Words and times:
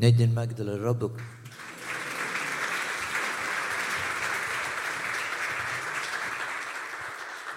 ندي 0.00 0.24
المجد 0.24 0.60
للرب 0.60 1.16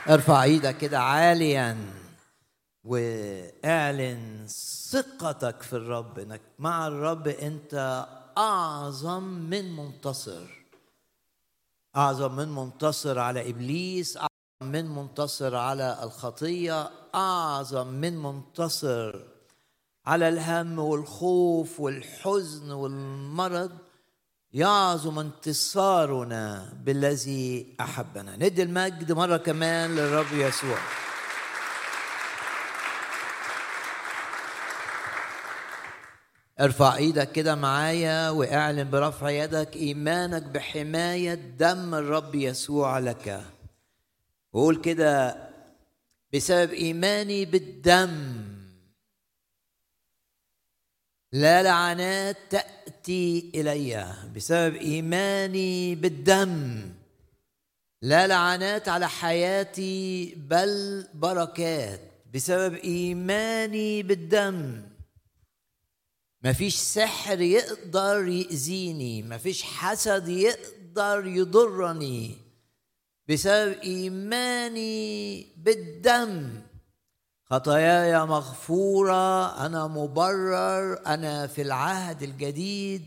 ارفع 0.10 0.44
إيدك 0.44 0.78
كده 0.78 1.00
عاليا 1.00 1.78
واعلن 2.84 4.48
ثقتك 4.92 5.62
في 5.62 5.74
الرب 5.74 6.20
انك 6.20 6.42
مع 6.60 6.88
الرب 6.88 7.28
انت 7.28 8.06
اعظم 8.38 9.24
من 9.24 9.76
منتصر. 9.76 10.58
اعظم 11.96 12.36
من 12.36 12.56
منتصر 12.56 13.20
على 13.20 13.50
إبليس 13.50 14.18
اعظم 14.18 14.72
من 14.72 14.86
منتصر 14.86 15.56
على 15.56 16.00
الخطية 16.04 16.90
اعظم 17.16 17.88
من 17.88 18.18
منتصر 18.18 19.37
على 20.08 20.30
الهم 20.30 20.80
والخوف 20.80 21.80
والحزن 21.80 22.72
والمرض. 22.72 23.72
يعظم 24.54 25.20
انتصارنا 25.20 26.74
بالذي 26.84 27.76
أحبنا. 27.80 28.36
ندي 28.36 28.64
المجد 28.64 29.12
مرة 29.12 29.38
كمان 29.38 29.96
للرب 29.96 30.34
يسوع. 30.34 30.78
ارفع 36.60 36.96
إيدك 36.96 37.32
كده 37.32 37.56
معايا 37.56 38.30
واعلن 38.30 38.90
برفع 38.90 39.30
يدك 39.30 39.76
إيمانك 39.76 40.44
بحماية 40.44 41.34
دم 41.34 41.96
الرب 41.96 42.36
يسوع 42.36 43.00
لك. 43.00 43.42
وقول 44.54 44.82
كده 44.82 45.36
بسبب 46.34 46.72
إيماني 46.72 47.46
بالدم 47.46 48.57
لا 51.32 51.64
لعنات 51.64 52.38
تأتي 52.50 53.52
إلي 53.56 54.14
بسبب 54.36 54.76
إيماني 54.76 55.96
بالدم. 55.96 56.82
لا 58.02 58.28
لعنات 58.28 58.90
على 58.90 59.10
حياتي 59.10 60.36
بل 60.36 61.08
بركات 61.14 62.02
بسبب 62.34 62.74
إيماني 62.74 64.04
بالدم. 64.04 64.82
مفيش 66.44 66.76
سحر 66.76 67.42
يقدر 67.42 68.28
يأذيني 68.28 69.24
مفيش 69.24 69.64
حسد 69.64 70.28
يقدر 70.28 71.26
يضرني 71.26 72.38
بسبب 73.30 73.72
إيماني 73.84 75.48
بالدم. 75.58 76.62
خطاياي 77.50 78.26
مغفورة 78.26 79.66
أنا 79.66 79.88
مبرر 79.88 81.06
أنا 81.08 81.48
في 81.48 81.62
العهد 81.62 82.24
الجديد. 82.24 83.06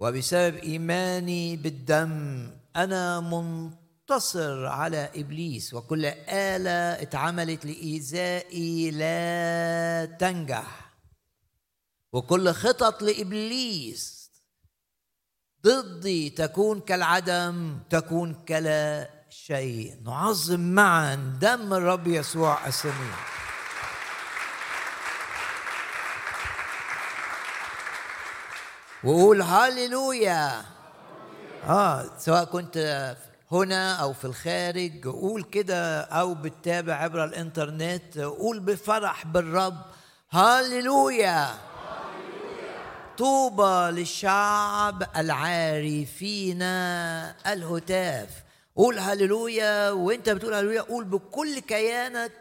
وبسبب 0.00 0.56
إيماني 0.56 1.56
بالدم 1.56 2.50
أنا 2.76 3.20
منتصر 3.20 4.66
على 4.66 5.10
إبليس 5.16 5.74
وكل 5.74 6.06
آلة 6.28 7.02
اتعملت 7.02 7.64
لإيذائي 7.64 8.90
لا 8.90 10.04
تنجح. 10.04 10.94
وكل 12.12 12.52
خطط 12.52 13.02
لإبليس 13.02 14.30
ضدي 15.64 16.30
تكون 16.30 16.80
كالعدم 16.80 17.78
تكون 17.90 18.34
كلا 18.34 19.10
شيء. 19.30 20.02
نعظم 20.02 20.60
معا 20.60 21.14
دم 21.40 21.74
الرب 21.74 22.06
يسوع 22.06 22.66
السميع. 22.66 23.43
وقول 29.04 29.42
هاليلويا. 29.42 30.62
آه 31.68 32.04
سواء 32.18 32.44
كنت 32.44 33.16
هنا 33.52 33.96
أو 33.96 34.12
في 34.12 34.24
الخارج 34.24 35.08
قول 35.08 35.42
كده 35.42 36.00
أو 36.00 36.34
بتتابع 36.34 36.94
عبر 36.94 37.24
الإنترنت 37.24 38.18
قول 38.18 38.60
بفرح 38.60 39.26
بالرب. 39.26 39.76
هاليلويا. 40.30 41.48
طوبى 43.18 44.00
للشعب 44.00 45.02
العارفين 45.16 46.62
الهتاف. 47.46 48.28
قول 48.76 48.98
هللويا 48.98 49.90
وأنت 49.90 50.30
بتقول 50.30 50.54
هللويا 50.54 50.80
قول 50.82 51.04
بكل 51.04 51.58
كيانك 51.58 52.32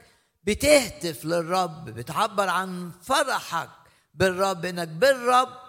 بتهتف 0.43 1.25
للرب 1.25 1.85
بتعبر 1.85 2.49
عن 2.49 2.91
فرحك 3.03 3.69
بالرب 4.13 4.65
إنك 4.65 4.87
بالرب 4.87 5.62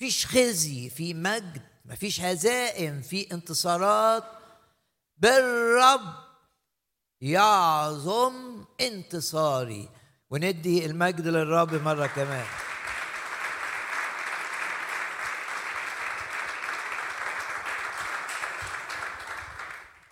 فيش 0.00 0.26
خزي 0.26 0.90
في 0.90 1.14
مجد 1.14 1.62
مفيش 1.84 2.20
هزائم 2.20 3.02
في 3.02 3.32
انتصارات. 3.32 4.24
بالرب 5.16 6.14
يعظم 7.20 8.64
انتصاري. 8.80 9.88
وندي 10.30 10.86
المجد 10.86 11.26
للرب 11.26 11.74
مرة 11.74 12.06
كمان. 12.06 12.46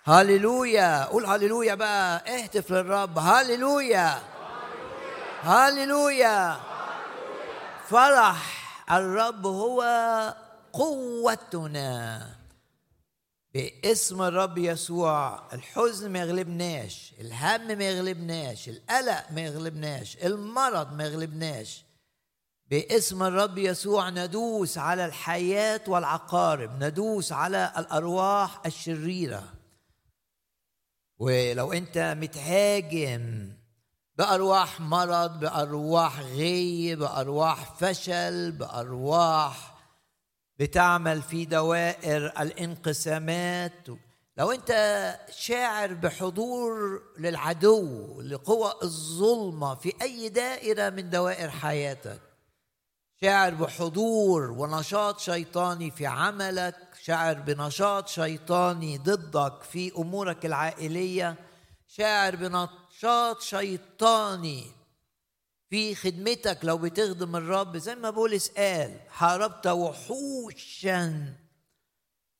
هللويا. 0.05 1.03
قول 1.05 1.25
هللويا 1.25 1.75
بقى. 1.75 2.23
اهتف 2.37 2.71
للرب. 2.71 3.19
هللويا. 3.19 4.21
هللويا. 5.43 6.59
فرح. 7.89 8.58
الرب 8.91 9.45
هو 9.45 9.83
قوتنا. 10.73 12.29
باسم 13.53 14.21
الرب 14.21 14.57
يسوع 14.57 15.43
الحزن 15.53 16.11
ما 16.11 16.19
يغلبناش 16.19 17.13
الهم 17.19 17.77
ما 17.77 17.83
يغلبناش 17.83 18.69
القلق 18.69 19.31
ما 19.31 19.41
يغلبناش 19.41 20.17
المرض 20.17 20.93
ما 20.93 21.05
يغلبناش. 21.05 21.85
باسم 22.71 23.23
الرب 23.23 23.57
يسوع 23.57 24.09
ندوس 24.09 24.77
على 24.77 25.05
الحياة 25.05 25.81
والعقارب 25.87 26.83
ندوس 26.83 27.31
على 27.31 27.73
الأرواح 27.77 28.65
الشريرة. 28.65 29.43
ولو 31.17 31.73
أنت 31.73 31.97
متهاجم 31.97 33.53
بأرواح 34.19 34.81
مرض 34.81 35.39
بأرواح 35.39 36.19
غي 36.19 36.95
بأرواح 36.95 37.73
فشل 37.73 38.51
بأرواح 38.51 39.75
بتعمل 40.59 41.21
في 41.21 41.45
دوائر 41.45 42.25
الانقسامات. 42.25 43.87
لو 44.37 44.51
أنت 44.51 44.71
شاعر 45.31 45.93
بحضور 45.93 47.01
للعدو 47.19 48.21
لقوى 48.21 48.73
الظلمة 48.83 49.75
في 49.75 49.93
أي 50.01 50.29
دائرة 50.29 50.89
من 50.89 51.09
دوائر 51.09 51.49
حياتك 51.49 52.21
شاعر 53.21 53.53
بحضور 53.53 54.51
ونشاط 54.51 55.19
شيطاني 55.19 55.91
في 55.91 56.05
عملك 56.05 56.75
شاعر 57.03 57.33
بنشاط 57.33 58.07
شيطاني 58.07 58.97
ضدك 58.97 59.63
في 59.63 59.91
أمورك 59.97 60.45
العائلية 60.45 61.35
شاعر 61.87 62.35
بنشاط 62.99 63.41
شيطاني 63.41 64.65
في 65.69 65.95
خدمتك 65.95 66.59
لو 66.63 66.77
بتخدم 66.77 67.35
الرب. 67.35 67.77
زي 67.77 67.95
ما 67.95 68.09
بولس 68.09 68.49
قال 68.49 68.99
حاربت 69.09 69.67
وحوشا 69.67 71.33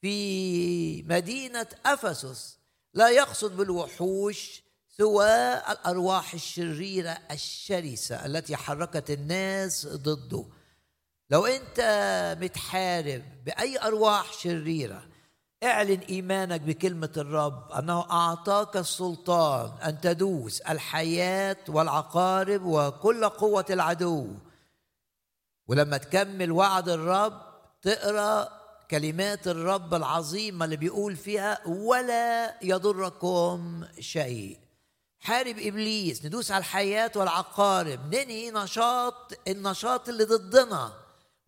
في 0.01 1.03
مدينة 1.03 1.67
أفسس. 1.85 2.57
لا 2.93 3.09
يقصد 3.09 3.57
بالوحوش 3.57 4.61
سوى 4.97 5.53
الأرواح 5.53 6.33
الشريرة 6.33 7.17
الشرسة 7.31 8.25
التي 8.25 8.55
حركت 8.55 9.11
الناس 9.11 9.87
ضده. 9.87 10.45
لو 11.29 11.45
أنت 11.45 11.79
متحارب 12.41 13.23
بأي 13.45 13.81
أرواح 13.81 14.33
شريرة 14.33 15.07
اعلن 15.63 15.99
إيمانك 15.99 16.61
بكلمة 16.61 17.09
الرب 17.17 17.71
أنه 17.71 18.11
أعطاك 18.11 18.77
السلطان 18.77 19.71
أن 19.83 20.01
تدوس 20.01 20.61
الحياة 20.61 21.57
والعقارب 21.69 22.65
وكل 22.65 23.29
قوة 23.29 23.65
العدو. 23.69 24.27
ولما 25.67 25.97
تكمل 25.97 26.51
وعد 26.51 26.89
الرب 26.89 27.41
تقرأ 27.81 28.49
كلمات 28.91 29.47
الرب 29.47 29.93
العظيمة 29.93 30.65
اللي 30.65 30.77
بيقول 30.77 31.15
فيها 31.15 31.67
ولا 31.67 32.55
يضركم 32.63 33.85
شيء. 33.99 34.57
حارب 35.19 35.55
إبليس 35.59 36.25
ندوس 36.25 36.51
على 36.51 36.59
الحياة 36.59 37.11
والعقارب 37.15 38.15
ننهي 38.15 38.51
نشاط 38.51 39.33
النشاط 39.47 40.09
اللي 40.09 40.23
ضدنا. 40.23 40.93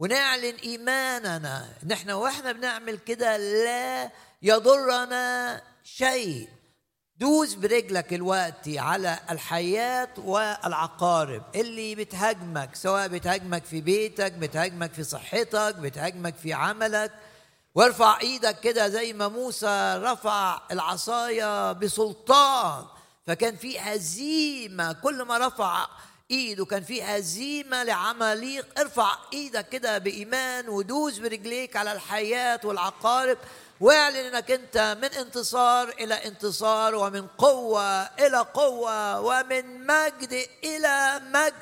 ونعلن 0.02 0.56
إيماننا. 0.64 1.70
ان 1.84 1.92
إحنا 1.92 2.16
وإحنا 2.16 2.52
بنعمل 2.52 2.98
كده 2.98 3.38
لا 3.38 4.12
يضرنا 4.42 5.62
شيء. 5.84 6.50
دوس 7.18 7.54
برجلك 7.54 8.14
الوقت 8.14 8.68
على 8.68 9.20
الحياة 9.30 10.10
والعقارب. 10.18 11.44
اللي 11.56 11.96
بتهاجمك 11.96 12.76
سواء 12.76 13.08
بتهاجمك 13.08 13.66
في 13.66 13.82
بيتك 13.82 14.32
بتهاجمك 14.32 14.94
في 14.94 15.04
صحتك 15.04 15.76
بتهاجمك 15.76 16.36
في 16.36 16.54
عملك. 16.54 17.12
وارفع 17.76 18.20
إيدك 18.20 18.60
كده 18.60 18.88
زي 18.88 19.14
ما 19.14 19.28
موسى 19.28 20.00
رفع 20.04 20.62
العصاية 20.72 21.72
بسلطان. 21.72 22.86
فكان 23.28 23.56
في 23.56 23.80
هزيمة. 23.80 24.94
كل 24.94 25.22
ما 25.24 25.38
رفع 25.38 25.88
إيده 26.32 26.66
كان 26.66 26.84
في 26.84 27.04
هزيمة 27.04 27.84
لعماليق. 27.84 28.68
ارفع 28.80 29.18
إيدك 29.34 29.70
كده 29.70 29.98
بإيمان 29.98 30.70
ودوس 30.70 31.18
برجليك 31.18 31.76
على 31.76 31.92
الحياة 31.92 32.60
والعقارب. 32.64 33.38
واعلن 33.80 34.16
إنك 34.16 34.52
أنت 34.52 34.98
من 35.02 35.08
انتصار 35.08 35.90
إلى 35.90 36.14
انتصار 36.14 36.96
ومن 36.96 37.28
قوة 37.28 38.02
إلى 38.02 38.38
قوة 38.38 39.20
ومن 39.20 39.88
مجد 39.88 40.48
إلى 40.64 41.22
مجد. 41.34 41.54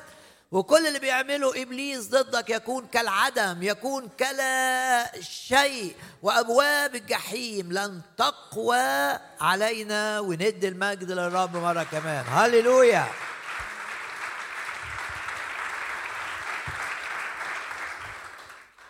وكل 0.52 0.86
اللي 0.86 0.98
بيعمله 0.98 1.62
إبليس 1.62 2.08
ضدك 2.08 2.50
يكون 2.50 2.86
كالعدم 2.86 3.62
يكون 3.62 4.08
كلا 4.18 5.20
شيء. 5.20 5.94
وأبواب 6.22 6.94
الجحيم 6.94 7.72
لن 7.72 8.00
تقوى 8.18 9.18
علينا. 9.40 10.20
وندي 10.20 10.68
المجد 10.68 11.10
للرب 11.12 11.56
مرة 11.56 11.82
كمان. 11.82 12.24
هللويا. 12.28 13.06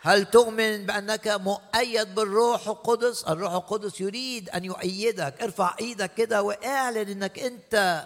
هل 0.02 0.30
تؤمن 0.30 0.86
بأنك 0.86 1.28
مؤيد 1.28 2.14
بالروح 2.14 2.68
القدس؟ 2.68 3.24
الروح 3.24 3.52
القدس 3.52 4.00
يريد 4.00 4.50
أن 4.50 4.64
يؤيدك. 4.64 5.42
ارفع 5.42 5.76
إيدك 5.80 6.14
كده 6.14 6.42
واعلن 6.42 7.08
إنك 7.08 7.38
أنت 7.38 8.04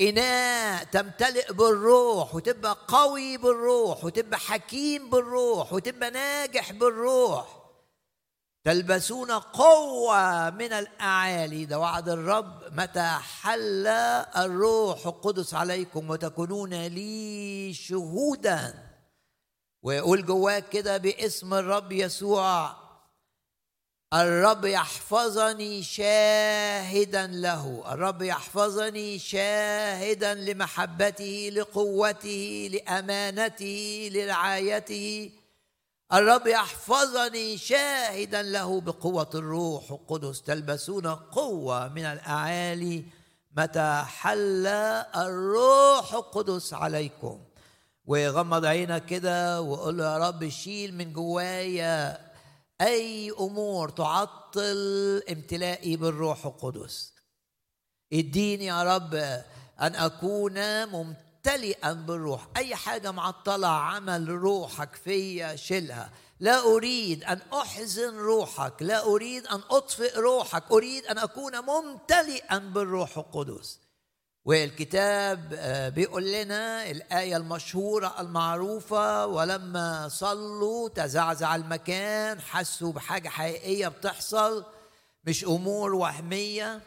إناء 0.00 0.84
تمتلئ 0.84 1.52
بالروح 1.52 2.34
وتبقى 2.34 2.76
قوي 2.88 3.36
بالروح 3.36 4.04
وتبقى 4.04 4.38
حكيم 4.38 5.10
بالروح 5.10 5.72
وتبقى 5.72 6.10
ناجح 6.10 6.72
بالروح. 6.72 7.62
تلبسون 8.64 9.30
قوة 9.30 10.50
من 10.50 10.72
الأعالي. 10.72 11.64
ده 11.64 11.78
وعد 11.78 12.08
الرب 12.08 12.62
متى 12.72 13.18
حل 13.40 13.86
الروح 14.36 15.06
القدس 15.06 15.54
عليكم 15.54 16.10
وتكونون 16.10 16.86
لي 16.86 17.74
شهودا. 17.74 18.85
ويقول 19.86 20.26
جواك 20.26 20.68
كده 20.68 20.96
باسم 20.96 21.54
الرب 21.54 21.92
يسوع 21.92 22.76
الرب 24.14 24.64
يحفظني 24.64 25.82
شاهدا 25.82 27.26
له 27.26 27.84
الرب 27.92 28.22
يحفظني 28.22 29.18
شاهدا 29.18 30.34
لمحبته 30.34 31.50
لقوته 31.52 32.70
لأمانته 32.72 34.10
لرعايته 34.12 35.30
الرب 36.12 36.46
يحفظني 36.46 37.58
شاهدا 37.58 38.42
له 38.42 38.80
بقوة 38.80 39.30
الروح 39.34 39.90
القدس. 39.90 40.42
تلبسون 40.42 41.06
قوة 41.06 41.88
من 41.88 42.04
الأعالي 42.04 43.04
متى 43.56 44.02
حل 44.06 44.66
الروح 45.16 46.14
القدس 46.14 46.74
عليكم. 46.74 47.38
وغمض 48.06 48.64
عينك 48.64 49.06
كده 49.06 49.60
وقول 49.60 50.00
يا 50.00 50.18
رب 50.18 50.48
شيل 50.48 50.94
من 50.94 51.12
جوايا 51.12 52.26
أي 52.80 53.30
أمور 53.30 53.88
تعطل 53.88 55.22
امتلائي 55.30 55.96
بالروح 55.96 56.46
القدس. 56.46 57.12
اديني 58.12 58.66
يا 58.66 58.96
رب 58.96 59.14
أن 59.80 59.94
أكون 59.94 60.86
ممتلئا 60.88 61.92
بالروح. 61.92 62.48
أي 62.56 62.74
حاجة 62.74 63.10
معطلة 63.10 63.68
عمل 63.68 64.28
روحك 64.28 64.94
فيا 65.04 65.56
شيلها. 65.56 66.10
لا 66.40 66.62
أريد 66.62 67.24
أن 67.24 67.40
أحزن 67.52 68.16
روحك. 68.16 68.82
لا 68.82 69.04
أريد 69.04 69.46
أن 69.46 69.60
أطفئ 69.70 70.18
روحك. 70.18 70.72
أريد 70.72 71.04
أن 71.06 71.18
أكون 71.18 71.52
ممتلئا 71.60 72.58
بالروح 72.58 73.18
القدس. 73.18 73.85
والكتاب 74.46 75.54
آه، 75.58 75.88
بيقول 75.88 76.32
لنا 76.32 76.90
الآية 76.90 77.36
المشهورة 77.36 78.14
المعروفة 78.20 79.26
ولما 79.26 80.08
صلوا 80.08 80.88
تزعزع 80.88 81.56
المكان 81.56 82.40
حسوا 82.40 82.92
بحاجة 82.92 83.28
حقيقية 83.28 83.88
بتحصل 83.88 84.64
مش 85.24 85.44
أمور 85.44 85.94
وهمية. 85.94 86.80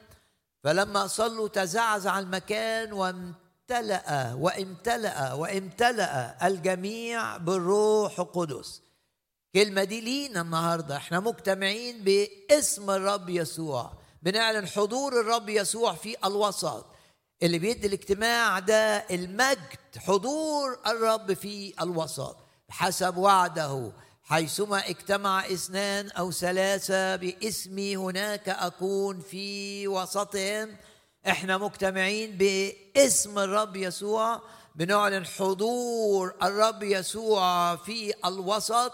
فلما 0.64 1.08
صلوا 1.08 1.48
تزعزع 1.48 2.20
المكان 2.20 2.94
وامتلأ 2.94 4.34
وامتلأ 4.34 5.34
وامتلأ 5.34 6.48
الجميع 6.48 7.38
بالروح 7.38 8.20
القدس. 8.20 8.82
كلمة 9.54 9.84
دي 9.84 10.02
لينا 10.02 10.42
النهاردة. 10.42 10.96
إحنا 10.96 11.20
مجتمعين 11.20 12.04
باسم 12.04 12.90
الرب 12.90 13.30
يسوع. 13.30 13.92
بنعلن 14.24 14.68
حضور 14.68 15.20
الرب 15.22 15.50
يسوع 15.50 15.94
في 15.94 16.16
الوسط. 16.26 16.86
اللي 17.44 17.60
بيدي 17.60 17.88
الاجتماع 17.88 18.60
ده 18.60 19.06
المجد 19.12 19.98
حضور 19.98 20.80
الرب 20.88 21.34
في 21.34 21.74
الوسط. 21.82 22.38
بحسب 22.70 23.18
وعده 23.18 23.92
حيثما 24.24 24.90
اجتمع 24.90 25.46
اثنان 25.46 26.10
أو 26.10 26.32
ثلاثة 26.32 27.16
باسمي 27.16 27.98
هناك 27.98 28.50
أكون 28.50 29.20
في 29.20 29.88
وسطهم. 29.88 30.76
إحنا 31.28 31.58
مجتمعين 31.58 32.38
باسم 32.38 33.40
الرب 33.40 33.76
يسوع 33.76 34.42
بنعلن 34.76 35.26
حضور 35.26 36.34
الرب 36.44 36.84
يسوع 36.84 37.76
في 37.76 38.14
الوسط. 38.26 38.94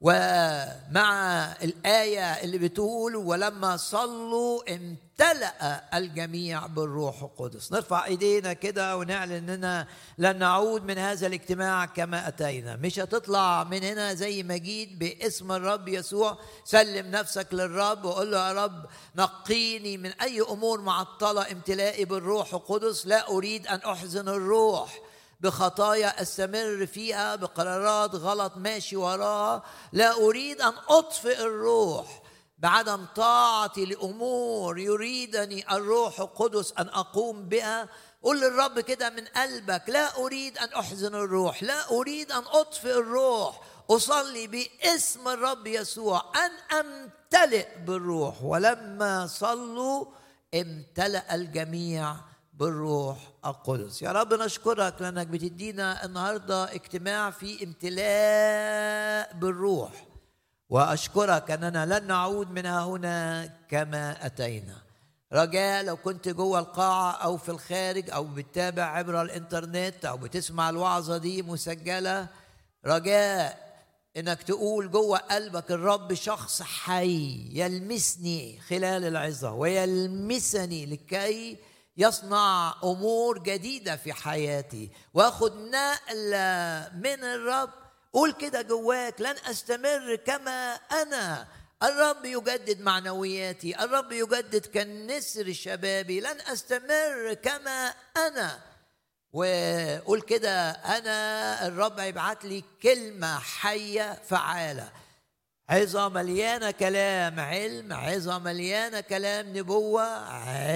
ومع 0.00 1.52
الآية 1.62 2.20
اللي 2.20 2.58
بتقول 2.58 3.16
ولما 3.16 3.76
صلوا 3.76 4.74
امتلأ 4.74 5.98
الجميع 5.98 6.66
بالروح 6.66 7.22
القدس. 7.22 7.72
نرفع 7.72 8.04
إيدينا 8.04 8.52
كده 8.52 8.96
ونعلن 8.96 9.32
إننا 9.32 9.86
لن 10.18 10.38
نعود 10.38 10.84
من 10.84 10.98
هذا 10.98 11.26
الاجتماع 11.26 11.84
كما 11.86 12.28
أتينا. 12.28 12.76
مش 12.76 12.98
هتطلع 12.98 13.64
من 13.64 13.82
هنا 13.82 14.14
زي 14.14 14.42
ما 14.42 14.56
جيت 14.56 14.92
باسم 14.92 15.52
الرب 15.52 15.88
يسوع. 15.88 16.38
سلم 16.64 17.10
نفسك 17.10 17.54
للرب 17.54 18.04
وقول 18.04 18.32
له 18.32 18.48
يا 18.48 18.64
رب 18.64 18.86
نقيني 19.16 19.96
من 19.96 20.10
أي 20.12 20.40
أمور 20.40 20.80
معطلة 20.80 21.52
امتلائي 21.52 22.04
بالروح 22.04 22.54
القدس. 22.54 23.06
لا 23.06 23.28
أريد 23.28 23.66
أن 23.66 23.78
أحزن 23.78 24.28
الروح. 24.28 25.05
بخطايا 25.40 26.22
أستمر 26.22 26.86
فيها 26.86 27.36
بقرارات 27.36 28.14
غلط 28.14 28.52
ماشي 28.56 28.96
وراها. 28.96 29.62
لا 29.92 30.12
أريد 30.12 30.60
أن 30.60 30.72
أطفئ 30.88 31.40
الروح 31.40 32.22
بعدم 32.58 33.04
طاعتي 33.16 33.84
لأمور 33.84 34.78
يريدني 34.78 35.76
الروح 35.76 36.20
القدس 36.20 36.72
أن 36.78 36.88
أقوم 36.88 37.48
بها. 37.48 37.88
قل 38.22 38.40
للرب 38.40 38.80
كده 38.80 39.10
من 39.10 39.24
قلبك 39.24 39.82
لا 39.88 40.16
أريد 40.16 40.58
أن 40.58 40.68
أحزن 40.68 41.14
الروح 41.14 41.62
لا 41.62 41.90
أريد 41.90 42.32
أن 42.32 42.42
أطفئ 42.46 42.98
الروح. 42.98 43.60
أصلي 43.90 44.46
باسم 44.46 45.28
الرب 45.28 45.66
يسوع. 45.66 46.24
أن 46.46 46.76
أمتلئ 46.78 47.66
بالروح. 47.86 48.42
ولما 48.42 49.26
صلوا 49.26 50.06
امتلأ 50.54 51.34
الجميع. 51.34 52.16
بالروح 52.56 53.18
القدس. 53.46 54.02
يا 54.02 54.12
رب 54.12 54.34
نشكرك 54.34 55.02
لأنك 55.02 55.26
بتدينا 55.26 56.04
النهارده 56.04 56.74
اجتماع 56.74 57.30
في 57.30 57.64
امتلاء 57.64 59.38
بالروح. 59.38 60.06
وأشكرك 60.68 61.50
أننا 61.50 61.98
لن 61.98 62.06
نعود 62.06 62.50
منها 62.50 62.84
هنا 62.84 63.46
كما 63.68 64.26
أتينا. 64.26 64.76
رجاء 65.32 65.84
لو 65.84 65.96
كنت 65.96 66.28
جوه 66.28 66.58
القاعة 66.58 67.12
أو 67.12 67.36
في 67.36 67.48
الخارج 67.48 68.10
أو 68.10 68.24
بتتابع 68.24 68.82
عبر 68.82 69.22
الإنترنت 69.22 70.04
أو 70.04 70.16
بتسمع 70.16 70.70
الوعظة 70.70 71.16
دي 71.16 71.42
مسجلة. 71.42 72.28
رجاء 72.86 73.66
إنك 74.16 74.42
تقول 74.42 74.90
جوه 74.90 75.18
قلبك 75.18 75.70
الرب 75.70 76.14
شخص 76.14 76.62
حي 76.62 77.50
يلمسني 77.52 78.60
خلال 78.60 79.04
العظة 79.04 79.52
ويلمسني 79.52 80.86
لكي 80.86 81.56
يصنع 81.96 82.74
أمور 82.84 83.38
جديدة 83.38 83.96
في 83.96 84.12
حياتي. 84.12 84.90
وآخد 85.14 85.56
نقلة 85.56 86.90
من 86.94 87.24
الرب. 87.24 87.70
قول 88.12 88.32
كده 88.32 88.62
جواك 88.62 89.20
لن 89.20 89.36
أستمر 89.50 90.16
كما 90.26 90.74
أنا. 90.74 91.46
الرب 91.82 92.24
يجدد 92.24 92.80
معنوياتي. 92.80 93.84
الرب 93.84 94.12
يجدد 94.12 94.66
كالنسر 94.66 95.52
شبابي. 95.52 96.20
لن 96.20 96.40
أستمر 96.40 97.34
كما 97.42 97.94
أنا. 98.16 98.60
وقول 99.32 100.20
كده 100.20 100.70
أنا 100.70 101.66
الرب 101.66 101.98
يبعت 101.98 102.44
لي 102.44 102.64
كلمة 102.82 103.38
حية 103.38 104.22
فعالة. 104.28 104.92
عظة 105.68 106.08
مليانة 106.08 106.70
كلام 106.70 107.40
علم 107.40 107.92
عظة 107.92 108.38
مليانة 108.38 109.00
كلام 109.00 109.56
نبوة 109.56 110.02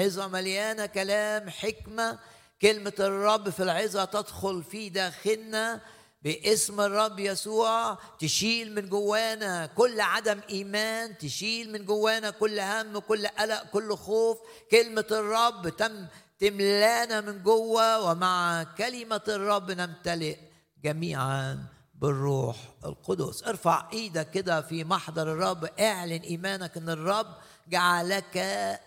عظة 0.02 0.28
مليانة 0.28 0.87
كلام 0.87 1.50
حكمة. 1.50 2.18
كلمة 2.62 2.92
الرب 3.00 3.50
في 3.50 3.62
العظة 3.62 4.04
تدخل 4.04 4.62
في 4.62 4.88
داخلنا 4.88 5.80
باسم 6.23 6.80
الرب 6.80 7.18
يسوع 7.18 7.99
تشيل 8.18 8.75
من 8.75 8.88
جوانا 8.88 9.66
كل 9.66 10.00
عدم 10.00 10.40
إيمان 10.50 11.18
تشيل 11.18 11.73
من 11.73 11.85
جوانا 11.85 12.30
كل 12.30 12.61
هم 12.61 12.99
كل 12.99 13.26
قلق 13.26 13.62
كل 13.73 13.97
خوف. 13.97 14.38
كلمة 14.70 15.06
الرب 15.11 15.68
تم 15.68 16.06
تملانا 16.38 17.20
من 17.20 17.42
جوه 17.42 18.11
ومع 18.11 18.62
كلمة 18.78 19.23
الرب 19.28 19.70
نمتلئ 19.70 20.37
جميعا. 20.85 21.79
بالروح 22.00 22.57
القدس. 22.85 23.45
ارفع 23.45 23.88
إيدك 23.92 24.30
كده 24.30 24.61
في 24.62 24.85
محضر 24.85 25.33
الرب. 25.33 25.64
اعلن 25.64 26.21
ايمانك 26.23 26.76
ان 26.76 26.88
الرب 26.88 27.26
جعلك 27.69 28.37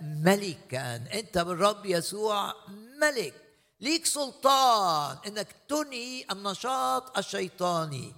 ملكا. 0.02 0.96
انت 0.96 1.38
بالرب 1.38 1.86
يسوع 1.86 2.54
ملك. 3.02 3.34
ليك 3.82 4.06
سلطان 4.06 5.18
انك 5.28 5.48
تنهي 5.70 6.26
النشاط 6.32 7.18
الشيطاني. 7.18 8.14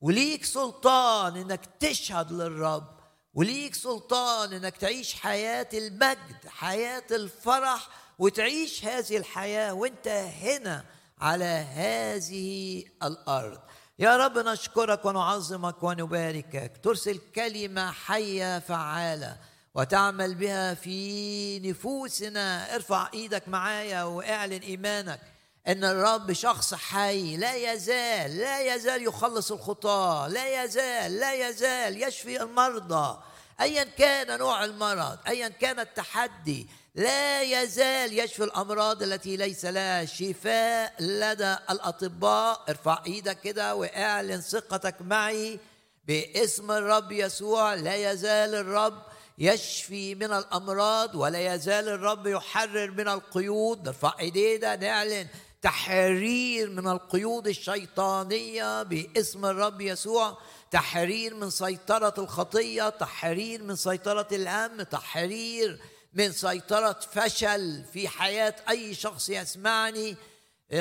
وليك 0.00 0.44
سلطان 0.44 1.36
انك 1.36 1.60
تشهد 1.80 2.32
للرب. 2.32 2.86
وليك 3.34 3.74
سلطان 3.74 4.52
انك 4.52 4.76
تعيش 4.76 5.14
حياة 5.14 5.68
المجد 5.74 6.46
حياة 6.46 7.06
الفرح 7.10 7.88
وتعيش 8.18 8.84
هذه 8.84 9.16
الحياة 9.16 9.72
وانت 9.72 10.08
هنا 10.42 10.84
على 11.18 11.66
هذه 11.74 12.84
الأرض. 13.02 13.60
يا 13.98 14.16
رب 14.16 14.38
نشكرك 14.38 15.04
ونعظمك 15.04 15.82
ونباركك. 15.82 16.72
ترسل 16.82 17.20
كلمة 17.34 17.90
حية 17.90 18.58
فعالة 18.58 19.36
وتعمل 19.74 20.34
بها 20.34 20.74
في 20.74 21.58
نفوسنا. 21.58 22.74
ارفع 22.74 23.08
إيدك 23.14 23.48
معايا 23.48 24.02
واعلن 24.02 24.60
ايمانك 24.62 25.20
إن 25.68 25.84
الرب 25.84 26.32
شخص 26.32 26.74
حي. 26.74 27.36
لا 27.36 27.72
يزال 27.72 28.36
لا 28.36 28.74
يزال 28.74 29.02
يخلص 29.02 29.52
الخطاة. 29.52 30.28
لا 30.28 30.64
يزال 30.64 31.12
لا 31.12 31.48
يزال 31.48 32.02
يشفي 32.02 32.42
المرضى. 32.42 33.22
ايا 33.60 33.84
كان 33.84 34.38
نوع 34.38 34.64
المرض 34.64 35.18
ايا 35.26 35.48
كان 35.48 35.80
التحدي 35.80 36.68
لا 36.94 37.42
يزال 37.42 38.18
يشفي 38.18 38.44
الأمراض 38.44 39.02
التي 39.02 39.36
ليس 39.36 39.64
لها 39.64 40.04
شفاء 40.04 40.94
لدى 41.00 41.56
الأطباء. 41.70 42.64
ارفع 42.68 43.02
إيدك 43.06 43.40
كده 43.40 43.74
واعلن 43.74 44.40
ثقتك 44.40 44.94
معي 45.00 45.60
باسم 46.06 46.70
الرب 46.70 47.12
يسوع. 47.12 47.74
لا 47.74 48.12
يزال 48.12 48.54
الرب 48.54 49.02
يشفي 49.38 50.14
من 50.14 50.32
الأمراض 50.32 51.14
ولا 51.14 51.54
يزال 51.54 51.88
الرب 51.88 52.26
يحرر 52.26 52.90
من 52.90 53.08
القيود. 53.08 53.86
نرفع 53.86 54.14
إيدينا 54.20 54.76
نعلن 54.76 55.26
تحرير 55.62 56.70
من 56.70 56.88
القيود 56.88 57.46
الشيطانية 57.46 58.82
باسم 58.82 59.46
الرب 59.46 59.80
يسوع. 59.80 60.38
تحرير 60.70 61.34
من 61.34 61.50
سيطرة 61.50 62.14
الخطية 62.18 62.88
تحرير 62.88 63.62
من 63.62 63.76
سيطرة 63.76 64.28
الهم 64.32 64.82
تحرير 64.82 65.80
من 66.14 66.32
سيطرة 66.32 67.00
فشل 67.12 67.84
في 67.92 68.08
حياة 68.08 68.54
أي 68.68 68.94
شخص 68.94 69.28
يسمعني 69.28 70.16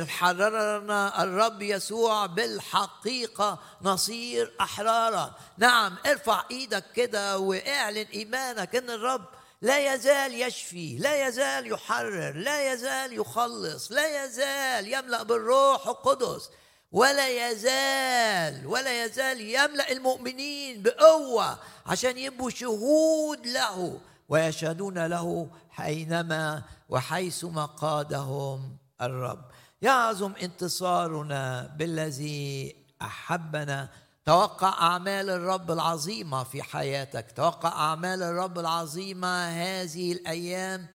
حررنا 0.07 1.23
الرب 1.23 1.61
يسوع 1.61 2.25
بالحقيقة 2.25 3.59
نصير 3.81 4.53
أحرارا. 4.61 5.35
نعم 5.57 5.95
ارفع 6.05 6.43
إيدك 6.51 6.83
كده 6.95 7.37
واعلن 7.37 8.05
إيمانك 8.13 8.75
أن 8.75 8.89
الرب 8.89 9.25
لا 9.61 9.93
يزال 9.93 10.41
يشفي 10.41 10.97
لا 10.97 11.27
يزال 11.27 11.71
يحرر 11.71 12.31
لا 12.31 12.73
يزال 12.73 13.13
يخلص 13.13 13.91
لا 13.91 14.25
يزال 14.25 14.93
يملأ 14.93 15.23
بالروح 15.23 15.87
القدس 15.87 16.49
ولا 16.91 17.49
يزال 17.49 18.67
ولا 18.67 19.05
يزال 19.05 19.41
يملأ 19.41 19.91
المؤمنين 19.91 20.81
بقوة 20.81 21.59
عشان 21.85 22.17
يبقوا 22.17 22.49
شهود 22.49 23.47
له. 23.47 24.01
ويشهدون 24.31 25.05
له 25.05 25.49
حينما 25.69 26.63
وحيثما 26.89 27.65
قادهم 27.65 28.77
الرب. 29.01 29.45
يعظم 29.81 30.33
انتصارنا 30.43 31.75
بالذي 31.77 32.75
أحبنا. 33.01 33.89
توقع 34.25 34.69
أعمال 34.69 35.29
الرب 35.29 35.71
العظيمة 35.71 36.43
في 36.43 36.63
حياتك. 36.63 37.31
توقع 37.31 37.69
أعمال 37.69 38.23
الرب 38.23 38.59
العظيمة 38.59 39.47
هذه 39.47 40.11
الأيام. 40.11 40.87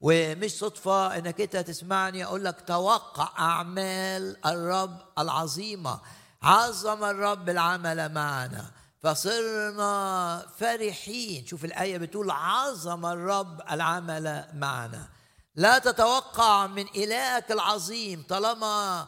ومش 0.00 0.50
صدفة 0.50 1.18
إنك 1.18 1.40
أنت 1.40 1.56
تسمعني 1.56 2.24
أقول 2.24 2.44
لك 2.44 2.60
توقع 2.66 3.28
أعمال 3.38 4.46
الرب 4.46 4.98
العظيمة. 5.18 6.00
عظم 6.42 7.04
الرب 7.04 7.48
العمل 7.48 8.12
معنا. 8.12 8.70
فصرنا 9.02 10.46
فرحين. 10.58 11.46
شوف 11.46 11.64
الآية 11.64 11.98
بتقول 11.98 12.30
عظم 12.30 13.06
الرب 13.06 13.60
العمل 13.70 14.48
معنا. 14.54 15.08
لا 15.54 15.78
تتوقع 15.78 16.66
من 16.66 16.86
إلهك 16.88 17.52
العظيم 17.52 18.26
طالما 18.28 19.06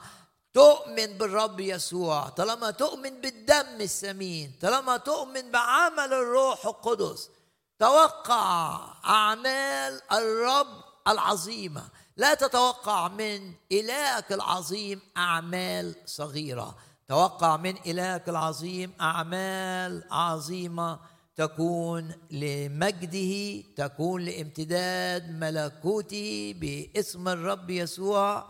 تؤمن 0.54 1.18
بالرب 1.18 1.60
يسوع 1.60 2.28
طالما 2.28 2.70
تؤمن 2.70 3.20
بالدم 3.20 3.80
الثمين 3.80 4.58
طالما 4.62 4.96
تؤمن 4.96 5.50
بعمل 5.50 6.12
الروح 6.12 6.66
القدس. 6.66 7.30
توقع 7.78 8.80
أعمال 9.04 10.00
الرب 10.12 10.84
العظيمة. 11.08 11.88
لا 12.16 12.34
تتوقع 12.34 13.08
من 13.08 13.54
إلهك 13.72 14.32
العظيم 14.32 15.00
أعمال 15.16 15.94
صغيرة. 16.06 16.76
توقع 17.08 17.56
من 17.56 17.74
إلهك 17.86 18.28
العظيم 18.28 18.92
أعمال 19.00 20.04
عظيمة 20.10 20.98
تكون 21.36 22.12
لمجده 22.30 23.62
تكون 23.76 24.22
لامتداد 24.22 25.30
ملكوته 25.30 26.54
باسم 26.60 27.28
الرب 27.28 27.70
يسوع. 27.70 28.48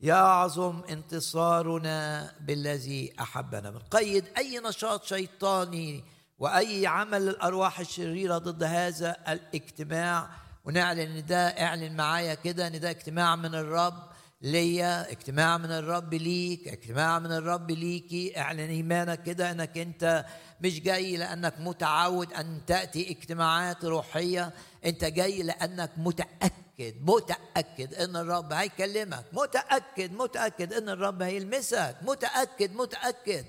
يعظم 0.00 0.82
انتصارنا 0.90 2.32
بالذي 2.40 3.12
أحبنا. 3.20 3.70
بنقيد 3.70 4.24
أي 4.38 4.58
نشاط 4.58 5.04
شيطاني 5.04 6.04
وأي 6.38 6.86
عمل 6.86 7.26
للارواح 7.26 7.80
الشريرة 7.80 8.38
ضد 8.38 8.62
هذا 8.62 9.16
الاجتماع. 9.28 10.28
ونعلن 10.64 11.26
ده 11.26 11.48
اعلن 11.48 11.96
معايا 11.96 12.34
كده 12.34 12.66
إن 12.66 12.80
ده 12.80 12.90
اجتماع 12.90 13.36
من 13.36 13.54
الرب. 13.54 14.11
ليا 14.42 15.10
اجتماع 15.10 15.58
من 15.58 15.72
الرب 15.72 16.14
ليك 16.14 16.68
اجتماع 16.68 17.18
من 17.18 17.32
الرب 17.32 17.70
ليكي. 17.70 18.38
اعلن 18.38 18.60
إيمانك 18.60 19.22
كده 19.22 19.50
إنك 19.50 19.78
أنت 19.78 20.24
مش 20.60 20.80
جاي 20.80 21.16
لأنك 21.16 21.54
متعود 21.60 22.32
أن 22.32 22.60
تأتي 22.66 23.10
اجتماعات 23.10 23.84
روحية. 23.84 24.52
أنت 24.84 25.04
جاي 25.04 25.42
لأنك 25.42 25.90
متأكد 25.96 26.94
متأكد 27.00 27.94
إن 27.94 28.16
الرب 28.16 28.52
هيكلمك 28.52 29.24
متأكد 29.32 30.12
متأكد 30.12 30.72
إن 30.72 30.88
الرب 30.88 31.22
هيلمسك 31.22 31.96
متأكد 32.02 32.74
متأكد 32.74 33.44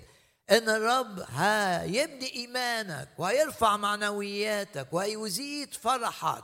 إن 0.52 0.70
الرب 0.70 1.20
هيبني 1.30 2.36
إيمانك 2.36 3.10
وهيرفع 3.18 3.78
معنوياتك 3.78 4.88
وهيزيد 4.92 5.74
فرحك 5.74 6.44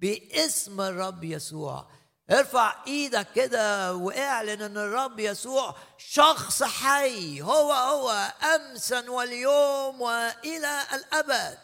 باسم 0.00 0.80
الرب 0.80 1.24
يسوع. 1.24 1.99
ارفع 2.32 2.74
إيدك 2.86 3.26
كده 3.34 3.94
واعلن 3.94 4.62
ان 4.62 4.76
الرب 4.76 5.20
يسوع 5.20 5.74
شخص 5.98 6.62
حي. 6.62 7.42
هو 7.42 7.72
هو 7.72 8.32
امسا 8.54 9.10
واليوم 9.10 10.00
والى 10.00 10.82
الابد. 10.94 11.58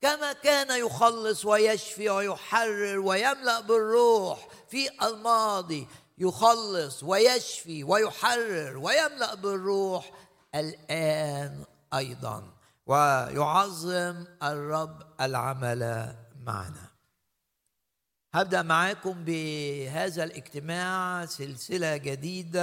كما 0.00 0.32
كان 0.32 0.86
يخلص 0.86 1.44
ويشفي 1.44 2.10
ويحرر 2.10 2.98
ويملأ 2.98 3.60
بالروح 3.60 4.48
في 4.70 4.90
الماضي 5.02 5.88
يخلص 6.18 7.02
ويشفي 7.02 7.84
ويحرر 7.84 8.76
ويملأ 8.76 9.34
بالروح 9.34 10.12
الآن 10.54 11.64
أيضا. 11.94 12.42
ويعظم 12.86 14.24
الرب 14.42 15.02
العمل 15.20 16.14
معنا. 16.46 16.87
هبدأ 18.34 18.62
معاكم 18.62 19.24
بهذا 19.24 20.24
الاجتماع 20.24 21.26
سلسلة 21.26 21.96
جديدة 21.96 22.62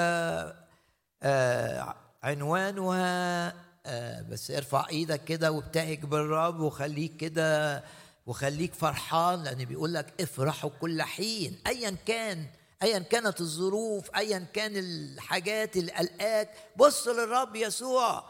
آه 1.23 1.95
عنوانها 2.23 3.53
آه 3.85 4.21
بس 4.21 4.51
ارفع 4.51 4.87
إيدك 4.89 5.23
كده 5.23 5.51
وابتهج 5.51 6.03
بالرب 6.05 6.59
وخليك 6.59 7.17
كده 7.17 7.83
وخليك 8.25 8.73
فرحان 8.73 9.43
لأن 9.43 9.65
بيقول 9.65 9.93
لك 9.93 10.21
افرحوا 10.21 10.69
كل 10.81 11.01
حين 11.01 11.59
ايا 11.67 11.95
كان 12.05 12.45
ايا 12.83 12.99
كانت 12.99 13.41
الظروف 13.41 14.09
ايا 14.15 14.47
كان 14.53 14.71
الحاجات 14.75 15.77
اللي 15.77 15.91
قلقاك 15.91 16.49
بص 16.75 17.07
للرب 17.07 17.55
يسوع 17.55 18.23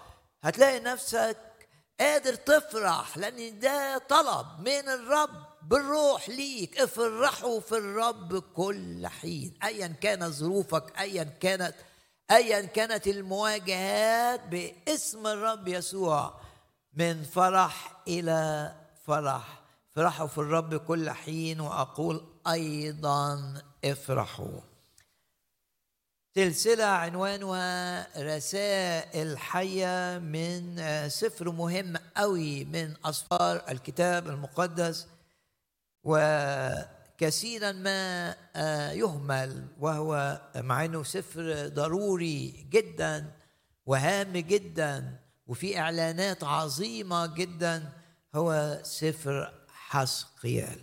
هتلاقي 0.44 0.80
نفسك 0.80 1.38
قادر 2.00 2.36
تفرح 2.36 3.18
لأن 3.18 3.60
ده 3.60 3.98
طلب 3.98 4.46
من 4.60 4.89
الرب. 4.89 5.54
بالروح 5.67 6.29
ليك 6.29 6.77
افرحوا 6.77 7.60
في 7.60 7.77
الرب 7.77 8.38
كل 8.38 9.07
حين. 9.07 9.53
ايا 9.63 9.88
كانت 9.88 10.24
ظروفك 10.24 11.00
ايا 11.00 11.24
كانت 11.24 11.75
ايا 12.31 12.62
كانت 12.62 13.07
المواجهات 13.07 14.41
باسم 14.48 15.27
الرب 15.27 15.67
يسوع 15.67 16.34
من 16.93 17.24
فرح 17.24 18.01
إلى 18.07 18.74
فرح. 19.05 19.62
افرحوا 19.91 20.27
في 20.27 20.38
الرب 20.38 20.75
كل 20.75 21.10
حين 21.10 21.60
وأقول 21.60 22.25
أيضا 22.48 23.53
افرحوا. 23.86 24.60
سلسلة 26.36 26.86
عنوانها 26.86 28.07
رسائل 28.36 29.38
حية 29.38 30.19
من 30.19 30.81
سفر 31.10 31.51
مهم 31.51 31.98
قوي 32.17 32.65
من 32.65 32.93
أسفار 33.05 33.62
الكتاب 33.69 34.27
المقدس. 34.27 35.07
وكثيرا 36.05 37.71
ما 37.71 38.35
آه، 38.55 38.91
يهمل 38.91 39.67
وهو 39.79 40.41
مع 40.55 40.85
إنه 40.85 41.03
سفر 41.03 41.67
ضروري 41.67 42.67
جدا 42.69 43.31
وهام 43.85 44.38
جدا 44.38 45.19
وفي 45.47 45.79
إعلانات 45.79 46.43
عظيمة 46.43 47.25
جدا 47.35 47.91
هو 48.35 48.79
سفر 48.83 49.53
حسقيال. 49.69 50.79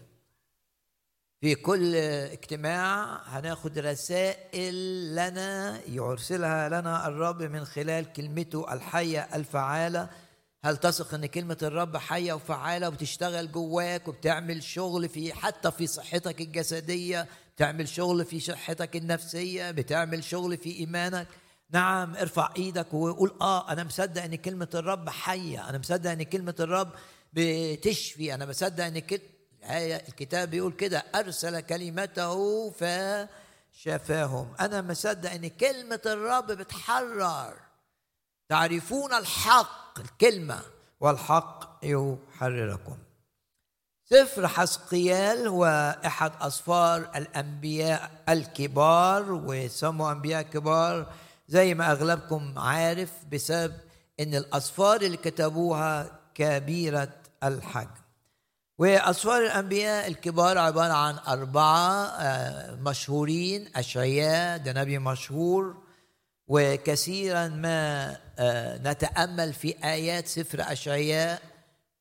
في 1.40 1.54
كل 1.54 1.94
اجتماع 1.94 3.20
هناخد 3.24 3.78
رسائل 3.78 4.74
لنا 5.14 5.80
يرسلها 5.88 6.68
لنا 6.68 7.08
الرب 7.08 7.42
من 7.42 7.64
خلال 7.64 8.12
كلمته 8.12 8.72
الحية 8.72 9.28
الفعالة. 9.34 10.08
هل 10.64 10.76
تثق 10.76 11.14
إن 11.14 11.26
كلمة 11.26 11.56
الرب 11.62 11.96
حية 11.96 12.32
وفعالة 12.32 12.88
وبتشتغل 12.88 13.52
جواك 13.52 14.08
وبتعمل 14.08 14.62
شغل 14.62 15.08
في 15.08 15.34
حتى 15.34 15.70
في 15.70 15.86
صحتك 15.86 16.40
الجسدية 16.40 17.26
بتعمل 17.56 17.88
شغل 17.88 18.24
في 18.24 18.40
صحتك 18.40 18.96
النفسية 18.96 19.70
بتعمل 19.70 20.24
شغل 20.24 20.56
في 20.56 20.70
إيمانك؟ 20.78 21.26
نعم 21.70 22.16
ارفع 22.16 22.52
إيدك 22.56 22.94
وقول 22.94 23.36
آه 23.40 23.72
أنا 23.72 23.84
مصدق 23.84 24.22
إن 24.22 24.34
كلمة 24.34 24.68
الرب 24.74 25.08
حية 25.08 25.68
أنا 25.68 25.78
مصدق 25.78 26.10
إن 26.10 26.22
كلمة 26.22 26.54
الرب 26.60 26.92
بتشفي 27.32 28.34
أنا 28.34 28.46
مصدق 28.46 28.84
إن 28.84 28.98
كل... 28.98 29.20
الكتاب 29.70 30.50
بيقول 30.50 30.72
كده 30.72 31.04
أرسل 31.14 31.60
كلمته 31.60 32.70
فشفاهم. 32.70 34.54
أنا 34.60 34.82
مصدق 34.82 35.30
إن 35.30 35.48
كلمة 35.48 36.00
الرب 36.06 36.46
بتحرر. 36.46 37.54
تعرفون 38.52 39.14
الحق 39.14 39.98
الكلمة 40.00 40.60
والحق 41.00 41.78
يحرركم. 41.82 42.96
سفر 44.04 44.48
حسقيال 44.48 45.46
هو 45.48 45.64
أحد 46.06 46.32
أسفار 46.40 47.10
الأنبياء 47.16 48.10
الكبار 48.28 49.32
وسموا 49.32 50.12
أنبياء 50.12 50.42
كبار 50.42 51.06
زي 51.48 51.74
ما 51.74 51.92
أغلبكم 51.92 52.58
عارف 52.58 53.10
بسبب 53.32 53.74
أن 54.20 54.34
الأسفار 54.34 55.00
اللي 55.00 55.16
كتبوها 55.16 56.18
كبيرة 56.34 57.08
الحجم. 57.44 58.02
وأسفار 58.78 59.42
الأنبياء 59.42 60.06
الكبار 60.08 60.58
عبارة 60.58 60.92
عن 60.92 61.18
أربعة 61.28 62.06
آه، 62.06 62.74
مشهورين 62.74 63.68
أشعياء 63.76 64.58
ده 64.58 64.72
نبي 64.82 64.98
مشهور 64.98 65.82
وكثيرا 66.48 67.48
ما 67.48 68.16
نتأمل 68.84 69.52
في 69.52 69.74
آيات 69.84 70.28
سفر 70.28 70.72
أشعياء 70.72 71.42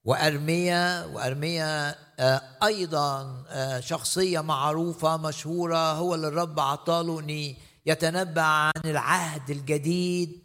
وارميا 0.04 1.06
وارميا 1.06 1.96
آه، 2.20 2.42
أيضا 2.64 3.44
آه، 3.50 3.80
شخصية 3.80 4.42
معروفة 4.42 5.18
مشهورة 5.18 5.92
هو 5.92 6.16
اللي 6.16 6.28
الرب 6.28 6.60
عطاله 6.60 7.20
ان 7.20 7.56
يتنبأ 7.86 8.42
عن 8.42 8.82
العهد 8.86 9.50
الجديد 9.50 10.42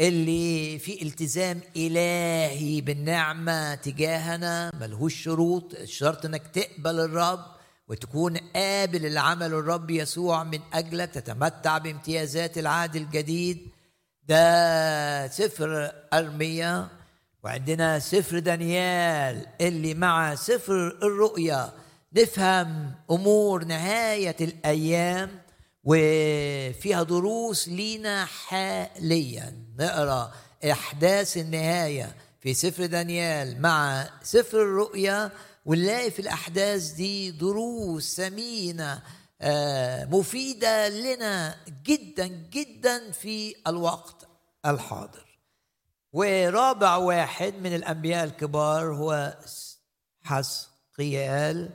اللي 0.00 0.78
في 0.78 1.02
التزام 1.02 1.60
إلهي 1.76 2.80
بالنعمة 2.80 3.74
تجاهنا. 3.74 4.70
ملهوش 4.80 5.22
شروط 5.22 5.74
الشرط 5.74 6.24
إنك 6.24 6.46
تقبل 6.46 7.00
الرب 7.00 7.44
وتكون 7.88 8.36
قابل 8.36 9.06
اللي 9.06 9.20
عمله 9.20 9.58
الرب 9.58 9.90
يسوع 9.90 10.44
من 10.44 10.60
أجلك 10.72 11.10
تتمتع 11.10 11.78
بامتيازات 11.78 12.58
العهد 12.58 12.96
الجديد. 12.96 13.73
ده 14.28 15.28
سفر 15.28 15.92
ارميا 16.12 16.88
وعندنا 17.42 17.98
سفر 17.98 18.38
دانيال 18.38 19.46
اللي 19.60 19.94
مع 19.94 20.34
سفر 20.34 20.86
الرؤيا. 21.02 21.72
نفهم 22.16 22.92
أمور 23.10 23.64
نهاية 23.64 24.36
الأيام 24.40 25.40
وفيها 25.84 27.02
دروس 27.02 27.68
لينا 27.68 28.24
حاليا. 28.24 29.56
نقرأ 29.78 30.32
أحداث 30.70 31.36
النهاية 31.36 32.14
في 32.40 32.54
سفر 32.54 32.86
دانيال 32.86 33.62
مع 33.62 34.08
سفر 34.22 34.62
الرؤيا 34.62 35.30
ونلاقي 35.64 36.10
في 36.10 36.18
الأحداث 36.22 36.90
دي 36.90 37.30
دروس 37.30 38.16
ثمينة 38.16 39.02
آه، 39.46 40.04
مفيدة 40.04 40.88
لنا 40.88 41.56
جدا 41.84 42.26
جدا 42.26 43.10
في 43.10 43.54
الوقت 43.66 44.28
الحاضر. 44.66 45.38
ورابع 46.12 46.96
واحد 46.96 47.54
من 47.54 47.74
الأنبياء 47.74 48.24
الكبار 48.24 48.94
هو 48.94 49.36
حسقيال 50.22 51.70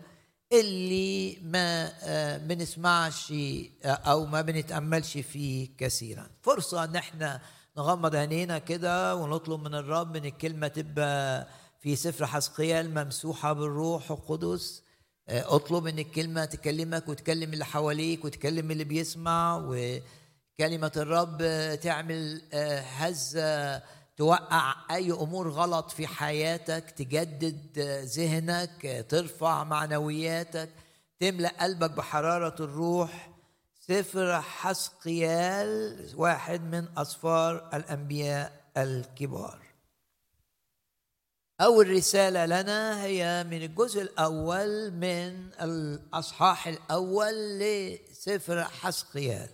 اللي 0.54 1.38
ما 1.44 1.92
آه، 2.04 2.38
بنسمعش 2.38 3.32
آه، 3.32 3.88
أو 3.88 4.26
ما 4.26 4.42
بنتأملش 4.42 5.18
فيه 5.18 5.70
كثيرا. 5.78 6.30
فرصة 6.42 6.84
إن 6.84 6.96
إحنا 6.96 7.42
نغمض 7.78 8.16
عينينا 8.16 8.60
كده 8.60 9.16
ونطلب 9.16 9.60
من 9.64 9.76
الرب 9.76 10.16
إن 10.16 10.26
الكلمة 10.26 10.68
تبقى 10.68 11.48
في 11.80 11.96
سفر 11.96 12.26
حسقيال 12.26 12.94
ممسوحة 12.94 13.54
بالروح 13.54 14.12
القدس. 14.12 14.82
آه، 14.84 14.89
اطلب 15.30 15.88
ان 15.88 16.00
الكلمة 16.00 16.46
تكلمك 16.46 17.10
وتكلم 17.10 17.54
اللي 17.54 17.66
حواليك 17.66 18.26
وتكلم 18.26 18.72
اللي 18.72 18.84
بيسمع 18.84 19.58
وكلمة 19.58 20.92
الرب 20.98 21.38
تعمل 21.82 22.42
آه، 22.54 22.80
هزة 22.80 23.82
توقع 24.18 24.76
أي 24.92 25.12
أمور 25.12 25.50
غلط 25.50 25.92
في 25.92 26.08
حياتك 26.08 26.92
تجدد 26.92 27.80
ذهنك 28.06 29.06
ترفع 29.10 29.64
معنوياتك 29.64 30.70
تملأ 31.20 31.54
قلبك 31.62 31.92
بحرارة 31.92 32.56
الروح. 32.60 33.30
سفر 33.80 34.42
حسقيال 34.42 36.06
واحد 36.16 36.62
من 36.62 36.86
اسفار 36.98 37.70
الأنبياء 37.74 38.52
الكبار. 38.78 39.69
أول 41.62 41.90
رسالة 41.90 42.46
لنا 42.46 43.04
هي 43.04 43.46
من 43.50 43.64
الجزء 43.64 44.02
الأول 44.02 44.92
من 44.92 45.50
الأصحاح 45.62 46.68
الأول 46.68 47.60
لسفر 47.60 48.64
حسقيال. 48.64 49.50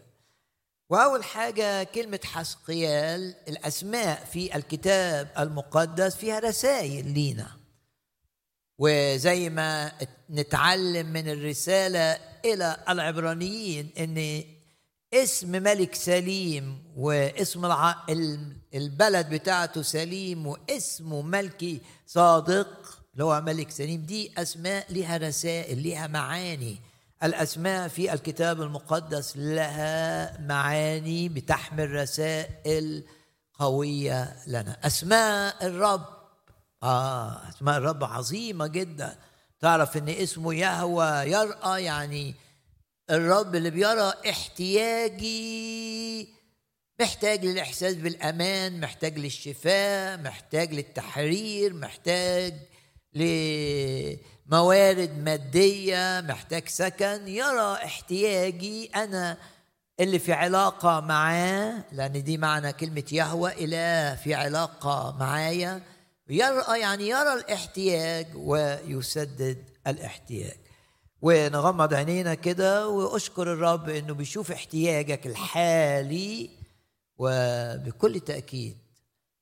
وأول 0.90 1.24
حاجة 1.24 1.84
كلمة 1.84 2.20
حسقيال 2.24 3.36
الأسماء 3.48 4.26
في 4.26 4.56
الكتاب 4.56 5.32
المقدس 5.40 6.16
فيها 6.16 6.40
رسائل 6.40 7.14
لينا. 7.14 7.52
وزي 8.78 9.50
ما 9.50 9.92
نتعلم 10.30 11.08
من 11.08 11.30
الرسالة 11.30 12.20
إلى 12.46 12.84
العبرانيين 12.90 13.90
إن 14.00 14.44
اسم 15.16 15.52
ملك 15.52 15.96
سليم 15.96 16.84
واسم 16.96 17.66
البلد 18.76 19.30
بتاعته 19.30 19.82
سليم 19.82 20.48
واسمه 20.48 21.22
ملكي 21.22 21.82
صادق 22.08 22.68
اللي 23.14 23.24
هو 23.24 23.42
ملك 23.42 23.72
سليم 23.72 24.02
دي 24.02 24.34
أسماء 24.38 24.94
لها 24.94 25.18
رسائل 25.18 25.84
لها 25.90 26.08
معاني. 26.08 26.82
الأسماء 27.24 27.88
في 27.88 28.14
الكتاب 28.14 28.62
المقدس 28.62 29.38
لها 29.38 30.42
معاني 30.42 31.30
بتحمل 31.30 31.92
رسائل 31.92 33.04
قوية 33.54 34.36
لنا. 34.48 34.78
أسماء 34.84 35.68
الرب. 35.68 36.06
آه 36.84 37.50
أسماء 37.50 37.78
الرب 37.78 38.04
عظيمة 38.04 38.68
جدا. 38.68 39.18
تعرف 39.60 39.98
إن 39.98 40.10
اسمه 40.10 40.54
يهوى 40.54 41.08
يرأى 41.08 41.84
يعني 41.84 42.36
الرب 43.10 43.56
اللي 43.56 43.70
بيرى 43.70 44.14
احتياجي 44.30 46.30
محتاج 47.00 47.46
للإحساس 47.46 47.94
بالأمان 47.94 48.80
محتاج 48.80 49.20
للشفاء 49.20 50.18
محتاج 50.18 50.74
للتحرير 50.74 51.74
محتاج 51.74 52.54
لموارد 53.14 55.18
مادية 55.18 56.22
محتاج 56.22 56.68
سكن. 56.68 57.28
يرى 57.28 57.74
احتياجي 57.74 58.90
أنا 58.96 59.38
اللي 60.00 60.20
في 60.20 60.34
علاقة 60.34 61.00
معاه 61.00 61.84
لأن 61.92 62.24
دي 62.24 62.38
معنى 62.38 62.74
كلمة 62.74 63.04
يهوى 63.12 63.66
إله 63.66 64.16
في 64.16 64.34
علاقة 64.34 65.18
معايا. 65.20 65.82
يرى 66.30 66.80
يعني 66.80 67.10
يرى 67.10 67.34
الاحتياج 67.34 68.28
ويسدد 68.36 69.70
الاحتياج. 69.88 70.65
ونغمض 71.22 71.94
عينينا 71.94 72.34
كده 72.34 72.88
وأشكر 72.88 73.54
الرب 73.54 73.90
إنه 73.90 74.14
بيشوف 74.14 74.52
احتياجك 74.52 75.28
الحالي 75.28 76.50
وبكل 77.18 78.20
تأكيد. 78.20 78.78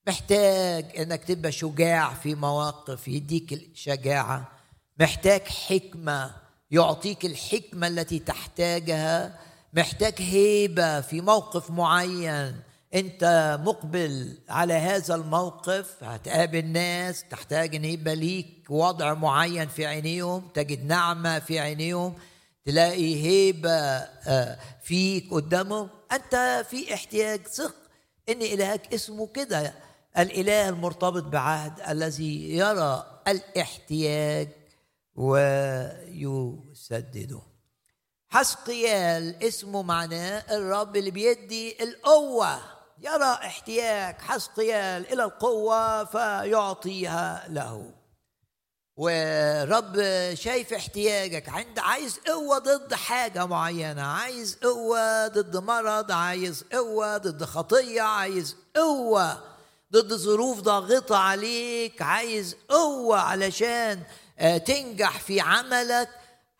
محتاج 0.07 0.97
إنك 0.97 1.23
تبقى 1.23 1.51
شجاع 1.51 2.13
في 2.13 2.35
مواقف 2.35 3.07
يديك 3.07 3.53
الشجاعة. 3.53 4.51
محتاج 4.99 5.41
حكمة 5.41 6.35
يعطيك 6.71 7.25
الحكمة 7.25 7.87
التي 7.87 8.19
تحتاجها. 8.19 9.39
محتاج 9.73 10.13
هيبة 10.17 11.01
في 11.01 11.21
موقف 11.21 11.71
معين. 11.71 12.59
انت 12.95 13.57
مقبل 13.63 14.37
على 14.49 14.73
هذا 14.73 15.15
الموقف 15.15 16.03
هتقابل 16.03 16.65
ناس 16.65 17.23
تحتاج 17.29 17.75
ان 17.75 17.85
يبقى 17.85 18.15
ليك 18.15 18.65
وضع 18.69 19.13
معين 19.13 19.67
في 19.67 19.85
عينيهم 19.85 20.47
تجد 20.53 20.85
نعمة 20.85 21.39
في 21.39 21.59
عينيهم 21.59 22.15
تلاقي 22.65 23.23
هيبة 23.25 23.69
آه، 23.69 24.59
فيك 24.83 25.33
قدامهم. 25.33 25.89
انت 26.11 26.65
في 26.69 26.93
احتياج 26.93 27.47
ثق 27.47 27.75
ان 28.29 28.41
إلهك 28.41 28.93
اسمه 28.93 29.27
كده. 29.27 29.73
الإله 30.17 30.69
المرتبط 30.69 31.23
بعهد 31.23 31.81
الذي 31.89 32.57
يرى 32.57 33.21
الاحتياج 33.27 34.49
ويسدده. 36.15 37.41
حسقيال 38.29 39.43
اسمه 39.43 39.81
معناه 39.81 40.43
الرب 40.57 40.95
اللي 40.95 41.11
بيدي 41.11 41.83
القوة. 41.83 42.59
يرى 43.01 43.33
احتياج 43.33 44.15
حسقيال 44.21 45.13
إلى 45.13 45.23
القوة 45.23 46.03
فيعطيها 46.03 47.45
له. 47.49 47.91
ورب 48.95 49.95
شايف 50.33 50.73
احتياجك 50.73 51.49
عند 51.49 51.79
عايز 51.79 52.19
قوة 52.27 52.57
ضد 52.57 52.93
حاجة 52.93 53.45
معينة 53.45 54.01
عايز 54.01 54.57
قوة 54.63 55.27
ضد 55.27 55.57
مرض 55.57 56.11
عايز 56.11 56.65
قوة 56.73 57.17
ضد 57.17 57.43
خطية 57.43 58.01
عايز 58.01 58.55
قوة 58.75 59.37
ضد 59.91 60.13
ظروف 60.13 60.59
ضاغطة 60.61 61.17
عليك 61.17 62.01
عايز 62.01 62.55
قوة 62.69 63.19
علشان 63.19 64.03
آه، 64.39 64.57
تنجح 64.57 65.19
في 65.19 65.39
عملك 65.41 66.09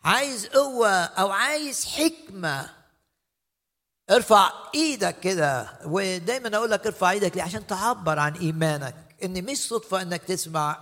عايز 0.04 0.46
قوة 0.46 0.90
أو 0.90 1.30
عايز 1.30 1.84
حكمة 1.86 2.70
ارفع 4.10 4.52
إيدك 4.74 5.20
كده 5.20 5.68
ودايما 5.84 6.56
أقول 6.56 6.70
لك 6.70 6.86
ارفع 6.86 7.10
إيدك 7.10 7.36
ليه؟ 7.36 7.42
عشان 7.42 7.66
تعبر 7.66 8.18
عن 8.18 8.32
إيمانك. 8.34 8.94
إن 9.24 9.44
مش 9.44 9.68
صدفة 9.68 10.02
إنك 10.02 10.22
تسمع 10.22 10.78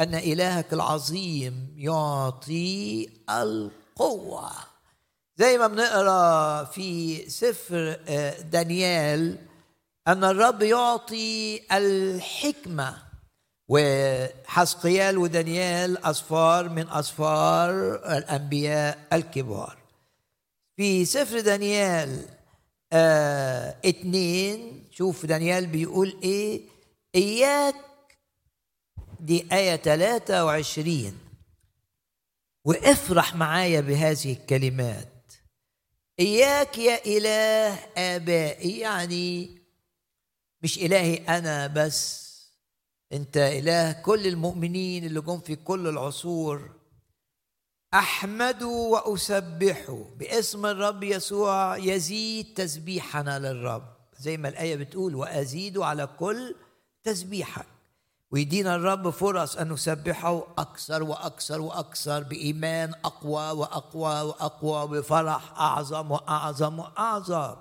أن 0.00 0.14
إلهك 0.14 0.72
العظيم 0.72 1.74
يعطي 1.76 3.08
القوة. 3.30 4.50
زي 5.36 5.58
ما 5.58 5.66
بنقرأ 5.66 6.64
في 6.64 7.18
سفر 7.30 7.96
آه، 8.08 8.40
دانيال 8.40 9.38
أن 10.08 10.24
الرب 10.24 10.62
يعطي 10.62 11.60
الحكمة. 11.72 12.96
وحسقيال 13.68 15.18
ودانيال 15.18 16.04
أصفار 16.04 16.68
من 16.68 16.88
أصفار 16.88 17.70
الأنبياء 18.16 18.98
الكبار. 19.12 19.78
في 20.76 21.04
سفر 21.04 21.40
دانيال 21.40 22.26
آه 22.92 23.76
اتنين 23.84 24.84
شوف 24.90 25.26
دانيال 25.26 25.66
بيقول 25.66 26.16
إيه؟ 26.22 26.60
إياك 27.14 27.74
دي 29.20 29.46
آية 29.52 29.76
23 29.76 31.18
وافرح 32.64 33.34
معايا 33.34 33.80
بهذه 33.80 34.32
الكلمات. 34.32 35.32
إياك 36.20 36.78
يا 36.78 37.04
إله 37.06 37.74
آبائي 37.96 38.78
يعني 38.78 39.58
مش 40.62 40.78
إلهي 40.78 41.14
أنا 41.14 41.66
بس 41.66 42.22
أنت 43.12 43.36
إله 43.36 43.92
كل 43.92 44.26
المؤمنين 44.26 45.04
اللي 45.04 45.20
جم 45.20 45.38
في 45.40 45.56
كل 45.56 45.86
العصور. 45.86 46.70
أحمد 47.94 48.62
وأسبح 48.62 50.04
باسم 50.16 50.66
الرب 50.66 51.02
يسوع 51.02 51.76
يزيد 51.76 52.54
تسبيحنا 52.54 53.38
للرب. 53.38 53.82
زي 54.18 54.36
ما 54.36 54.48
الآية 54.48 54.76
بتقول 54.76 55.14
وأزيد 55.14 55.78
على 55.78 56.08
كل 56.18 56.54
تسبيحك. 57.04 57.66
ويدينا 58.30 58.74
الرب 58.74 59.10
فرص 59.10 59.56
أن 59.56 59.72
نسبحه 59.72 60.46
أكثر 60.58 61.02
وأكثر 61.02 61.60
وأكثر 61.60 62.22
بإيمان 62.22 62.94
أقوى 63.04 63.50
وأقوى 63.50 64.20
وأقوى 64.20 64.88
بفرح 64.88 65.60
أعظم 65.60 66.10
وأعظم 66.10 66.78
وأعظم. 66.78 67.56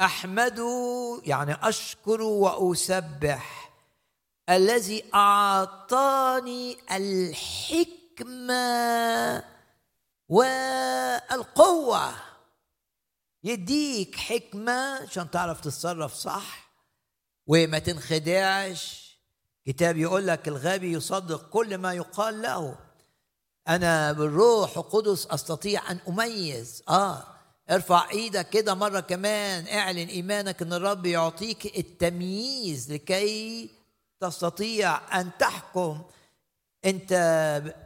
أحمد 0.00 0.60
يعني 1.24 1.52
أشكر 1.68 2.22
وأسبح. 2.22 3.72
الذي 4.50 5.04
أعطاني 5.14 6.76
الحكمة 6.92 7.97
الحكمة 8.20 9.44
والقوة. 10.28 12.14
يديك 13.44 14.16
حكمة 14.16 15.02
عشان 15.02 15.30
تعرف 15.30 15.60
تتصرف 15.60 16.14
صح. 16.14 16.70
وما 17.46 17.78
تنخدعش. 17.78 19.08
كتاب 19.66 19.96
يقول 19.96 20.26
لك 20.26 20.48
الغبي 20.48 20.92
يصدق 20.92 21.48
كل 21.48 21.78
ما 21.78 21.94
يقال 21.94 22.42
له. 22.42 22.78
أنا 23.68 24.12
بالروح 24.12 24.76
القدس 24.76 25.26
أستطيع 25.26 25.90
أن 25.90 25.98
أميز. 26.08 26.82
آه 26.88 27.26
ارفع 27.70 28.10
إيدك 28.10 28.50
كده 28.50 28.74
مرة 28.74 29.00
كمان. 29.00 29.68
اعلن 29.68 30.08
إيمانك 30.08 30.62
إن 30.62 30.72
الرب 30.72 31.06
يعطيك 31.06 31.78
التمييز 31.78 32.92
لكي 32.92 33.70
تستطيع 34.20 35.20
أن 35.20 35.30
تحكم 35.38 36.02
انت 36.84 37.12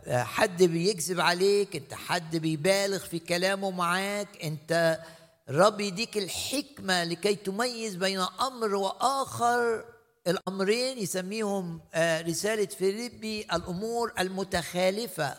حد 0.09 0.62
بيكذب 0.62 1.20
عليك 1.20 1.76
انت 1.76 1.94
حد 1.94 2.37
بيبالغ 2.37 2.98
في 2.98 3.18
كلامه 3.18 3.70
معاك 3.70 4.28
انت 4.44 5.00
الرب 5.48 5.81
يديك 5.81 6.16
الحكمة 6.18 7.05
لكي 7.05 7.35
تميز 7.35 7.96
بين 7.96 8.20
أمر 8.20 8.74
وآخر. 8.74 9.85
الأمرين 10.26 10.98
يسميهم 10.98 11.81
آه، 11.94 12.20
رسالة 12.20 12.66
فيليبي 12.66 13.42
الأمور 13.52 14.12
المتخالفة 14.18 15.35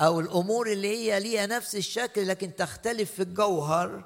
أو 0.00 0.20
الأمور 0.20 0.72
اللي 0.72 0.88
هي 0.88 1.20
ليها 1.20 1.46
نفس 1.46 1.76
الشكل 1.76 2.28
لكن 2.28 2.56
تختلف 2.56 3.10
في 3.12 3.22
الجوهر. 3.22 4.04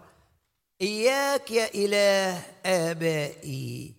إياك 0.80 1.50
يا 1.50 1.74
إله 1.74 2.42
آبائي. 2.66 3.94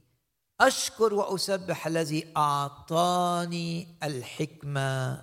أشكر 0.61 1.13
وأسبح 1.13 1.87
الذي 1.87 2.27
أعطاني 2.37 3.87
الحكمة 4.03 5.21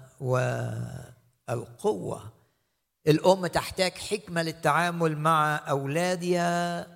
والقوة. 1.49 2.33
الام 3.07 3.47
تحتاج 3.47 3.93
حكمة 3.93 4.43
للتعامل 4.43 5.19
مع 5.19 5.57
أولادها. 5.57 6.87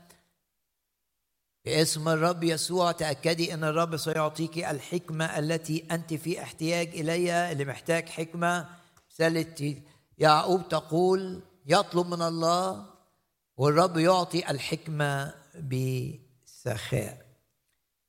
باسم 1.65 2.09
الرب 2.09 2.45
يسوع 2.45 2.93
تأكدي 2.93 3.55
إن 3.55 3.65
الرب 3.65 3.97
سيعطيك 3.97 4.59
الحكمة 4.59 5.39
التي 5.39 5.87
أنت 5.91 6.15
في 6.15 6.43
احتياج 6.43 6.89
إليها. 6.89 7.53
اللي 7.53 7.65
محتاج 7.65 8.09
حكمة 8.09 8.69
رساله 9.11 9.83
يعقوب 10.19 10.69
تقول 10.69 11.43
يطلب 11.67 12.07
من 12.07 12.23
الله 12.23 12.87
والرب 13.57 13.97
يعطي 13.97 14.51
الحكمة 14.51 15.35
بسخاء. 15.55 17.26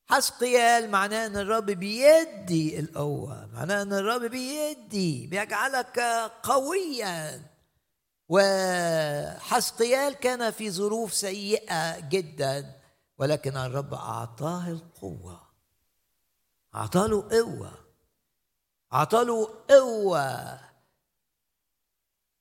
حسقيال 0.10 0.92
معناه 0.92 1.26
إن 1.26 1.38
الرب 1.38 1.66
بيدي 1.66 2.80
القوة 2.80 3.50
معناه 3.54 3.82
إن 3.82 3.94
الرب 3.94 4.22
بيدي 4.22 5.28
بيجعلك 5.28 6.00
قويا. 6.44 7.42
وحسقيال 8.30 10.14
كان 10.14 10.52
في 10.52 10.72
ظروف 10.72 11.14
سيئة 11.14 12.00
جدا 12.00 12.76
ولكن 13.18 13.58
الرب 13.58 13.94
أعطاه 13.94 14.68
القوة. 14.68 15.42
أعطاه 16.76 17.28
قوة. 17.32 17.72
أعطاه 18.94 19.48
قوة. 19.70 20.60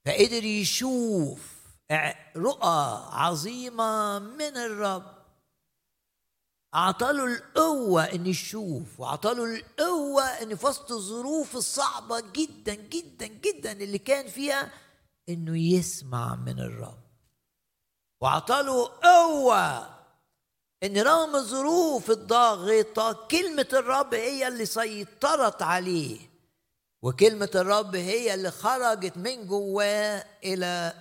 فقدر 0.06 0.44
يشوف 0.44 1.56
رؤى 2.36 3.08
عظيمة 3.12 4.18
من 4.18 4.56
الرب. 4.56 5.15
اعطاله 6.76 7.24
القوة 7.24 8.04
إن 8.04 8.26
يشوف 8.26 9.00
واعطاله 9.00 9.44
القوة 9.44 10.22
إن 10.22 10.56
في 10.56 10.66
وسط 10.66 10.92
الظروف 10.92 11.56
الصعبة 11.56 12.20
جدا 12.20 12.74
جدا 12.74 13.26
جدا 13.26 13.72
اللي 13.72 13.98
كان 13.98 14.28
فيها 14.28 14.70
إنه 15.28 15.58
يسمع 15.58 16.34
من 16.34 16.58
الرب. 16.60 16.98
واعطاله 18.20 18.88
قوة 19.02 19.96
إن 20.82 20.98
رغم 20.98 21.36
الظروف 21.36 22.10
الضاغطة 22.10 23.26
كلمة 23.30 23.68
الرب 23.72 24.14
هي 24.14 24.48
اللي 24.48 24.66
سيطرت 24.66 25.62
عليه 25.62 26.18
وكلمة 27.02 27.50
الرب 27.54 27.94
هي 27.96 28.34
اللي 28.34 28.50
خرجت 28.50 29.16
من 29.16 29.46
جواه 29.46 30.24
إلى 30.44 30.92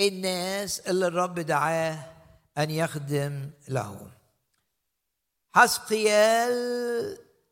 الناس 0.00 0.80
اللي 0.80 1.06
الرب 1.06 1.40
دعاه 1.40 1.98
أن 2.58 2.70
يخدم 2.70 3.50
لهم. 3.68 4.21
حسقيال 5.54 6.52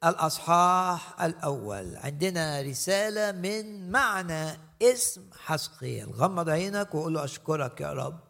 الأصحاح 0.05 1.23
الأول. 1.23 1.97
عندنا 1.97 2.61
رسالة 2.61 3.33
من 3.33 3.91
معنى 3.91 4.59
اسم 4.83 5.31
حسقيال 5.39 6.13
غمض 6.13 6.49
عينك 6.49 6.95
وقول 6.95 7.15
له 7.15 7.25
أشكرك 7.25 7.81
يا 7.81 7.93
رب. 7.93 8.21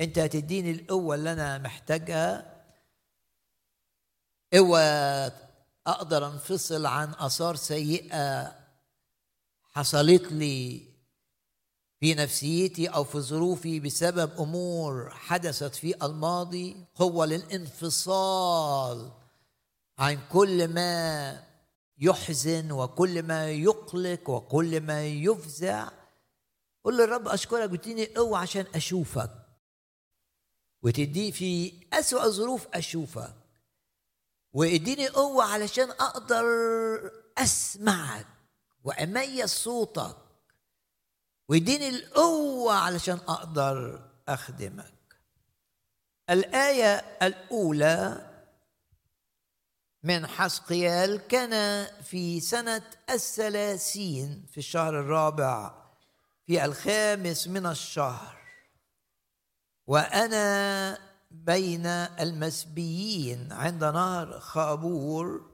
أنت 0.00 0.18
هتديني 0.18 0.70
القوة 0.70 1.14
اللي 1.14 1.32
أنا 1.32 1.58
محتاجها. 1.58 2.54
قوه 4.52 4.80
أقدر 5.86 6.26
أنفصل 6.26 6.86
عن 6.86 7.14
آثار 7.18 7.56
سيئة 7.56 8.54
حصلت 9.72 10.32
لي 10.32 10.87
في 12.00 12.14
نفسيتي 12.14 12.86
أو 12.86 13.04
في 13.04 13.20
ظروفي 13.20 13.80
بسبب 13.80 14.40
أمور 14.40 15.10
حدثت 15.10 15.74
في 15.74 16.04
الماضي 16.04 16.76
قوه 16.94 17.26
للانفصال 17.26 19.10
عن 19.98 20.18
كل 20.32 20.68
ما 20.68 21.42
يحزن 21.98 22.72
وكل 22.72 23.22
ما 23.22 23.50
يقلق 23.50 24.30
وكل 24.30 24.80
ما 24.80 25.06
يفزع. 25.06 25.90
قل 26.84 26.96
للرب 26.96 27.28
أشكرك. 27.28 27.70
بتديني 27.70 28.06
قوه 28.06 28.38
عشان 28.38 28.66
أشوفك. 28.74 29.30
وتدي 30.82 31.32
في 31.32 31.72
أسوأ 31.92 32.24
الظروف 32.24 32.66
أشوفك. 32.74 33.34
واديني 34.52 35.08
قوه 35.08 35.44
علشان 35.44 35.90
أقدر 35.90 36.44
أسمعك 37.38 38.26
وأميز 38.84 39.48
صوتك. 39.50 40.27
ويديني 41.48 41.88
القوة 41.88 42.74
علشان 42.74 43.18
أقدر 43.28 44.00
أخدمك. 44.28 44.94
الآية 46.30 47.04
الأولى 47.22 48.28
من 50.02 50.26
حسقيال 50.26 51.26
كان 51.26 51.86
في 52.02 52.40
سنة 52.40 52.82
الثلاثين 53.10 54.46
في 54.50 54.58
الشهر 54.58 55.00
الرابع 55.00 55.74
في 56.46 56.64
الخامس 56.64 57.48
من 57.48 57.66
الشهر. 57.66 58.38
وأنا 59.86 60.98
بين 61.30 61.86
المسبيين 61.86 63.52
عند 63.52 63.84
نهر 63.84 64.40
خابور 64.40 65.50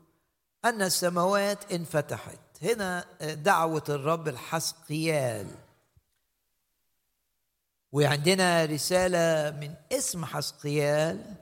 أن 0.65 0.83
السماوات 0.83 1.73
انفتحت. 1.73 2.39
هنا 2.63 3.05
دعوة 3.35 3.85
الرب 3.89 4.29
الحسقيال. 4.29 5.64
وعندنا 7.95 8.65
رسالة 8.65 9.51
من 9.61 9.75
اسم 9.93 10.25
حسقيال. 10.25 11.35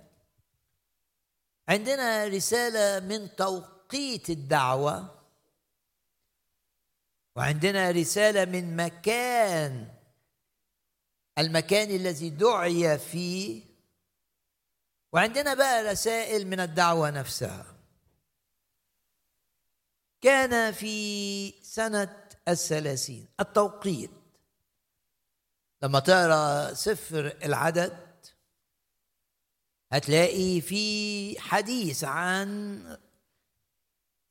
عندنا 1.68 2.24
رسالة 2.24 3.06
من 3.06 3.36
توقيت 3.36 4.30
الدعوة. 4.30 5.22
وعندنا 7.36 7.90
رسالة 7.90 8.44
من 8.44 8.76
مكان 8.76 9.88
المكان 11.38 11.90
الذي 11.90 12.30
دعي 12.30 12.98
فيه. 12.98 13.62
وعندنا 15.12 15.54
بقى 15.54 15.84
رسائل 15.92 16.46
من 16.46 16.60
الدعوة 16.60 17.10
نفسها. 17.10 17.66
كان 20.20 20.72
في 20.72 21.52
سنة 21.62 22.26
الثلاثين 22.48 23.28
التوقيت. 23.40 24.21
لما 25.82 26.00
تقرأ 26.00 26.74
سفر 26.74 27.26
العدد 27.44 27.98
هتلاقي 29.92 30.60
في 30.60 31.40
حديث 31.40 32.04
عن 32.04 32.98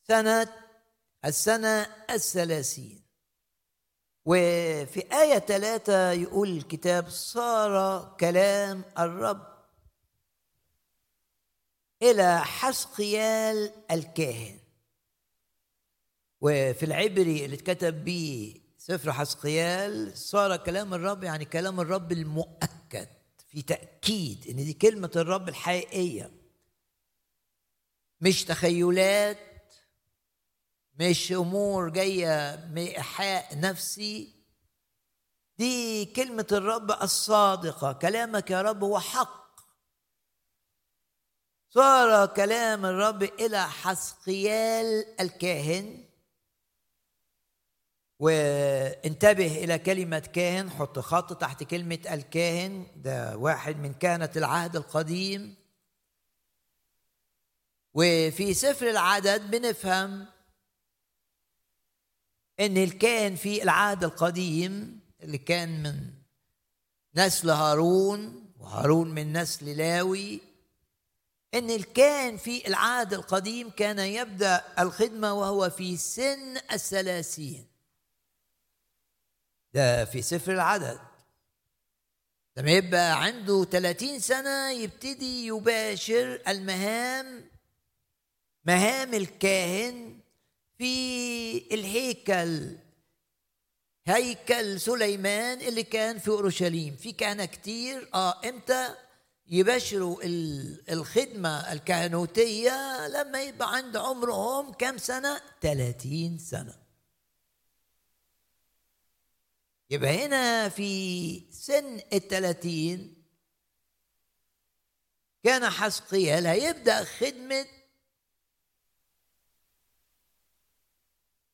سنة 0.08 0.54
السنة 1.26 1.82
الثلاثين. 2.10 3.02
وفي 4.26 5.14
آية 5.14 5.40
ثلاثة 5.40 6.12
يقول 6.12 6.50
الكتاب 6.50 7.10
صار 7.10 8.16
كلام 8.20 8.84
الرب 9.00 9.48
إلى 12.02 12.40
حسقيال 12.40 13.72
الكاهن. 13.92 14.60
وفي 16.42 16.86
العبري 16.86 17.46
اللي 17.46 17.56
اتكتب 17.56 18.06
به 18.06 18.61
سفر 18.84 19.14
حسقيال 19.14 20.18
صار 20.18 20.58
كلام 20.58 20.94
الرب 20.94 21.24
يعني 21.24 21.46
كلام 21.46 21.80
الرب 21.80 22.12
المؤكد 22.12 23.08
في 23.48 23.62
تأكيد 23.62 24.48
إن 24.50 24.56
دي 24.56 24.74
كلمة 24.74 25.12
الرب 25.16 25.50
الحقيقية. 25.50 26.32
مش 28.22 28.46
تخيلات 28.46 29.74
مش 31.00 31.32
أمور 31.32 31.90
جاية 31.90 32.66
من 32.72 32.78
إيحاء 32.78 33.60
نفسي. 33.60 34.36
دي 35.58 36.06
كلمة 36.06 36.48
الرب 36.52 36.92
الصادقة 36.92 37.94
كلامك 37.94 38.52
يا 38.52 38.62
رب 38.62 38.84
هو 38.84 39.00
حق. 39.00 39.60
صار 41.70 42.26
كلام 42.26 42.86
الرب 42.86 43.24
إلى 43.24 43.70
حسقيال 43.70 45.06
الكاهن. 45.20 46.11
وانتبه 48.22 49.64
إلى 49.64 49.80
كلمة 49.80 50.20
كاهن 50.20 50.70
حط 50.70 51.00
خط 51.00 51.34
تحت 51.42 51.64
كلمة 51.64 52.00
الكاهن. 52.12 52.88
ده 52.96 53.38
واحد 53.38 53.78
من 53.78 53.94
كهنة 53.94 54.30
العهد 54.36 54.76
القديم. 54.76 55.56
وفي 57.94 58.54
سفر 58.54 58.90
العدد 58.90 59.52
بنفهم 59.52 60.28
إن 62.60 62.78
الكاهن 62.78 63.36
في 63.36 63.64
العهد 63.64 64.04
القديم 64.04 65.00
اللي 65.24 65.38
كان 65.38 65.84
من 65.84 66.14
نسل 67.16 67.50
هارون 67.50 68.52
وهارون 68.60 69.12
من 69.12 69.38
نسل 69.38 69.78
لاوي 69.78 70.42
إن 71.54 71.70
الكاهن 71.70 72.38
في 72.38 72.68
العهد 72.68 73.14
القديم 73.14 73.70
كان 73.70 74.00
يبدأ 74.00 74.64
الخدمة 74.80 75.34
وهو 75.34 75.70
في 75.70 75.98
سن 75.98 76.58
الثلاثين. 76.72 77.71
ده 79.74 80.06
في 80.06 80.22
سفر 80.22 80.52
العدد. 80.54 81.00
لما 82.58 82.72
يبقى 82.72 83.24
عنده 83.24 83.64
30 83.64 84.20
سنة 84.20 84.72
يبتدي 84.72 85.46
يباشر 85.48 86.42
المهام 86.48 87.50
مهام 88.66 89.14
الكاهن 89.14 90.20
في 90.78 91.74
الهيكل 91.74 92.76
هيكل 94.08 94.80
سليمان 94.82 95.62
اللي 95.62 95.84
كان 95.84 96.20
في 96.20 96.28
أورشليم. 96.28 96.96
في 96.96 97.12
كهنة 97.12 97.46
كتير. 97.46 98.10
آه 98.14 98.50
إمتى؟ 98.50 98.96
يباشروا 99.48 100.18
الخدمة 100.90 101.72
الكهنوتية 101.74 103.08
لما 103.08 103.42
يبقى 103.42 103.76
عند 103.76 103.98
عمرهم 103.98 104.74
كم 104.74 104.98
سنة؟ 104.98 105.42
30 105.62 106.38
سنة. 106.38 106.76
يبقى 109.92 110.26
هنا 110.26 110.70
في 110.70 111.52
سن 111.52 112.00
الثلاثين 112.14 113.24
كان 115.44 115.70
حسقيال 115.70 116.48
هيبدأ 116.48 117.04
خدمة 117.04 117.66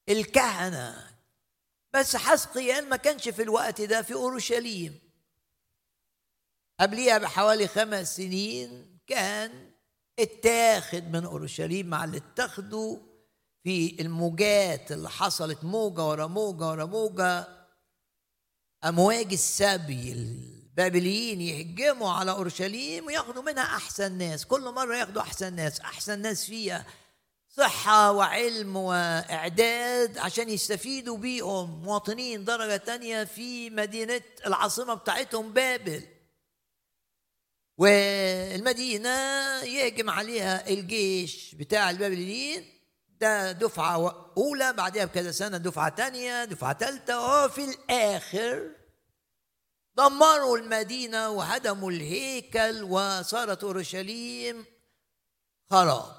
الكهنة 0.10 1.18
بس 1.94 2.16
حسقيال 2.16 2.90
ما 2.90 2.96
كانش 2.96 3.30
في 3.30 3.42
الوقت 3.42 3.82
ده 3.82 4.02
في 4.02 4.14
أورشليم. 4.14 5.00
قبليها 6.80 7.18
بحوالي 7.18 7.68
خمس 7.68 8.16
سنين 8.16 9.00
كان 9.08 9.72
اتاخد 10.20 11.04
من 11.04 11.26
أورشليم 11.26 11.88
مع 11.88 12.04
اللي 12.04 12.18
اتخذوا 12.18 12.98
في 13.64 14.02
الموجات 14.02 14.92
اللي 14.92 15.10
حصلت 15.10 15.64
موجة 15.64 16.04
ورا 16.06 16.28
موجة 16.28 16.66
ورا 16.68 16.86
موجة. 16.86 17.57
أمواج 18.86 19.34
السبي 19.34 20.12
البابليين 20.12 21.42
يهجموا 21.42 22.10
على 22.12 22.32
أورشليم 22.32 23.06
وياخدوا 23.06 23.44
منها 23.44 23.64
أحسن 23.64 24.12
ناس 24.18 24.46
كل 24.46 24.62
مرة 24.62 24.96
ياخدوا 24.96 25.22
أحسن 25.22 25.54
ناس 25.56 25.80
أحسن 25.80 26.20
ناس 26.20 26.46
فيها 26.46 26.86
صحة 27.50 28.12
وعلم 28.12 28.76
وإعداد 28.76 30.18
عشان 30.18 30.50
يستفيدوا 30.50 31.18
بيهم 31.18 31.84
مواطنين 31.84 32.46
درجة 32.46 32.78
تانية 32.78 33.24
في 33.24 33.70
مدينة 33.70 34.22
العاصمة 34.46 34.94
بتاعتهم 34.94 35.54
بابل. 35.54 36.04
والمدينة 37.78 39.10
يهجم 39.64 40.10
عليها 40.10 40.70
الجيش 40.70 41.56
بتاع 41.56 41.90
البابليين 41.90 42.77
ده 43.20 43.52
دفعة 43.52 44.26
أولى 44.38 44.74
بعدها 44.74 45.06
بكذا 45.06 45.32
سنة 45.32 45.58
دفعة 45.58 45.90
تانية 45.90 46.46
دفعة 46.46 46.78
ثالثة 46.78 47.46
وفي 47.46 47.66
الآخر 47.66 48.72
دمروا 49.96 50.58
المدينة 50.58 51.30
وهدموا 51.30 51.92
الهيكل 51.92 52.84
وصارت 52.84 53.64
أورشليم 53.64 54.66
خراب. 55.70 56.18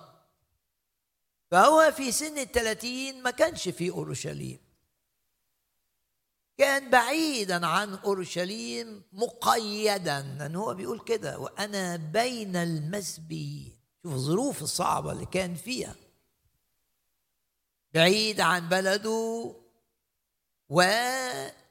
فهو 1.51 1.93
في 1.97 2.13
سن 2.13 2.39
الثلاثين 2.39 3.23
ما 3.23 3.31
كانش 3.31 3.69
في 3.69 3.91
أورشليم. 3.91 4.59
كان 6.59 6.91
بعيدا 6.91 7.67
عن 7.67 7.95
أورشليم 7.95 9.03
مقيدا 9.13 10.21
لأن 10.39 10.57
هو 10.57 10.75
بيقول 10.75 11.01
كده 11.01 11.39
وأنا 11.39 11.97
بين 11.97 12.57
المسبيين. 12.57 13.79
شوف 14.03 14.13
الظروف 14.13 14.63
الصعبة 14.63 15.13
اللي 15.13 15.27
كان 15.27 15.55
فيها. 15.55 15.95
بعيد 17.94 18.40
عن 18.40 18.68
بلده 18.68 19.55
و 20.68 20.83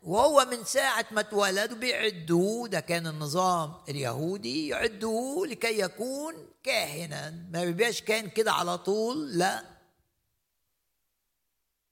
وهو 0.03 0.45
من 0.45 0.63
ساعة 0.63 1.06
ما 1.12 1.19
اتولد 1.21 1.73
بيعدوه 1.73 2.67
ده 2.67 2.80
كان 2.80 3.08
النظام 3.08 3.73
اليهودي 3.89 4.67
يعدوه 4.67 5.47
لكي 5.47 5.80
يكون 5.80 6.34
كاهنا. 6.63 7.30
ما 7.51 7.65
بيبقاش 7.65 8.01
كان 8.01 8.30
كده 8.30 8.51
على 8.51 8.77
طول 8.77 9.38
لا. 9.38 9.63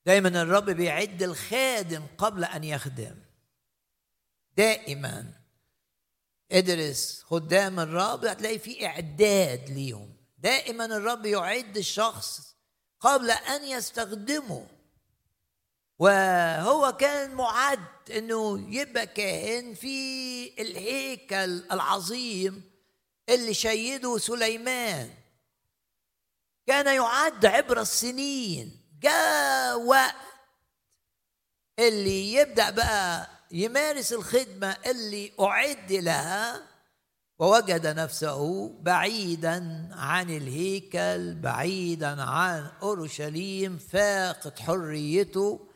دايما 0.06 0.42
الرب 0.42 0.70
بيعد 0.70 1.24
الخادم 1.24 2.04
قبل 2.18 2.44
أن 2.44 2.64
يخدم. 2.64 3.16
دائما. 4.58 5.34
ادرس 6.52 7.24
خدام 7.24 7.80
الرب 7.80 8.26
هتلاقي 8.26 8.60
في 8.60 8.86
إعداد 8.86 9.70
ليهم. 9.70 10.16
دائما 10.38 10.86
الرب 10.86 11.26
يعد 11.26 11.78
الشخص 11.78 12.55
قبل 13.06 13.32
أن 13.32 13.64
يستخدمه. 13.64 14.68
وهو 16.00 16.98
كان 16.98 17.36
معد 17.36 17.80
إنه 18.12 18.76
يبقى 18.76 19.08
كاهن 19.08 19.74
في 19.74 20.62
الهيكل 20.62 21.64
العظيم 21.72 22.72
اللي 23.30 23.54
شيده 23.54 24.18
سليمان. 24.18 25.14
كان 26.68 26.96
يعد 26.96 27.46
عبر 27.46 27.82
السنين. 27.82 28.82
جاء 29.02 29.80
وقت 29.80 30.16
اللي 31.80 32.34
يبدأ 32.34 32.70
بقى 32.70 33.30
يمارس 33.52 34.14
الخدمة 34.14 34.78
اللي 34.86 35.32
أعد 35.40 35.92
لها 35.92 36.68
ووجد 37.40 37.88
نفسه 37.88 38.70
بعيدا 38.82 39.90
عن 39.92 40.30
الهيكل 40.30 41.36
بعيدا 41.36 42.22
عن 42.22 42.72
أورشليم 42.82 43.78
فاقد 43.78 44.60
حريته. 44.60 45.68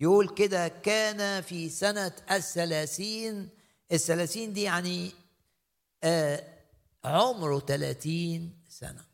يقول 0.00 0.28
كده 0.28 0.68
كان 0.68 1.42
في 1.42 1.68
سنة 1.68 2.12
الثلاثين. 2.30 3.48
الثلاثين 3.92 4.52
دي 4.52 4.62
يعني 4.62 5.12
آه 6.04 6.44
عمره 7.04 7.58
ثلاثين 7.58 8.62
سنة. 8.68 9.04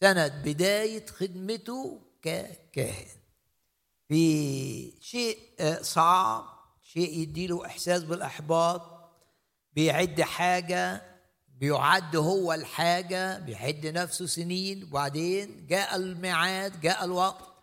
سنة 0.00 0.28
بداية 0.28 1.06
خدمته 1.06 2.00
ككاهن. 2.22 3.06
في 4.08 4.92
شيء 5.00 5.38
آه، 5.60 5.82
صعب 5.82 6.44
شيء 6.82 7.18
يديله 7.18 7.66
إحساس 7.66 8.02
بالإحباط. 8.02 8.93
بيعد 9.74 10.20
حاجة 10.20 11.02
بيعد 11.48 12.16
هو 12.16 12.52
الحاجة 12.52 13.38
بيعد 13.38 13.86
نفسه 13.86 14.26
سنين. 14.26 14.84
وبعدين 14.84 15.66
جاء 15.66 15.96
الميعاد 15.96 16.80
جاء 16.80 17.04
الوقت. 17.04 17.54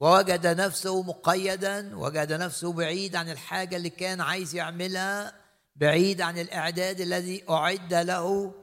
ووجد 0.00 0.46
نفسه 0.46 1.02
مقيدا 1.02 1.96
وجد 1.96 2.32
نفسه 2.32 2.72
بعيد 2.72 3.16
عن 3.16 3.30
الحاجة 3.30 3.76
اللي 3.76 3.90
كان 3.90 4.20
عايز 4.20 4.54
يعملها 4.54 5.34
بعيد 5.76 6.20
عن 6.20 6.38
الإعداد 6.38 7.00
الذي 7.00 7.44
أعد 7.50 7.94
له. 7.94 8.54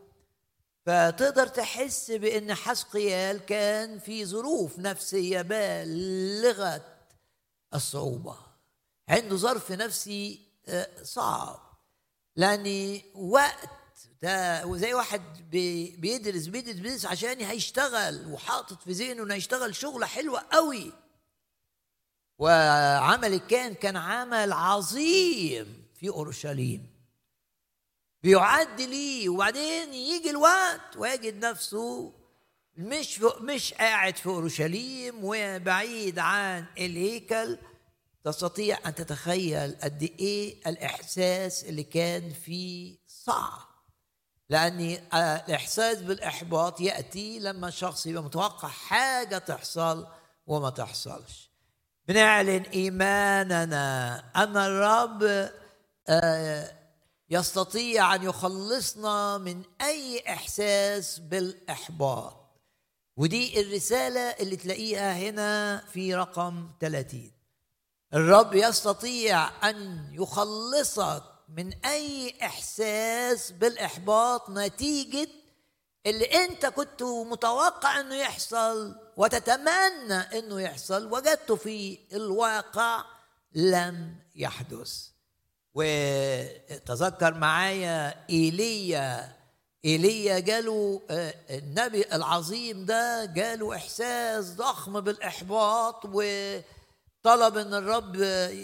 فتقدر 0.85 1.47
تحس 1.47 2.11
بإن 2.11 2.53
حسقيال 2.53 3.45
كان 3.45 3.99
في 3.99 4.25
ظروف 4.25 4.79
نفسية 4.79 5.41
بالغة 5.41 6.81
الصعوبة. 7.73 8.35
عنده 9.09 9.35
ظرف 9.35 9.71
نفسي 9.71 10.39
آه، 10.67 10.87
صعب. 11.03 11.70
لأن 12.35 13.01
وقت 13.15 13.69
ده 14.21 14.77
زي 14.77 14.93
واحد 14.93 15.21
بيدرس 15.51 16.45
بيدرس 16.45 16.75
بيدرس 16.75 17.05
عشان 17.05 17.41
هيشتغل 17.41 18.31
وحاطط 18.33 18.83
في 18.83 18.91
ذهنه 18.91 19.23
إنه 19.23 19.33
هيشتغل 19.33 19.75
شغلة 19.75 20.05
حلوة 20.05 20.39
قوي 20.51 20.93
وعمل 22.39 23.37
كان 23.37 23.73
كان 23.73 23.97
عمل 23.97 24.53
عظيم 24.53 25.87
في 25.99 26.09
أورشليم. 26.09 26.87
بيعد 28.23 28.81
ليه 28.81 29.29
وبعدين 29.29 29.93
يجي 29.93 30.29
الوقت 30.29 30.97
ويجد 30.97 31.45
نفسه 31.45 32.13
مش 32.77 33.19
مش 33.21 33.73
قاعد 33.73 34.15
في 34.17 34.25
أورشليم 34.25 35.15
وبعيد 35.23 36.19
عن 36.19 36.65
الهيكل. 36.77 37.57
تستطيع 38.23 38.77
أن 38.85 38.95
تتخيل 38.95 39.75
قد 39.83 40.03
إيه 40.19 40.61
الإحساس 40.69 41.63
اللي 41.63 41.83
كان 41.83 42.29
فيه 42.33 42.97
صعب. 43.07 43.71
لأن 44.49 44.79
الإحساس 45.13 45.97
بالإحباط 46.01 46.81
يأتي 46.81 47.39
لما 47.39 47.67
الشخص 47.67 48.05
يبقى 48.05 48.23
متوقع 48.23 48.67
حاجة 48.67 49.37
تحصل 49.37 50.07
وما 50.47 50.69
تحصلش. 50.69 51.51
بنعلن 52.07 52.61
إيماننا 52.63 54.17
أن 54.35 54.57
الرب 54.57 55.49
آه 56.09 56.73
يستطيع 57.29 58.15
أن 58.15 58.23
يخلصنا 58.23 59.37
من 59.37 59.63
أي 59.81 60.23
إحساس 60.29 61.19
بالإحباط. 61.19 62.37
ودي 63.17 63.61
الرسالة 63.61 64.19
اللي 64.21 64.55
تلاقيها 64.55 65.13
هنا 65.13 65.83
في 65.93 66.15
رقم 66.15 66.69
30 66.79 67.31
الرب 68.13 68.53
يستطيع 68.55 69.69
أن 69.69 70.07
يخلصك 70.11 71.23
من 71.49 71.73
أي 71.85 72.35
إحساس 72.43 73.51
بالإحباط 73.51 74.49
نتيجة 74.49 75.27
اللي 76.05 76.25
أنت 76.25 76.65
كنت 76.65 77.03
متوقع 77.03 77.99
إنه 77.99 78.15
يحصل 78.15 78.95
وتتمنى 79.17 80.13
إنه 80.13 80.61
يحصل 80.61 81.13
وجدته 81.13 81.55
في 81.55 81.97
الواقع 82.13 83.03
لم 83.55 84.15
يحدث. 84.35 85.07
وتذكر 85.73 87.33
معايا 87.33 88.25
إيليا. 88.29 89.35
إيليا 89.85 90.39
جاله 90.39 91.01
آه، 91.09 91.33
النبي 91.49 92.05
العظيم 92.13 92.85
ده 92.85 93.25
جاله 93.25 93.75
إحساس 93.75 94.45
ضخم 94.45 94.99
بالإحباط 94.99 96.05
وطلب 97.25 97.57
إن 97.57 97.73
الرب 97.73 98.15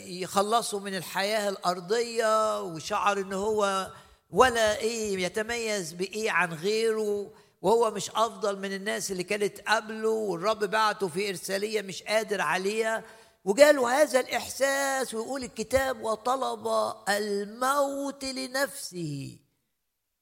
يخلصه 0.07 0.79
من 0.79 0.95
الحياة 0.95 1.49
الأرضية 1.49 2.61
وشعر 2.61 3.17
إن 3.19 3.33
هو 3.33 3.91
ولا 4.29 4.77
إيه 4.77 5.23
يتميز 5.23 5.93
بإيه 5.93 6.31
عن 6.31 6.53
غيره 6.53 7.31
وهو 7.61 7.91
مش 7.91 8.09
أفضل 8.09 8.59
من 8.59 8.73
الناس 8.73 9.11
اللي 9.11 9.23
كانت 9.23 9.59
قبله 9.67 10.09
والرب 10.09 10.59
بعته 10.63 11.07
في 11.07 11.29
إرسالية 11.29 11.81
مش 11.81 12.03
قادر 12.03 12.41
عليها. 12.41 13.03
وجاله 13.45 14.01
هذا 14.01 14.19
الإحساس 14.19 15.13
ويقول 15.13 15.43
الكتاب 15.43 16.03
وطلب 16.03 16.93
الموت 17.09 18.25
لنفسه. 18.25 19.39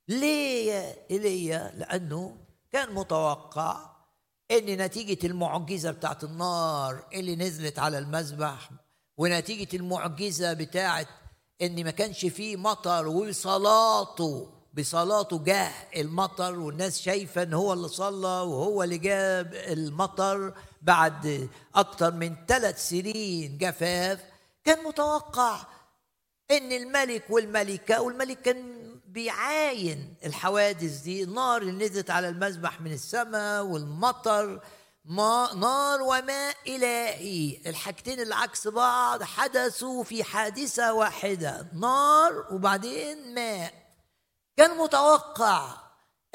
ليه 0.08 0.71
يا 0.71 0.95
إيليا؟ 1.12 1.74
لأنه 1.78 2.38
كان 2.71 2.93
متوقع. 2.93 3.95
ان 4.52 4.66
نتيجة 4.82 5.28
المعجزة 5.28 5.92
بتاعت 5.92 6.24
النار 6.24 7.04
اللي 7.14 7.36
نزلت 7.36 7.80
على 7.80 7.98
المذبح 7.98 8.70
ونتيجة 9.18 9.76
المعجزة 9.78 10.54
بتاعت 10.54 11.08
إن 11.62 11.84
ما 11.84 11.92
كانش 11.92 12.26
فيه 12.26 12.58
مطر 12.58 13.08
وصلاته 13.08 14.52
بصلاته 14.74 15.43
جاه 15.43 15.72
المطر 15.96 16.60
والناس 16.60 17.02
شايفة 17.02 17.43
إن 17.43 17.54
هو 17.54 17.74
اللي 17.74 17.88
صلى 17.88 18.28
وهو 18.28 18.84
اللي 18.84 18.98
جاب 18.98 19.54
المطر 19.54 20.54
بعد 20.82 21.50
أكثر 21.76 22.12
من 22.12 22.36
ثلاث 22.48 22.89
سنين 22.89 23.58
جفاف 23.58 24.20
كان 24.64 24.84
متوقع 24.84 25.58
إن 26.52 26.72
الملك 26.72 27.24
والملكة 27.30 28.02
والملك 28.02 28.41
كان 28.41 28.85
بيعاين 29.16 30.16
الحوادث 30.26 31.01
دي 31.01 31.24
النار 31.24 31.61
اللي 31.61 31.86
نزلت 31.86 32.09
على 32.09 32.30
المذبح 32.30 32.82
من 32.82 32.91
السماء 32.93 33.63
والمطر 33.63 34.61
ما 35.05 35.49
نار 35.55 36.01
وماء 36.01 36.55
إلهي. 36.68 37.59
الحاجتين 37.66 38.20
اللي 38.20 38.36
عكس 38.36 38.68
بعض 38.68 39.24
حدثوا 39.24 40.03
في 40.03 40.24
حادثة 40.24 40.93
واحدة 40.93 41.68
نار 41.74 42.45
وبعدين 42.51 43.34
ماء. 43.36 43.74
كان 44.57 44.78
متوقع 44.78 45.68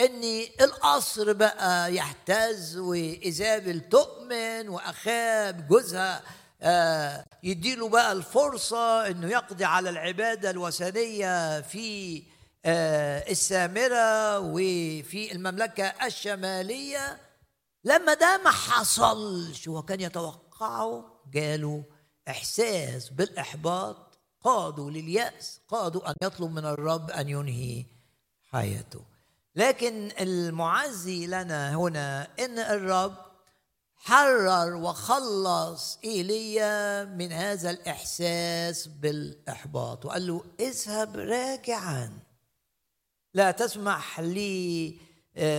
إن 0.01 0.23
القصر 0.61 1.33
بقى 1.33 1.95
يهتز 1.95 2.77
وايزابل 2.79 3.81
تؤمن 3.81 4.69
وأخاب 4.69 5.69
جوزها 5.69 6.23
آه، 6.63 7.25
يديله 7.43 7.89
بقى 7.89 8.13
الفرصة 8.13 9.07
إنه 9.07 9.29
يقضي 9.29 9.65
على 9.65 9.91
العبادة 9.91 10.51
الوثنية 10.51 11.61
في 11.61 12.23
آه، 12.65 13.31
السامرة 13.31 14.39
وفي 14.39 15.33
المملكة 15.33 15.85
الشمالية 15.85 17.21
لما 17.85 18.15
ده 18.15 18.41
ما 18.45 18.51
حصلش 18.51 19.69
هو 19.69 19.83
كان 19.83 20.01
يتوقعه 20.01 21.05
جاله 21.33 21.85
إحساس 22.29 23.09
بالإحباط 23.09 24.19
قادوا 24.41 24.91
لليأس 24.91 25.61
قادوا 25.69 26.11
أن 26.11 26.15
يطلب 26.23 26.51
من 26.51 26.65
الرب 26.65 27.11
أن 27.11 27.29
ينهي 27.29 27.85
حياته. 28.51 29.05
لكن 29.57 30.11
المعزي 30.21 31.27
لنا 31.27 31.77
هنا 31.77 32.29
إن 32.39 32.59
الرب 32.59 33.15
حرر 33.97 34.75
وخلص 34.75 35.99
إيليا 36.05 37.05
من 37.05 37.33
هذا 37.33 37.71
الإحساس 37.71 38.87
بالإحباط 38.87 40.05
وقال 40.05 40.27
له 40.27 40.45
اذهب 40.61 41.17
راجعا. 41.17 42.30
لا 43.35 43.51
تسمح 43.51 44.21
لي 44.21 44.97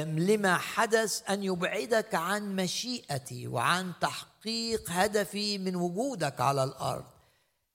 لما 0.06 0.58
حدث 0.58 1.30
أن 1.30 1.44
يبعدك 1.44 2.16
عن 2.16 2.56
مشيئتي 2.56 3.48
وعن 3.48 3.94
تحقيق 4.02 4.90
هدفي 4.90 5.58
من 5.58 5.76
وجودك 5.76 6.42
على 6.42 6.64
الأرض. 6.64 7.06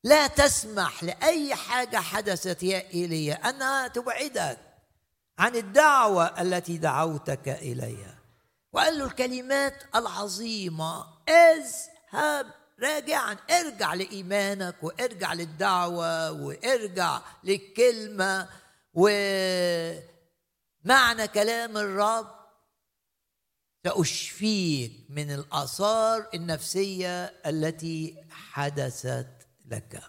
لا 0.04 0.26
تسمح 0.26 1.04
لأي 1.04 1.54
حاجة 1.54 1.96
حدثت 1.96 2.62
يا 2.62 2.92
ايليا 2.94 3.34
أنها 3.34 3.88
تبعدك 3.88 4.58
عن 5.38 5.56
الدعوة 5.56 6.40
التي 6.40 6.76
دعوتك 6.76 7.48
إليها. 7.48 8.18
وقال 8.72 8.98
له 8.98 9.04
الكلمات 9.04 9.82
العظيمة 9.94 11.06
اذهب 11.28 12.46
راجعا 12.82 13.36
ارجع 13.50 13.94
لإيمانك 13.94 14.76
وارجع 14.82 15.32
للدعوة 15.32 16.32
وارجع 16.32 17.20
للكلمة. 17.44 18.48
ومعنى 18.96 19.98
كلام 21.34 21.76
الرب 21.76 22.36
سأشفيك 23.84 24.92
من 25.08 25.30
الآثار 25.30 26.28
النفسية 26.34 27.24
التي 27.46 28.24
حدثت 28.30 29.26
لك. 29.66 30.02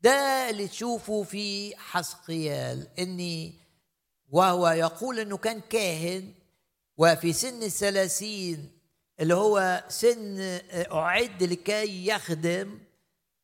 ده 0.00 0.50
اللي 0.50 0.68
تشوفه 0.68 1.22
في 1.22 1.76
حسقيال 1.76 2.88
إني 2.98 3.60
وهو 4.28 4.68
يقول 4.68 5.18
إنه 5.20 5.36
كان 5.36 5.60
كاهن 5.60 6.34
وفي 6.96 7.32
سن 7.32 7.62
الثلاثين 7.62 8.78
اللي 9.20 9.34
هو 9.34 9.84
سن 9.88 10.60
أعد 10.92 11.42
لكي 11.42 12.06
يخدم 12.06 12.78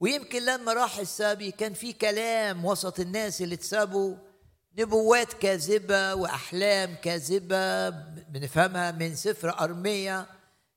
ويمكن 0.01 0.45
لما 0.45 0.73
راح 0.73 0.99
السابي 0.99 1.51
كان 1.51 1.75
في 1.75 1.93
كلام 1.93 2.65
وسط 2.65 3.01
الناس 3.01 3.43
اللي 3.43 3.55
اتسابوا 3.55 4.17
نبوات 4.79 5.33
كاذبة 5.33 6.15
وأحلام 6.15 6.95
كاذبة 6.95 7.89
بنفهمها 8.29 8.91
من 8.91 9.15
سفر 9.15 9.61
أرمية. 9.61 10.27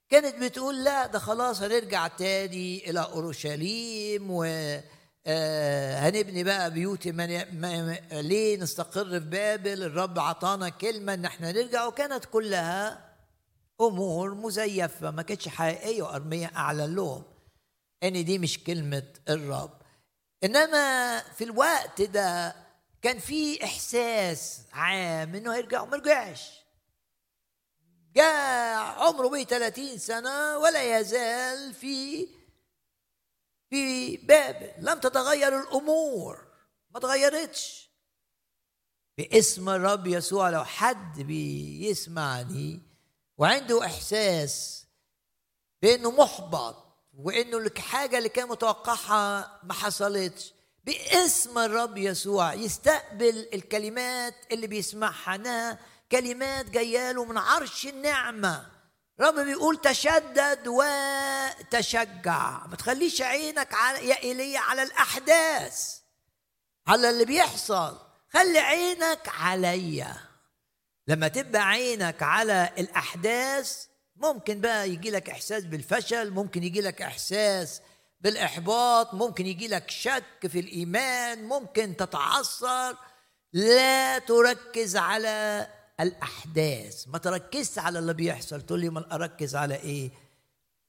كانت 0.09 0.35
بتقول 0.43 0.83
لا 0.83 1.07
ده 1.07 1.19
خلاص 1.19 1.61
هنرجع 1.61 2.07
تاني 2.07 2.89
إلى 2.89 2.99
أورشليم 2.99 4.31
و 4.31 4.43
آه، 5.27 5.99
هنبني 5.99 6.43
بقى 6.43 6.71
بيوت 6.71 7.07
ليه 7.07 8.57
نستقر 8.57 9.09
في 9.09 9.19
بابل؟ 9.19 9.83
الرب 9.83 10.19
عطانا 10.19 10.69
كلمة 10.69 11.13
إن 11.13 11.25
إحنا 11.25 11.51
نرجع. 11.51 11.85
وكانت 11.85 12.25
كلها 12.25 13.09
أمور 13.81 14.33
مزيفة 14.33 15.11
ما 15.11 15.21
كانتش 15.21 15.47
حقيقية 15.47 16.01
وأرمية 16.01 16.51
أعلن 16.55 16.95
لهم 16.95 17.23
إن 18.03 18.25
دي 18.25 18.39
مش 18.39 18.63
كلمة 18.63 19.03
الرب. 19.29 19.71
إنما 20.43 21.19
في 21.37 21.43
الوقت 21.43 22.01
ده 22.01 22.55
كان 23.01 23.19
في 23.19 23.63
إحساس 23.63 24.61
عام 24.73 25.35
إنه 25.35 25.55
هيرجع 25.55 25.81
وما 25.81 25.97
رجعش. 25.97 26.59
جاء 28.15 28.75
عمره 28.77 29.27
بيه 29.29 29.43
30 29.43 29.97
سنة 29.97 30.57
ولا 30.57 30.99
يزال 30.99 31.73
في 31.73 32.27
في 33.69 34.17
بابل 34.17 34.71
لم 34.85 34.99
تتغير 34.99 35.59
الأمور 35.59 36.47
ما 36.91 36.99
تغيرتش. 36.99 37.89
باسم 39.17 39.69
الرب 39.69 40.07
يسوع 40.07 40.49
لو 40.49 40.63
حد 40.65 41.19
بيسمعني 41.21 42.81
وعنده 43.37 43.85
إحساس 43.85 44.85
بأنه 45.81 46.11
محبط 46.11 46.75
وأنه 47.17 47.57
الحاجة 47.57 48.17
اللي 48.17 48.29
كان 48.29 48.47
متوقعها 48.47 49.59
ما 49.63 49.73
حصلتش 49.73 50.53
باسم 50.83 51.57
الرب 51.57 51.97
يسوع. 51.97 52.53
يستقبل 52.53 53.49
الكلمات 53.53 54.35
اللي 54.51 54.67
بيسمعها. 54.67 55.79
كلمات 56.11 56.69
جاية 56.69 57.11
له 57.11 57.25
من 57.25 57.37
عرش 57.37 57.85
النعمة. 57.85 58.65
رب 59.19 59.39
بيقول 59.39 59.81
تشدد 59.81 60.67
وتشجع. 60.67 62.65
ما 62.67 62.75
تخليش 62.75 63.21
عينك 63.21 63.73
على 63.73 64.07
يا 64.07 64.23
إيليا 64.23 64.59
على 64.59 64.83
الأحداث. 64.83 65.95
على 66.87 67.09
اللي 67.09 67.25
بيحصل. 67.25 67.97
خلي 68.33 68.59
عينك 68.59 69.29
عليا. 69.39 70.17
لما 71.07 71.27
تبقى 71.27 71.67
عينك 71.67 72.23
على 72.23 72.69
الأحداث 72.77 73.85
ممكن 74.15 74.61
بقى 74.61 74.89
يجي 74.89 75.11
لك 75.11 75.29
إحساس 75.29 75.63
بالفشل 75.63 76.31
ممكن 76.31 76.63
يجي 76.63 76.81
لك 76.81 77.01
إحساس 77.01 77.81
بالإحباط 78.21 79.13
ممكن 79.13 79.45
يجي 79.45 79.67
لك 79.67 79.89
شك 79.89 80.47
في 80.47 80.59
الإيمان 80.59 81.43
ممكن 81.43 81.95
تتعثر. 81.97 82.97
لا 83.53 84.19
تركز 84.19 84.97
على 84.97 85.67
الأحداث. 85.99 87.07
ما 87.07 87.17
تركزش 87.17 87.79
على 87.79 87.99
اللي 87.99 88.13
بيحصل. 88.13 88.61
تقول 88.61 88.79
لي 88.79 88.89
ما 88.89 89.15
أركز 89.15 89.55
على 89.55 89.75
إيه؟ 89.75 90.11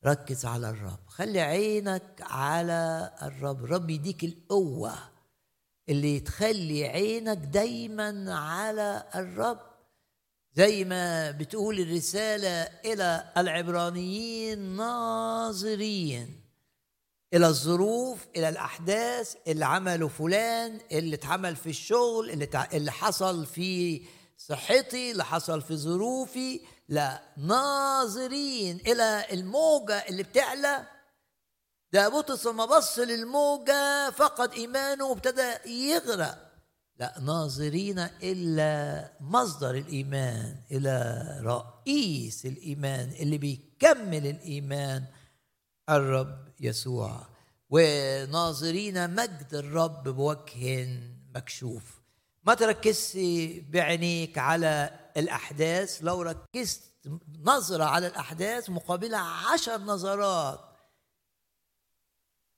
ركز 0.06 0.44
على 0.44 0.70
الرب. 0.70 1.00
خلي 1.08 1.40
عينك 1.40 2.16
على 2.20 3.10
الرب. 3.22 3.64
الرب 3.64 3.90
يديك 3.90 4.24
القوة 4.24 4.94
اللي 5.88 6.20
تخلي 6.20 6.84
عينك 6.88 7.36
دايما 7.38 8.34
على 8.34 9.06
الرب. 9.14 9.60
زي 10.54 10.84
ما 10.84 11.30
بتقول 11.30 11.80
الرسالة 11.80 12.62
إلى 12.92 13.32
العبرانيين 13.36 14.58
ناظرين. 14.76 16.40
إلى 17.34 17.48
الظروف 17.48 18.26
إلى 18.36 18.48
الأحداث 18.48 19.34
اللي 19.46 19.64
عمله 19.66 20.08
فلان 20.08 20.80
اللي 20.92 21.16
اتعمل 21.16 21.56
في 21.56 21.70
الشغل 21.70 22.30
اللي 22.30 22.68
اللي 22.74 22.92
حصل 22.92 23.46
في 23.46 24.02
صحتي 24.36 25.10
اللي 25.10 25.24
حصل 25.24 25.62
في 25.62 25.76
ظروفي. 25.76 26.60
لا 26.88 27.22
ناظرين 27.36 28.80
إلى 28.86 29.26
الموجة 29.32 29.94
اللي 30.08 30.22
بتعلى. 30.22 30.86
ده 31.92 32.08
بطرس 32.08 32.46
لما 32.46 32.64
بص 32.64 32.98
للموجة 32.98 34.10
فقد 34.10 34.52
إيمانه 34.52 35.04
وابتدى 35.06 35.70
يغرق. 35.70 36.50
لا 36.96 37.14
ناظرين 37.20 37.98
الا 37.98 39.12
مصدر 39.20 39.70
الإيمان 39.70 40.56
إلى 40.70 41.24
رئيس 41.44 42.46
الإيمان 42.46 43.10
اللي 43.20 43.38
بيكمل 43.38 44.26
الإيمان. 44.26 45.04
الرب 45.90 46.48
يسوع. 46.60 47.26
وناظرين 47.70 49.14
مجد 49.14 49.48
الرب 49.52 50.08
بوجه 50.08 50.88
مكشوف. 51.34 52.00
ما 52.44 52.54
تركزش 52.54 53.16
بعينيك 53.68 54.38
على 54.38 55.00
الأحداث؟ 55.16 55.98
لو 56.02 56.22
ركزت 56.22 56.82
نظرة 57.42 57.84
على 57.84 58.06
الأحداث 58.06 58.70
مقابلها 58.70 59.52
عشر 59.52 59.78
نظرات. 59.78 60.60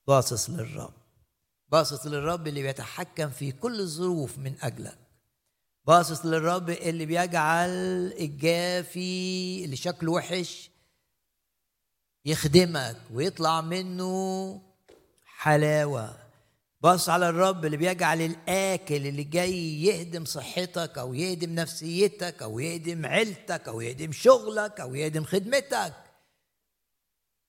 باصص 0.06 0.50
للرب. 0.50 0.94
باصص 1.68 2.06
للرب 2.06 2.48
اللي 2.48 2.62
بيتحكم 2.62 3.30
في 3.30 3.52
كل 3.52 3.80
الظروف 3.80 4.38
من 4.38 4.56
أجلك. 4.60 4.98
باصص 5.86 6.26
للرب 6.26 6.70
اللي 6.70 7.06
بيجعل 7.06 7.70
الجافي 8.18 9.64
اللي 9.64 9.76
شكله 9.76 10.12
وحش 10.12 10.71
يخدمك 12.24 12.96
ويطلع 13.14 13.60
منه 13.60 14.60
حلاوة. 15.24 16.18
بص 16.80 17.08
على 17.08 17.28
الرب 17.28 17.64
اللي 17.64 17.76
بيجعل 17.76 18.20
الآكل 18.20 19.06
اللي 19.06 19.24
جاي 19.24 19.82
يهدم 19.82 20.24
صحتك 20.24 20.98
أو 20.98 21.14
يهدم 21.14 21.54
نفسيتك 21.54 22.42
أو 22.42 22.58
يهدم 22.58 23.06
عيلتك 23.06 23.68
أو 23.68 23.80
يهدم 23.80 24.12
شغلك 24.12 24.80
أو 24.80 24.94
يهدم 24.94 25.24
خدمتك. 25.24 25.94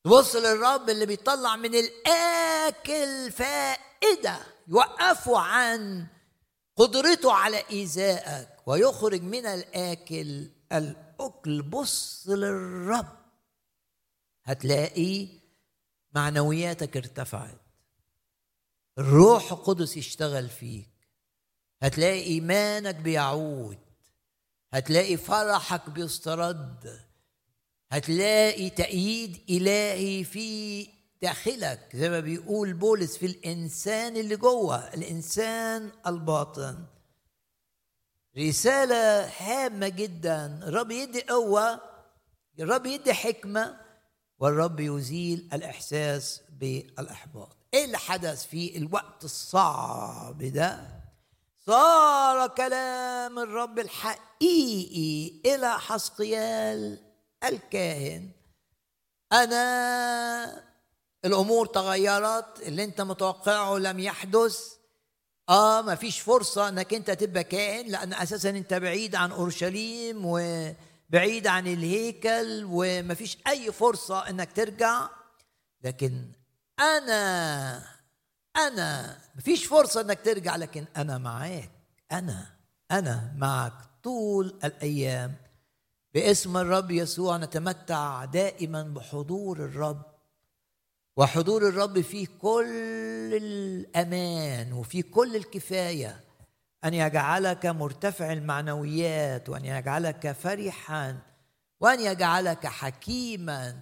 تبص 0.03 0.35
للرب 0.35 0.89
اللي 0.89 1.05
بيطلع 1.05 1.55
من 1.55 1.75
الآكل 1.75 3.31
فائدة 3.31 4.39
يوقفه 4.67 5.39
عن 5.39 6.07
قدرته 6.75 7.33
على 7.33 7.63
إيذائك 7.71 8.49
ويخرج 8.65 9.21
من 9.21 9.45
الآكل 9.45 10.49
الأكل. 10.71 11.61
بص 11.61 12.23
للرب 12.27 13.22
هتلاقي 14.43 15.27
معنوياتك 16.15 16.97
ارتفعت. 16.97 17.61
الروح 18.97 19.51
القدس 19.51 19.97
يشتغل 19.97 20.49
فيك. 20.49 20.89
هتلاقي 21.81 22.23
إيمانك 22.23 22.95
بيعود. 22.95 23.77
هتلاقي 24.73 25.17
فرحك 25.17 25.89
بيسترد. 25.89 26.99
هتلاقي 27.91 28.69
تأييد 28.69 29.41
إلهي 29.49 30.23
في 30.23 30.87
داخلك. 31.21 31.89
زي 31.95 32.09
ما 32.09 32.19
بيقول 32.19 32.73
بولس 32.73 33.17
في 33.17 33.25
الإنسان 33.25 34.17
اللي 34.17 34.35
جوه 34.35 34.93
الإنسان 34.93 35.91
الباطن. 36.07 36.85
رسالة 38.37 39.27
هامة 39.27 39.87
جدا. 39.87 40.45
الرب 40.67 40.91
يدي 40.91 41.21
قوة 41.21 41.81
الرب 42.59 42.85
يدي 42.85 43.13
حكمة. 43.13 43.82
والرب 44.39 44.79
يزيل 44.79 45.49
الإحساس 45.53 46.41
بالإحباط. 46.59 47.57
إيه 47.73 47.85
اللي 47.85 47.97
حدث 47.97 48.45
في 48.45 48.77
الوقت 48.77 49.23
الصعب 49.23 50.43
ده؟ 50.43 50.87
صار 51.65 52.47
كلام 52.47 53.39
الرب 53.39 53.79
الحقيقي 53.79 55.31
إلى 55.45 55.79
حسقيال 55.79 56.99
الكاهن. 57.43 58.29
أنا 59.33 60.63
الأمور 61.25 61.65
تغيرت 61.65 62.59
اللي 62.61 62.83
أنت 62.83 63.01
متوقعه 63.01 63.77
لم 63.77 63.99
يحدث. 63.99 64.73
آه 65.49 65.81
ما 65.81 65.95
فيش 65.95 66.19
فرصة 66.19 66.69
إنك 66.69 66.93
أنت 66.93 67.11
تبقى 67.11 67.43
كائن 67.43 67.91
لأن 67.91 68.13
أساسا 68.13 68.49
أنت 68.49 68.73
بعيد 68.73 69.15
عن 69.15 69.31
أورشليم 69.31 70.25
وبعيد 71.13 71.47
عن 71.47 71.67
الهيكل 71.67 72.67
وما 72.69 73.13
فيش 73.13 73.37
أي 73.47 73.71
فرصة 73.71 74.29
إنك 74.29 74.51
ترجع. 74.51 75.09
لكن 75.83 76.25
أنا 76.79 77.83
أنا 78.55 79.17
ما 79.35 79.41
فيش 79.41 79.65
فرصة 79.65 80.01
إنك 80.01 80.19
ترجع 80.25 80.55
لكن 80.55 80.85
أنا 80.97 81.17
معاك. 81.17 81.71
أنا 82.11 82.45
أنا 82.91 83.33
معك 83.37 83.73
طول 84.03 84.59
الأيام. 84.63 85.35
باسم 86.13 86.57
الرب 86.57 86.91
يسوع 86.91 87.37
نتمتع 87.37 88.25
دائما 88.25 88.83
بحضور 88.83 89.57
الرب 89.57 90.01
وحضور 91.17 91.67
الرب 91.67 92.01
فيه 92.01 92.27
كل 92.41 93.33
الأمان 93.41 94.73
وفيه 94.73 95.03
كل 95.03 95.35
الكفاية. 95.35 96.22
أن 96.85 96.93
يجعلك 96.93 97.65
مرتفع 97.65 98.33
المعنويات 98.33 99.49
وأن 99.49 99.65
يجعلك 99.65 100.31
فرحا 100.31 101.17
وأن 101.79 101.99
يجعلك 101.99 102.67
حكيما 102.67 103.75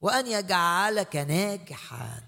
وأن 0.00 0.26
يجعلك 0.26 1.16
ناجحا. 1.16 2.20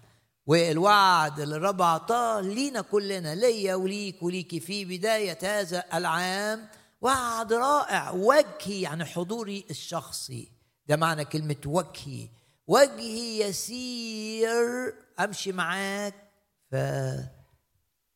والوعد 0.47 1.41
اللي 1.41 1.57
الرب 1.57 1.81
أعطاه 1.81 2.41
لينا 2.41 2.81
كلنا 2.81 3.35
ليا 3.35 3.75
وليك 3.75 4.23
وليكي 4.23 4.61
في 4.61 4.85
بداية 4.85 5.39
هذا 5.43 5.85
العام. 5.95 6.69
وعد 7.01 7.53
رائع 7.53 8.11
وجهي 8.11 8.81
يعني 8.81 9.05
حضوري 9.05 9.65
الشخصي. 9.71 10.53
ده 10.87 10.97
معنى 10.97 11.25
كلمة 11.25 11.57
وجهي. 11.67 12.29
وجهي 12.67 13.41
يسير 13.41 14.95
أمشي 15.21 15.53
معاك 15.53 16.15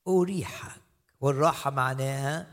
فأريحك. 0.07 0.84
والراحة 1.25 1.71
معناها 1.71 2.47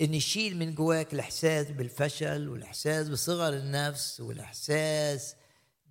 إن 0.00 0.14
يشيل 0.14 0.56
من 0.58 0.74
جواك 0.74 1.12
الإحساس 1.14 1.70
بالفشل 1.70 2.48
والإحساس 2.48 3.08
بصغر 3.08 3.52
النفس 3.52 4.20
والإحساس 4.20 5.34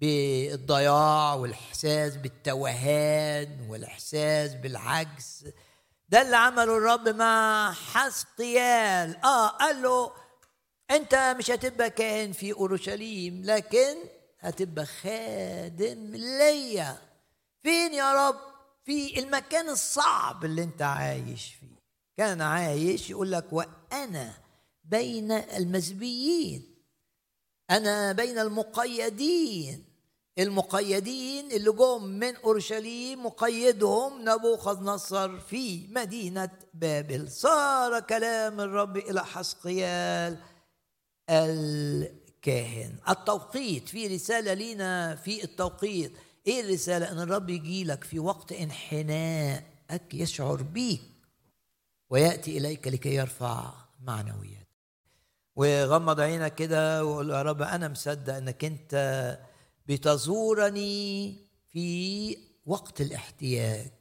بالضياع 0.02 1.34
والإحساس 1.34 2.16
بالتوهان 2.16 3.66
والإحساس 3.70 4.54
بالعجز. 4.54 5.48
ده 6.10 6.22
اللي 6.22 6.36
عمله 6.36 6.78
الرب 6.78 7.10
مع 7.10 7.72
حسقيال 7.74 9.18
آه 9.24 9.48
قال 9.48 9.82
له 9.82 10.12
أنت 10.92 11.36
مش 11.40 11.52
هتبقى 11.52 11.90
كاهن 11.90 12.32
في 12.32 12.54
أورشليم 12.54 13.42
لكن 13.46 13.96
هتبقى 14.40 14.86
خادم 14.86 16.16
ليا. 16.16 16.98
فين 17.64 17.94
يا 17.94 18.14
رب؟ 18.30 18.40
في 18.86 19.20
المكان 19.20 19.70
الصعب 19.70 20.46
اللي 20.46 20.64
أنت 20.64 20.82
عايش 20.82 21.54
فيه. 21.60 21.79
كان 22.20 22.42
عايش 22.42 23.10
يقول 23.10 23.32
لك 23.32 23.46
وأنا 23.54 24.34
بين 24.84 25.32
المزبيين 25.32 26.76
أنا 27.72 28.12
بين 28.12 28.40
المقيدين 28.40 29.86
المقيدين 30.40 31.52
اللي 31.52 31.72
جم 31.72 32.04
من 32.04 32.36
أورشليم 32.36 33.26
مقيدهم 33.26 34.30
نبوخذ 34.30 34.84
نصر 34.84 35.40
في 35.40 35.88
مدينة 35.88 36.50
بابل. 36.74 37.32
صار 37.32 38.00
كلام 38.00 38.62
الرب 38.62 38.98
إلى 38.98 39.26
حسقيال 39.26 40.38
كاهن 42.42 42.96
التوقيت 43.10 43.90
في 43.90 44.08
رسالة 44.08 44.54
لينا 44.54 45.16
في 45.16 45.44
التوقيت 45.44 46.12
إيه 46.48 46.62
الرسالة؟ 46.62 47.12
إن 47.12 47.20
الرب 47.20 47.50
يجي 47.50 47.84
لك 47.84 48.04
في 48.04 48.20
وقت 48.20 48.52
انحنائك 48.52 50.14
يشعر 50.14 50.62
بيك. 50.62 51.09
ويأتي 52.10 52.58
إليك 52.58 52.88
لكي 52.88 53.16
يرفع 53.16 53.74
معنويات 54.00 54.68
وغمض 55.56 56.20
عينك 56.20 56.56
كده 56.56 57.06
وقول 57.06 57.30
يا 57.30 57.42
رب 57.42 57.62
أنا 57.62 57.88
مصدق 57.88 58.34
أنك 58.34 58.66
أنت 58.66 59.38
بتزورني 59.88 61.36
في 61.72 62.38
وقت 62.66 63.02
الاحتياج. 63.02 63.92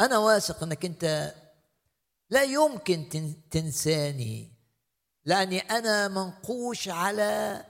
أنا 0.00 0.18
واثق 0.18 0.62
أنك 0.62 0.84
أنت 0.84 1.34
لا 2.30 2.42
يمكن 2.42 3.08
تنساني 3.50 4.52
لأني 5.24 5.58
أنا 5.58 6.08
منقوش 6.08 6.88
على 6.88 7.64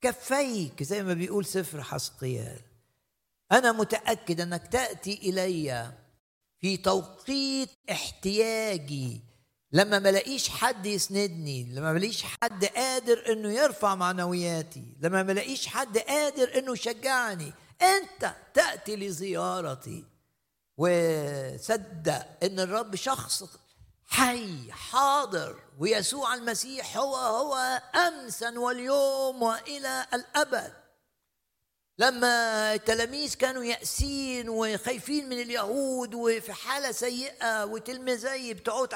كفيك. 0.00 0.82
زي 0.82 1.02
ما 1.02 1.14
بيقول 1.14 1.44
سفر 1.44 1.82
حسقيال. 1.82 2.60
أنا 3.52 3.72
متأكد 3.72 4.40
أنك 4.40 4.66
تأتي 4.66 5.30
إلي 5.30 5.92
في 6.60 6.76
توقيت 6.76 7.70
احتياجي. 7.90 9.20
لما 9.72 9.98
ملاقيش 9.98 10.48
حد 10.48 10.86
يسندني 10.86 11.72
لما 11.74 11.92
ملاقيش 11.92 12.22
حد 12.22 12.64
قادر 12.64 13.32
إنه 13.32 13.52
يرفع 13.52 13.94
معنوياتي 13.94 14.96
لما 15.00 15.22
ملاقيش 15.22 15.66
حد 15.66 15.98
قادر 15.98 16.58
إنه 16.58 16.72
يشجعني 16.72 17.52
أنت 17.82 18.34
تأتي 18.54 18.96
لزيارتي. 18.96 20.04
وصدق 20.76 22.26
إن 22.42 22.60
الرب 22.60 22.96
شخص 22.96 23.44
حي 24.06 24.72
حاضر 24.72 25.56
ويسوع 25.78 26.34
المسيح 26.34 26.96
هو 26.96 27.16
هو 27.16 27.82
أمسا 27.94 28.58
واليوم 28.58 29.42
وإلى 29.42 30.06
الأبد. 30.14 30.72
لما 32.00 32.74
التلاميذ 32.74 33.34
كانوا 33.34 33.64
يأسين 33.64 34.48
وخايفين 34.48 35.28
من 35.28 35.40
اليهود 35.40 36.14
وفي 36.14 36.52
حالة 36.52 36.92
سيئة 36.92 37.64
وتلميذي 37.64 38.54
بتوع 38.54 38.86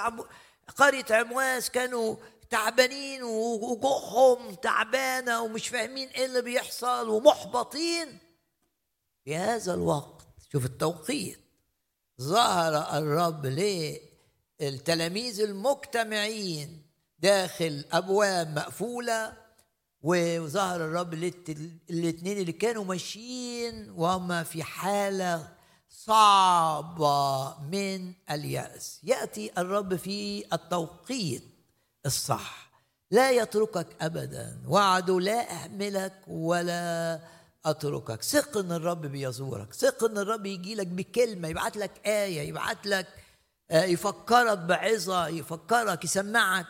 قرية 0.77 1.05
عمواس 1.11 1.71
كانوا 1.71 2.17
تعبانين 2.51 3.23
ووجوههم 3.23 4.55
تعبانة 4.55 5.43
ومش 5.43 5.69
فاهمين 5.69 6.09
إيه 6.09 6.25
اللي 6.25 6.43
بيحصل 6.43 7.09
ومحبطين. 7.09 8.19
في 9.25 9.37
هذا 9.37 9.75
الوقت 9.75 10.27
شوف 10.53 10.65
التوقيت 10.65 11.41
ظهر 12.21 12.99
الرب 12.99 13.47
ليه 13.47 14.01
التلاميذ 14.61 15.41
المجتمعين 15.41 16.87
داخل 17.19 17.85
أبواب 17.93 18.59
مقفولة 18.59 19.44
وظهر 20.05 20.85
الرب 20.85 21.15
الاثنين 21.91 22.39
اللي 22.39 22.53
كانوا 22.53 22.85
ماشيين 22.85 23.91
وهم 23.91 24.45
في 24.45 24.63
حالة 24.63 25.49
صعبة 25.89 27.59
من 27.61 28.13
اليأس. 28.31 29.01
يأتي 29.05 29.51
الرب 29.59 29.97
في 29.97 30.45
التوقيت 30.53 31.45
الصح. 32.07 32.71
لا 33.11 33.31
يتركك 33.31 33.87
ابدا. 34.01 34.63
وعده 34.67 35.21
لا 35.21 35.53
اهملك 35.53 36.21
ولا 36.29 37.21
أتركك. 37.65 38.23
ثق 38.23 38.59
إن 38.59 38.73
الرب 38.73 39.07
بيزورك. 39.07 39.73
ثق 39.73 40.05
إن 40.05 40.19
الرب 40.19 40.47
يجي 40.47 40.75
لك 40.75 40.87
بكلمة 40.87 41.49
يبعت 41.49 41.77
لك 41.77 42.07
آية 42.07 42.49
يبعت 42.49 42.87
لك 42.87 43.07
آه، 43.71 43.85
يفكرك 43.85 44.59
بعظة 44.59 45.27
يفكرك 45.27 46.05
يسمعك. 46.05 46.67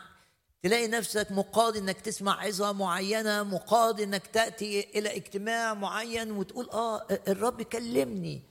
تلاقي 0.65 0.87
نفسك 0.87 1.31
مقاضي 1.31 1.79
إنك 1.79 2.01
تسمع 2.01 2.41
عظة 2.41 2.71
معينة 2.71 3.43
مقاضي 3.43 4.03
إنك 4.03 4.27
تأتي 4.27 4.99
إلى 4.99 5.15
اجتماع 5.15 5.73
معين 5.73 6.31
وتقول 6.31 6.69
آه 6.69 7.07
الرب 7.27 7.61
كلمني. 7.61 8.43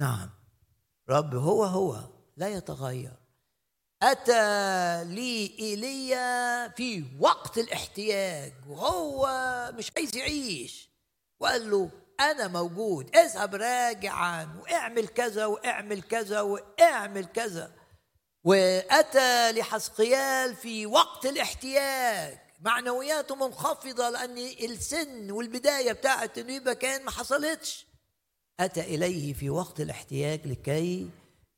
نعم. 0.00 0.30
رب 1.08 1.34
هو 1.34 1.64
هو 1.64 1.98
لا 2.36 2.48
يتغير. 2.48 3.12
أتى 4.02 5.04
لي 5.04 5.56
إيليا 5.58 6.68
في 6.68 7.04
وقت 7.20 7.58
الاحتياج 7.58 8.52
وهو 8.68 9.28
مش 9.78 9.92
عايز 9.96 10.16
يعيش. 10.16 10.90
وقال 11.40 11.70
له 11.70 11.90
أنا 12.20 12.48
موجود 12.48 13.16
اذهب 13.16 13.54
راجعا 13.54 14.60
واعمل 14.62 15.08
كذا 15.08 15.46
واعمل 15.46 16.02
كذا 16.02 16.40
واعمل 16.40 17.24
كذا. 17.24 17.81
وأتى 18.44 19.52
لحسقيال 19.52 20.54
في 20.56 20.86
وقت 20.86 21.26
الاحتياج. 21.26 22.38
معنوياته 22.60 23.34
منخفضة 23.34 24.10
لأن 24.10 24.38
السن 24.38 25.30
والبداية 25.30 25.92
بتاعت 25.92 26.38
إنه 26.38 26.52
يبقى 26.52 26.74
كان 26.74 27.04
ما 27.04 27.10
حصلتش. 27.10 27.86
أتى 28.60 28.80
إليه 28.80 29.32
في 29.32 29.50
وقت 29.50 29.80
الاحتياج 29.80 30.46
لكي 30.46 31.10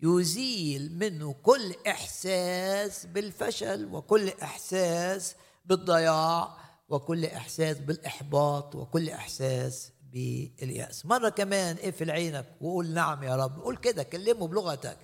يزيل 0.03 0.99
منه 0.99 1.35
كل 1.43 1.75
إحساس 1.87 3.07
بالفشل 3.07 3.95
وكل 3.95 4.29
إحساس 4.43 5.35
بالضياع 5.65 6.57
وكل 6.89 7.25
إحساس 7.25 7.79
بالإحباط 7.79 8.75
وكل 8.75 9.11
إحساس 9.11 9.91
باليأس. 10.13 11.07
مرة 11.07 11.29
كمان 11.29 11.77
اقفل 11.83 12.11
عينك 12.11 12.47
وقول 12.61 12.91
نعم 12.91 13.23
يا 13.23 13.37
رب. 13.37 13.61
قول 13.61 13.77
كده 13.77 14.03
كلمه 14.03 14.47
بلغتك. 14.49 14.99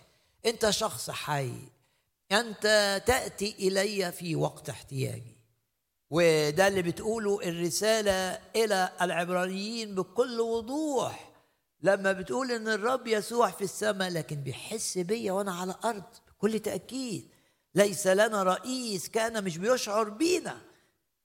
أنت 0.46 0.70
شخص 0.70 1.10
حي. 1.10 1.52
أنت 2.32 2.62
تأتي 3.06 3.54
إلي 3.58 4.12
في 4.12 4.36
وقت 4.36 4.68
احتياجي. 4.68 5.36
وده 6.10 6.68
اللي 6.68 6.82
بتقوله 6.82 7.40
الرسالة 7.42 8.38
إلى 8.56 8.92
العبرانيين 9.00 9.94
بكل 9.94 10.40
وضوح. 10.40 11.32
لما 11.82 12.12
بتقول 12.12 12.52
إن 12.52 12.68
الرب 12.68 13.06
يسوع 13.06 13.50
في 13.50 13.64
السماء 13.64 14.10
لكن 14.10 14.36
بيحس 14.36 14.98
بيا 14.98 15.32
وأنا 15.32 15.52
على 15.54 15.72
الأرض 15.72 16.04
بكل 16.28 16.58
تأكيد. 16.58 17.28
ليس 17.74 18.06
لنا 18.06 18.42
رئيس 18.42 19.08
كأن 19.08 19.44
مش 19.44 19.58
بيشعر 19.58 20.08
بينا. 20.08 20.69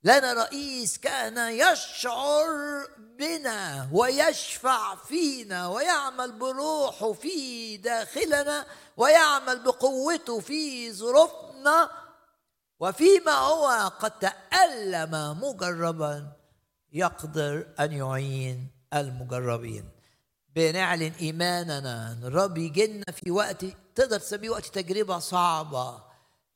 لنا 0.05 0.33
رئيس 0.33 0.97
كان 0.97 1.37
يشعر 1.51 2.47
بنا 2.97 3.89
ويشفع 3.91 4.95
فينا 4.95 5.67
ويعمل 5.67 6.31
بروحه 6.31 7.13
في 7.13 7.77
داخلنا 7.77 8.65
ويعمل 8.97 9.63
بقوته 9.63 10.39
في 10.39 10.93
ظروفنا 10.93 11.89
وفيما 12.79 13.31
هو 13.31 13.91
قد 13.99 14.11
تألم 14.19 15.39
مجربا 15.43 16.31
يقدر 16.93 17.67
أن 17.79 17.91
يعين 17.91 18.71
المجربين. 18.93 19.89
بنعلن 20.55 21.11
إيماننا 21.21 22.17
الرب 22.23 22.57
يجينا 22.57 23.11
في 23.11 23.31
وقت 23.31 23.65
تقدر 23.95 24.19
تسميه 24.19 24.49
وقت 24.49 24.65
تجربة 24.65 25.19
صعبة. 25.19 26.04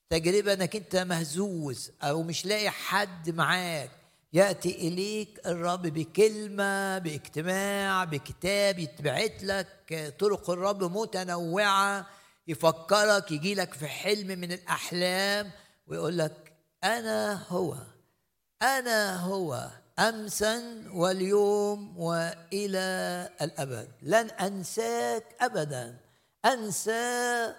تجربة 0.10 0.53
أنك 0.53 0.76
أنت 0.76 0.95
مهزوز 0.95 1.91
أو 2.03 2.24
مش 2.24 2.45
لاقي 2.45 2.70
حد 2.70 3.30
معاك. 3.30 3.91
يأتي 4.34 4.76
إليك 4.88 5.41
الرب 5.45 5.82
بكلمة 5.82 6.97
باجتماع 6.97 8.03
بكتاب 8.03 8.80
يتبعت 8.80 9.43
لك 9.43 10.16
طرق 10.20 10.49
الرب 10.49 10.84
متنوعة 10.84 12.05
يفكرك 12.47 13.32
يجي 13.32 13.55
لك 13.55 13.74
في 13.74 13.88
حلم 13.88 14.28
من 14.28 14.51
الأحلام 14.51 15.51
ويقول 15.88 16.18
لك 16.18 16.53
أنا 16.84 17.43
هو 17.49 17.76
أنا 18.62 19.16
هو 19.16 19.70
أمسا 19.99 20.84
واليوم 20.93 21.97
وإلى 21.97 23.30
الأبد. 23.41 23.88
لن 24.01 24.30
أنساك 24.30 25.24
أبدا. 25.41 25.97
أنسى 26.45 27.53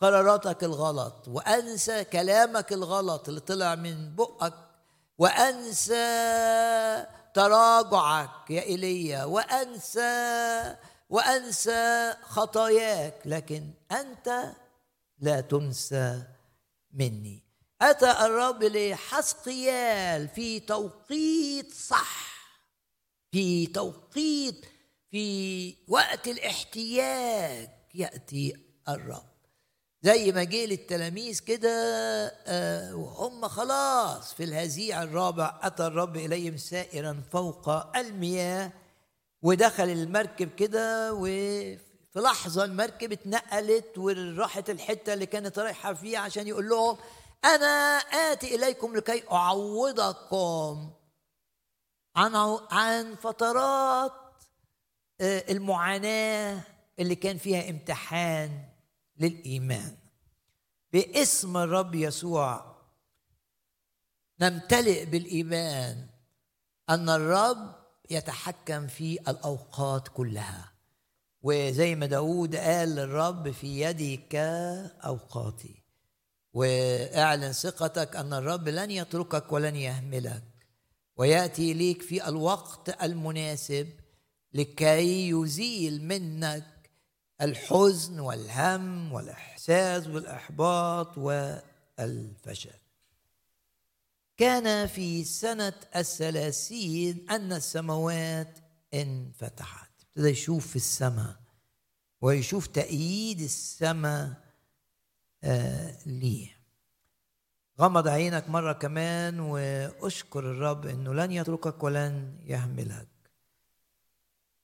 قراراتك 0.00 0.64
الغلط 0.64 1.28
وأنسى 1.28 2.04
كلامك 2.04 2.72
الغلط 2.72 3.28
اللي 3.28 3.40
طلع 3.40 3.74
من 3.74 4.14
بقك 4.16 4.54
وأنسى 5.18 5.96
تراجعك 7.34 8.50
يا 8.50 8.62
إيليا 8.62 9.24
وأنسى 9.24 10.76
وأنسى 11.10 12.14
خطاياك 12.22 13.22
لكن 13.24 13.70
أنت 13.92 14.52
لا 15.18 15.40
تنسى 15.40 16.22
مني. 16.92 17.44
أتى 17.82 18.10
الرب 18.10 18.62
لحسقيال 18.64 20.28
في 20.28 20.60
توقيت 20.60 21.72
صح 21.74 22.38
في 23.32 23.66
توقيت 23.66 24.66
في 25.10 25.76
وقت 25.88 26.28
الاحتياج 26.28 27.68
يأتي 27.94 28.56
الرب. 28.88 29.37
زي 30.02 30.32
ما 30.32 30.44
جه 30.44 30.66
للتلاميذ 30.66 31.40
كده 31.40 31.70
آه، 32.46 32.94
وهم 32.96 33.48
خلاص 33.48 34.34
في 34.34 34.44
الهزيع 34.44 35.02
الرابع 35.02 35.60
أتى 35.62 35.86
الرب 35.86 36.16
إليهم 36.16 36.56
سائرا 36.56 37.22
فوق 37.32 37.96
المياه 37.96 38.72
ودخل 39.42 39.84
المركب 39.88 40.54
كده 40.54 41.12
وفي 41.14 41.78
لحظة 42.16 42.64
المركب 42.64 43.12
اتنقلت 43.12 43.98
وراحت 43.98 44.70
الحتة 44.70 45.14
اللي 45.14 45.26
كانت 45.26 45.58
رايحة 45.58 45.94
فيها 45.94 46.18
عشان 46.18 46.48
يقول 46.48 46.68
لهم 46.68 46.96
أنا 47.44 47.96
آتي 47.98 48.54
إليكم 48.54 48.96
لكي 48.96 49.22
أعوضكم 49.32 50.90
عن 52.16 52.58
عن 52.70 53.14
فترات 53.14 54.12
آه، 55.20 55.44
المعاناة 55.50 56.60
اللي 56.98 57.14
كان 57.14 57.38
فيها 57.38 57.70
امتحان. 57.70 58.77
للإيمان. 59.18 59.96
باسم 60.92 61.56
الرب 61.56 61.94
يسوع 61.94 62.76
نمتلئ 64.40 65.04
بالإيمان 65.04 66.08
أن 66.90 67.08
الرب 67.08 67.74
يتحكم 68.10 68.86
في 68.86 69.20
الأوقات 69.28 70.08
كلها. 70.08 70.72
وزي 71.42 71.94
ما 71.94 72.06
داود 72.06 72.56
قال 72.56 72.88
للرب 72.88 73.50
في 73.50 73.80
يدك 73.80 74.34
أوقاتي. 75.04 75.82
وأعلن 76.52 77.52
ثقتك 77.52 78.16
أن 78.16 78.32
الرب 78.32 78.68
لن 78.68 78.90
يتركك 78.90 79.52
ولن 79.52 79.76
يهملك. 79.76 80.44
ويأتي 81.16 81.74
ليك 81.74 82.02
في 82.02 82.28
الوقت 82.28 83.02
المناسب 83.02 83.88
لكي 84.52 85.28
يزيل 85.28 86.04
منك 86.04 86.77
الحزن 87.40 88.20
والهم 88.20 89.12
والإحساس 89.12 90.06
بالإحباط 90.06 91.18
والفشل. 91.18 92.78
كان 94.36 94.86
في 94.86 95.24
سنة 95.24 95.74
الثلاثين 95.96 97.30
أن 97.30 97.52
السماوات 97.52 98.58
انفتحت. 98.94 99.90
ابتدى 100.02 100.28
يشوف 100.28 100.66
في 100.66 100.76
السماء 100.76 101.36
ويشوف 102.20 102.66
تأييد 102.66 103.40
السماء 103.40 104.32
آه 105.44 105.98
ليه. 106.06 106.58
غمض 107.80 108.08
عينك 108.08 108.48
مرة 108.48 108.72
كمان 108.72 109.40
وأشكر 109.40 110.40
الرب 110.40 110.86
إنه 110.86 111.14
لن 111.14 111.32
يتركك 111.32 111.82
ولن 111.82 112.38
يهملك. 112.44 113.08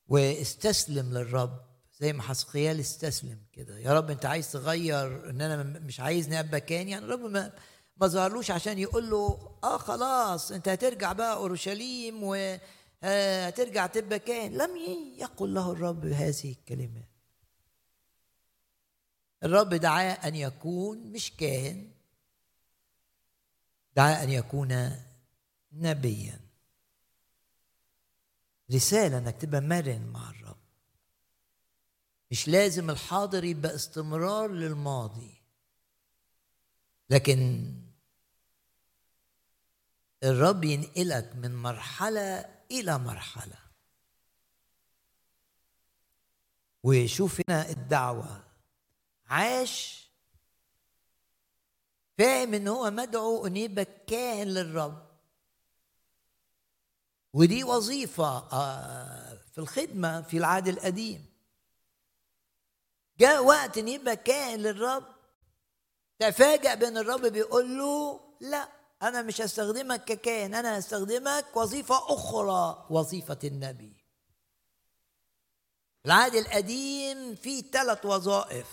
واستسلم 0.08 1.12
للرب 1.12 1.73
زي 2.04 2.12
ما 2.12 2.22
حسقيال 2.22 2.80
استسلم 2.80 3.38
كده. 3.52 3.78
يا 3.78 3.92
رب 3.92 4.10
انت 4.10 4.26
عايز 4.26 4.52
تغير 4.52 5.30
ان 5.30 5.40
أنا 5.40 5.62
مش 5.62 6.00
عايزني 6.00 6.40
ابقى 6.40 6.60
كان. 6.60 6.88
يعني 6.88 7.04
الرب 7.04 7.20
ما 7.20 7.52
ما 7.96 8.06
ظهرلوش 8.06 8.50
عشان 8.50 8.78
يقول 8.78 9.10
له 9.10 9.56
آه 9.64 9.76
خلاص 9.78 10.52
انت 10.52 10.68
هترجع 10.68 11.12
بقى 11.12 11.34
أورشليم 11.36 12.22
وهترجع 12.22 13.86
تبقى 13.86 14.18
كان. 14.18 14.52
لم 14.52 14.76
يقل 15.18 15.54
له 15.54 15.72
الرب 15.72 16.06
هذه 16.06 16.50
الكلمات 16.52 17.08
الرب 19.44 19.74
دعاه 19.74 20.12
أن 20.28 20.34
يكون 20.34 20.98
مش 20.98 21.32
كاهن 21.36 21.90
دعاه 23.96 24.22
أن 24.22 24.30
يكون 24.30 24.90
نبيا. 25.72 26.40
رسالة 28.74 29.18
إنك 29.18 29.36
تبقى 29.36 29.60
مرن 29.60 30.06
مع 30.12 30.30
الرب. 30.30 30.43
مش 32.34 32.48
لازم 32.48 32.90
الحاضر 32.90 33.44
يبقى 33.44 33.74
استمرار 33.74 34.50
للماضي. 34.50 35.42
لكن 37.10 37.72
الرب 40.22 40.64
ينقلك 40.64 41.32
من 41.36 41.56
مرحلة 41.56 42.54
إلى 42.70 42.98
مرحلة. 42.98 43.58
وشوف 46.82 47.40
هنا 47.48 47.70
الدعوة. 47.70 48.44
عاش. 49.26 50.08
فاهم 52.18 52.54
إن 52.54 52.68
هو 52.68 52.90
مدعو 52.90 53.46
إن 53.46 53.56
يبقى 53.56 53.86
كاهن 54.06 54.48
للرب. 54.48 55.06
ودي 57.32 57.64
وظيفة 57.64 58.52
آه، 58.52 59.34
في 59.52 59.58
الخدمة 59.58 60.22
في 60.22 60.38
العهد 60.38 60.68
القديم. 60.68 61.33
جاء 63.18 63.44
وقت 63.44 63.78
إن 63.78 63.88
يبقى 63.88 64.16
كاهن 64.16 64.60
للرب 64.60 65.04
تفاجأ 66.18 66.74
بأن 66.74 66.98
الرب 66.98 67.26
بيقول 67.26 67.78
له 67.78 68.20
لا 68.40 68.68
أنا 69.02 69.22
مش 69.22 69.40
هستخدمك 69.40 70.04
ككاهن 70.04 70.54
أنا 70.54 70.78
هستخدمك 70.78 71.56
وظيفة 71.56 72.14
أخرى 72.14 72.86
وظيفة 72.90 73.38
النبي. 73.44 74.04
العهد 76.06 76.34
القديم 76.34 77.34
فيه 77.34 77.62
ثلاث 77.70 78.04
وظائف. 78.06 78.66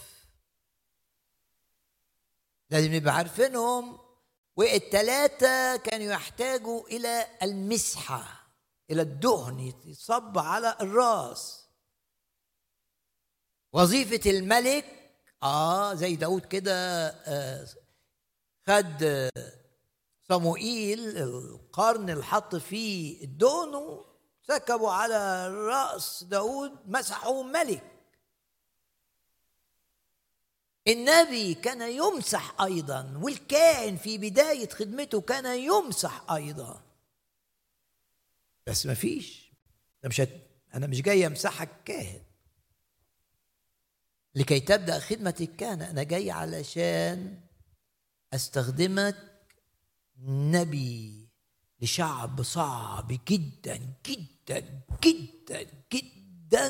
لازم 2.69 2.93
نبقى 2.95 3.15
عارفينهم. 3.15 3.99
والثلاثة 4.55 5.75
كانوا 5.77 6.13
يحتاجوا 6.13 6.87
إلى 6.87 7.27
المسحة 7.43 8.47
إلى 8.91 9.01
الدهن 9.01 9.73
يصب 9.85 10.37
على 10.37 10.77
الراس. 10.81 11.60
وظيفة 13.73 14.31
الملك 14.31 14.85
آه 15.43 15.93
زي 15.93 16.15
داود 16.15 16.45
كده 16.45 17.07
آه 17.07 17.67
خد 18.67 19.29
صموئيل 20.29 21.17
القرن 21.17 22.09
اللي 22.09 22.23
حط 22.23 22.55
فيه 22.55 23.23
الدهن 23.23 24.01
سكبوا 24.47 24.91
على 24.91 25.47
رأس 25.47 26.23
داود 26.23 26.71
مسحوا 26.85 27.43
ملك. 27.43 27.83
النبي 30.87 31.53
كان 31.53 31.81
يمسح 31.81 32.61
أيضا 32.61 33.19
والكائن 33.23 33.97
في 33.97 34.17
بداية 34.17 34.69
خدمته 34.69 35.21
كان 35.21 35.59
يمسح 35.59 36.31
أيضا. 36.31 36.81
بس 38.67 38.85
ما 38.85 38.93
فيش. 38.93 39.51
أنا 40.73 40.87
مش 40.87 41.01
جاي 41.01 41.27
أمسحك 41.27 41.69
كاهن. 41.85 42.21
لكي 44.35 44.59
تبدأ 44.59 44.99
خدمة 44.99 45.35
الكهنة 45.41 45.89
أنا 45.89 46.03
جاي 46.03 46.31
علشان 46.31 47.39
أستخدمك 48.33 49.31
نبي 50.27 51.27
لشعب 51.81 52.41
صعب 52.43 53.19
جدا 53.27 53.79
جدا 54.05 54.81
جدا 55.03 55.67
جدا. 55.93 56.69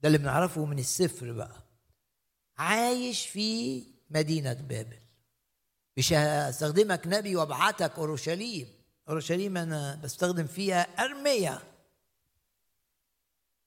ده 0.00 0.06
اللي 0.08 0.18
بنعرفه 0.18 0.64
من 0.64 0.78
السفر 0.78 1.32
بقى. 1.32 1.62
عايش 2.58 3.26
في 3.26 3.82
مدينة 4.10 4.52
بابل. 4.52 4.98
مش 5.96 6.12
هستخدمك 6.12 7.02
نبي 7.06 7.36
وابعتك 7.36 7.98
أورشليم. 7.98 8.68
أورشليم 9.08 9.56
أنا 9.56 9.94
بستخدم 9.94 10.46
فيها 10.46 10.80
ارميه 11.04 11.62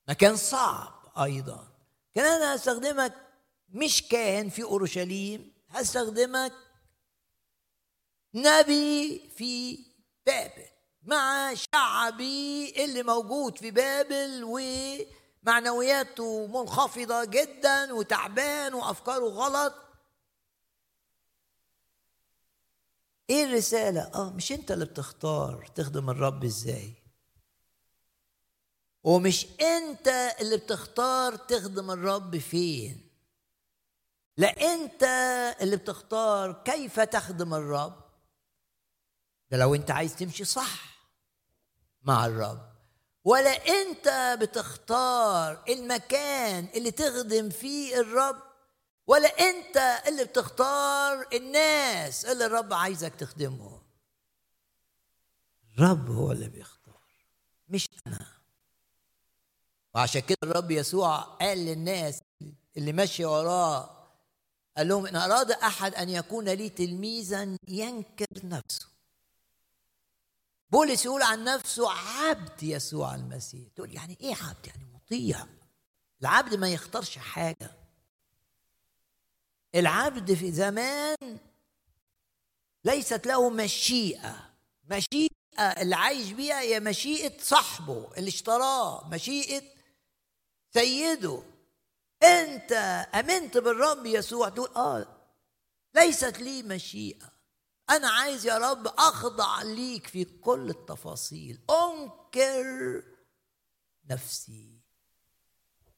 مكان 0.08 0.36
صعب 0.36 0.92
أيضا. 1.18 1.75
كان 2.16 2.24
أنا 2.24 2.54
هستخدمك 2.54 3.12
مش 3.68 4.08
كاهن 4.08 4.48
في 4.48 4.62
أورشليم 4.62 5.52
هستخدمك 5.68 6.52
نبي 8.34 9.18
في 9.36 9.78
بابل 10.26 10.66
مع 11.02 11.54
شعبي 11.54 12.84
اللي 12.84 13.02
موجود 13.02 13.58
في 13.58 13.70
بابل 13.70 14.44
ومعنوياته 15.44 16.46
منخفضة 16.46 17.24
جدا 17.24 17.92
وتعبان 17.92 18.74
وأفكاره 18.74 19.24
غلط 19.28 19.74
إيه 23.30 23.44
الرسالة؟ 23.44 24.00
آه 24.14 24.30
مش 24.30 24.52
أنت 24.52 24.70
اللي 24.70 24.84
بتختار 24.84 25.66
تخدم 25.74 26.10
الرب 26.10 26.44
إزاي 26.44 26.94
ومش 29.06 29.46
انت 29.60 30.08
اللي 30.40 30.56
بتختار 30.56 31.36
تخدم 31.36 31.90
الرب 31.90 32.38
فين. 32.38 33.10
لا 34.36 34.74
انت 34.74 35.02
اللي 35.60 35.76
بتختار 35.76 36.62
كيف 36.64 37.00
تخدم 37.00 37.54
الرب. 37.54 38.04
ده 39.50 39.56
لو 39.56 39.74
انت 39.74 39.90
عايز 39.90 40.16
تمشي 40.16 40.44
صح 40.44 40.98
مع 42.02 42.26
الرب. 42.26 42.72
ولا 43.24 43.50
انت 43.50 44.38
بتختار 44.40 45.64
المكان 45.68 46.68
اللي 46.74 46.90
تخدم 46.90 47.50
فيه 47.50 48.00
الرب. 48.00 48.42
ولا 49.06 49.28
انت 49.28 49.76
اللي 50.08 50.24
بتختار 50.24 51.28
الناس 51.32 52.24
اللي 52.24 52.46
الرب 52.46 52.72
عايزك 52.72 53.14
تخدمهم. 53.14 53.82
الرب 55.78 56.10
هو 56.10 56.32
اللي 56.32 56.48
بيختار 56.48 57.00
مش 57.68 57.88
أنا. 58.06 58.35
وعشان 59.96 60.20
كده 60.20 60.38
الرب 60.42 60.70
يسوع 60.70 61.16
قال 61.16 61.58
للناس 61.58 62.20
اللي 62.76 62.92
ماشيه 62.92 63.26
وراه 63.26 64.08
قال 64.76 64.88
لهم 64.88 65.06
إن 65.06 65.16
أراد 65.16 65.50
أحد 65.50 65.94
أن 65.94 66.08
يكون 66.08 66.48
لي 66.48 66.68
تلميذا 66.68 67.56
ينكر 67.68 68.26
نفسه. 68.44 68.86
بولس 70.70 71.04
يقول 71.04 71.22
عن 71.22 71.44
نفسه 71.44 71.90
عبد 71.90 72.62
يسوع 72.62 73.14
المسيح. 73.14 73.68
تقول 73.76 73.94
يعني 73.94 74.18
إيه 74.20 74.34
عبد؟ 74.34 74.66
يعني 74.66 74.84
مطيع. 74.94 75.46
العبد 76.20 76.54
ما 76.54 76.68
يختارش 76.68 77.18
حاجة. 77.18 77.70
العبد 79.74 80.34
في 80.34 80.52
زمان 80.52 81.38
ليست 82.84 83.26
له 83.26 83.50
مشيئة. 83.50 84.50
مشيئة 84.84 85.30
اللي 85.58 85.96
عايش 85.96 86.30
بيها 86.30 86.60
هي 86.60 86.80
مشيئة 86.80 87.42
صاحبه 87.42 88.08
اللي 88.16 88.28
اشتراه 88.28 89.08
مشيئة 89.08 89.75
سيده 90.76 91.42
أنت 92.22 92.72
آمنت 93.14 93.58
بالرب 93.58 94.06
يسوع؟ 94.06 94.48
تقول 94.48 94.68
آه 94.76 95.06
ليست 95.94 96.38
لي 96.38 96.62
مشيئة. 96.62 97.32
أنا 97.90 98.10
عايز 98.10 98.46
يا 98.46 98.58
رب 98.58 98.86
أخضع 98.86 99.62
ليك 99.62 100.06
في 100.06 100.24
كل 100.24 100.70
التفاصيل. 100.70 101.60
أنكر 101.70 103.02
نفسي. 104.10 104.80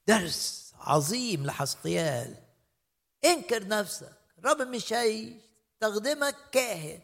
درس 0.07 0.73
عظيم 0.79 1.47
لحسقيال. 1.47 2.35
أنكر 3.25 3.69
نفسك. 3.69 4.19
الرب 4.39 4.63
مش 4.63 4.93
هيستخدمك 4.93 6.37
كاهن. 6.53 7.01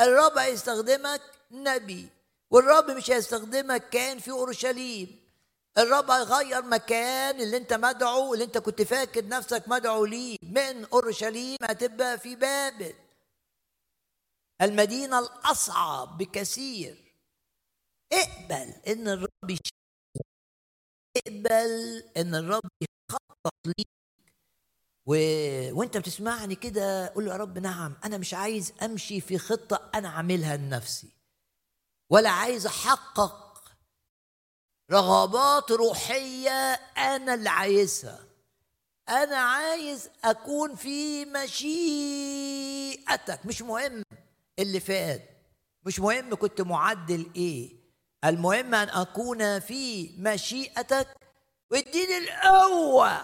الرب 0.00 0.38
هيستخدمك 0.38 1.22
نبي. 1.50 2.08
والرب 2.50 2.90
مش 2.90 3.10
هيستخدمك 3.10 3.88
كاهن 3.88 4.18
في 4.18 4.30
أورشليم. 4.30 5.23
الرب 5.78 6.10
هيغير 6.10 6.62
مكان 6.62 7.40
اللي 7.40 7.56
انت 7.56 7.72
مدعو 7.72 8.34
اللي 8.34 8.44
انت 8.44 8.58
كنت 8.58 8.82
فاكر 8.82 9.26
نفسك 9.28 9.64
مدعو 9.66 10.04
ليه. 10.04 10.38
من 10.42 10.84
أورشليم 10.84 11.56
هتبقى 11.62 12.18
في 12.18 12.36
بابل. 12.36 12.94
المدينة 14.62 15.18
الأصعب 15.18 16.18
بكثير. 16.18 17.12
اقبل 18.12 18.72
إن 18.88 19.08
الرب 19.08 19.58
اقبل 21.16 22.02
إن 22.16 22.34
الرب 22.34 22.62
يخطط 23.10 23.54
ليك. 23.66 23.88
و... 25.06 25.14
وانت 25.78 25.96
بتسمعني 25.96 26.54
كده 26.54 27.08
قول 27.08 27.26
يا 27.28 27.36
رب 27.36 27.58
نعم 27.58 27.96
أنا 28.04 28.18
مش 28.18 28.34
عايز 28.34 28.72
أمشي 28.82 29.20
في 29.20 29.38
خطة 29.38 29.90
أنا 29.94 30.08
عاملها 30.08 30.56
لنفسي. 30.56 31.08
ولا 32.10 32.30
عايز 32.30 32.66
أحقق 32.66 33.43
رغبات 34.90 35.70
روحية 35.70 36.72
أنا 36.96 37.34
اللي 37.34 37.48
عايزها. 37.50 38.24
أنا 39.08 39.36
عايز 39.36 40.10
أكون 40.24 40.74
في 40.74 41.24
مشيئتك. 41.24 41.80
مش 43.46 43.62
مهم 43.62 44.02
اللي 44.58 44.80
فات. 44.80 45.30
مش 45.84 46.00
مهم 46.00 46.34
كنت 46.34 46.60
معدل 46.60 47.30
إيه. 47.36 47.76
المهم 48.24 48.74
أن 48.74 48.88
أكون 48.88 49.60
في 49.60 50.10
مشيئتك. 50.18 51.16
واديني 51.70 52.18
القوة 52.18 53.22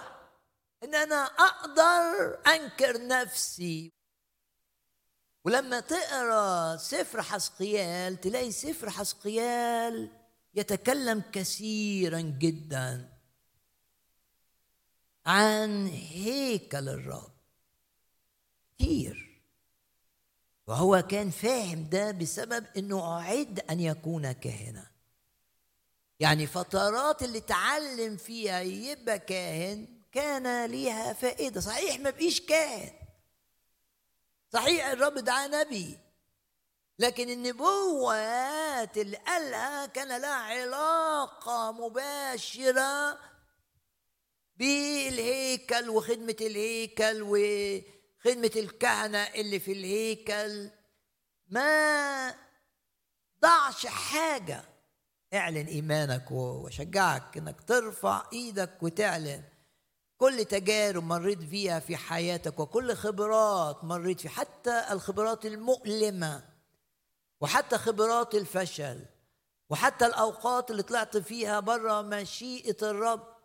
إن 0.85 0.95
أنا 0.95 1.25
أقدر 1.25 2.39
أنكر 2.47 3.07
نفسي. 3.07 3.93
ولما 5.45 5.81
تقرأ 5.81 6.77
سفر 6.77 7.23
حسقيال 7.23 8.21
تلاقي 8.21 8.53
سفر 8.53 8.91
حسقيال 8.91 10.20
يتكلم 10.55 11.23
كثيرا 11.33 12.21
جدا 12.21 13.13
عن 15.27 15.87
هيكل 15.87 16.89
الرب. 16.89 17.33
كثير. 18.79 19.43
وهو 20.67 21.03
كان 21.03 21.31
فاهم 21.31 21.89
ده 21.89 22.11
بسبب 22.11 22.67
إنه 22.77 23.19
أعد 23.19 23.61
أن 23.61 23.81
يكون 23.81 24.33
كاهنا. 24.33 24.91
يعني 26.21 26.47
فترات 26.47 27.23
اللي 27.23 27.39
اتعلم 27.39 28.17
فيها 28.17 28.61
يبقى 28.61 29.19
كاهن 29.19 29.89
كان 30.13 30.71
ليها 30.71 31.13
فائدة. 31.13 31.61
صحيح 31.61 32.01
ما 32.01 32.11
بقيش 32.11 32.41
كاهن. 32.41 32.93
صحيح 34.53 34.87
الرب 34.87 35.15
دعاه 35.15 35.47
نبي. 35.49 35.99
لكن 37.01 37.31
النبوات 37.31 38.99
قالها 38.99 39.87
كان 39.87 40.21
لها 40.21 40.35
علاقة 40.35 41.73
مباشرة 41.73 43.19
بالهيكل 44.57 45.91
وخدمة 45.91 46.37
الهيكل 46.41 47.23
خدمة 48.25 48.51
الكهنة 48.57 49.19
اللي 49.19 49.61
في 49.61 49.73
الهيكل. 49.73 50.71
ما 51.49 52.35
ضعش 53.43 53.87
حاجة. 53.87 54.65
اعلن 55.35 55.67
إيمانك 55.67 56.31
وشجعك 56.31 57.37
إنك 57.37 57.61
ترفع 57.61 58.23
إيدك 58.33 58.83
وتعلن. 58.83 59.43
كل 60.17 60.45
تجارب 60.45 61.05
مريت 61.05 61.43
فيها 61.43 61.81
في 61.81 61.97
حياتك 61.97 62.61
وكل 62.61 62.95
خبرات 62.95 63.85
مريت 63.85 64.21
فيها 64.21 64.31
حتى 64.31 64.85
الخبرات 64.91 65.47
المؤلمة. 65.47 66.50
وحتى 67.41 67.79
خبرات 67.79 68.35
الفشل 68.35 69.05
وحتى 69.71 70.07
الأوقات 70.07 70.71
اللي 70.71 70.83
طلعت 70.83 71.17
فيها 71.17 71.61
بره 71.61 72.03
مشيئة 72.03 72.77
الرب 72.83 73.37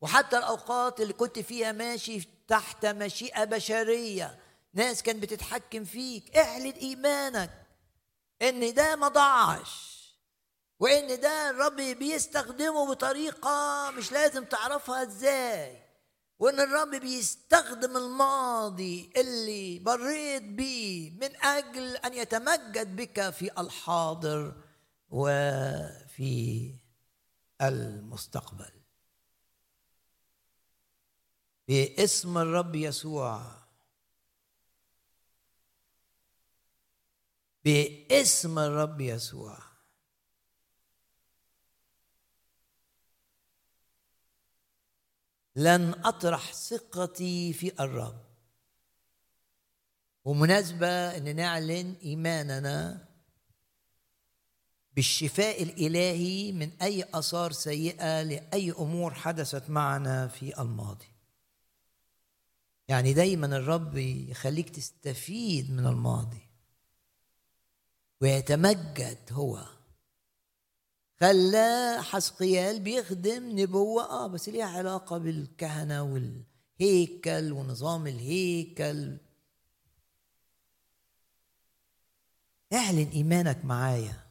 وحتى 0.00 0.38
الأوقات 0.38 1.00
اللي 1.00 1.12
كنت 1.12 1.38
فيها 1.38 1.72
ماشي 1.72 2.28
تحت 2.48 2.86
مشيئة 2.86 3.44
بشرية. 3.44 4.38
ناس 4.74 5.02
كانت 5.02 5.22
بتتحكم 5.22 5.84
فيك. 5.84 6.36
اعلن 6.36 6.70
إيمانك 6.72 7.50
إن 8.42 8.74
ده 8.74 8.96
ما 8.96 9.08
ضاعش 9.08 9.94
وإن 10.80 11.20
ده 11.20 11.50
الرب 11.50 11.76
بيستخدمه 11.76 12.86
بطريقة 12.90 13.90
مش 13.90 14.12
لازم 14.12 14.44
تعرفها 14.44 15.02
إزاي. 15.02 15.83
وإن 16.38 16.60
الرب 16.60 16.90
بيستخدم 16.90 17.96
الماضي 17.96 19.10
اللي 19.16 19.80
مريت 19.80 20.42
بيه 20.42 21.10
من 21.10 21.36
أجل 21.36 21.96
أن 21.96 22.14
يتمجد 22.14 22.96
بك 22.96 23.30
في 23.30 23.60
الحاضر 23.60 24.62
وفي 25.10 26.74
المستقبل. 27.62 28.70
باسم 31.68 32.38
الرب 32.38 32.74
يسوع. 32.74 33.64
باسم 37.64 38.58
الرب 38.58 39.00
يسوع. 39.00 39.63
لن 45.56 45.94
أطرح 46.04 46.52
ثقتي 46.52 47.52
في 47.52 47.72
الرب. 47.80 48.24
ومناسبة 50.24 50.88
إن 50.88 51.36
نعلن 51.36 51.94
إيماننا 52.02 53.08
بالشفاء 54.96 55.62
الإلهي 55.62 56.52
من 56.52 56.70
أي 56.82 57.04
آثار 57.14 57.52
سيئة 57.52 58.22
لأي 58.22 58.70
أمور 58.70 59.14
حدثت 59.14 59.70
معنا 59.70 60.28
في 60.28 60.60
الماضي. 60.60 61.14
يعني 62.88 63.12
دايما 63.12 63.46
الرب 63.46 63.96
يخليك 63.96 64.70
تستفيد 64.70 65.70
من 65.70 65.86
الماضي 65.86 66.42
ويتمجد 68.20 69.18
هو 69.32 69.73
خلى 71.24 71.98
حسقيال 72.02 72.80
بيخدم 72.80 73.58
نبوة. 73.58 74.04
آه 74.04 74.26
بس 74.26 74.48
ليها 74.48 74.66
علاقة 74.66 75.18
بالكهنة 75.18 76.02
والهيكل 76.02 77.52
ونظام 77.52 78.06
الهيكل. 78.06 79.18
اعلن 82.72 83.08
إيمانك 83.08 83.64
معايا 83.64 84.26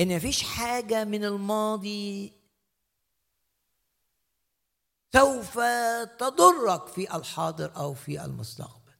إن 0.00 0.16
مفيش 0.16 0.42
حاجة 0.42 1.04
من 1.04 1.24
الماضي 1.24 2.32
سوف 5.12 5.58
تضرك 6.18 6.86
في 6.86 7.16
الحاضر 7.16 7.76
أو 7.76 7.94
في 7.94 8.24
المستقبل. 8.24 8.92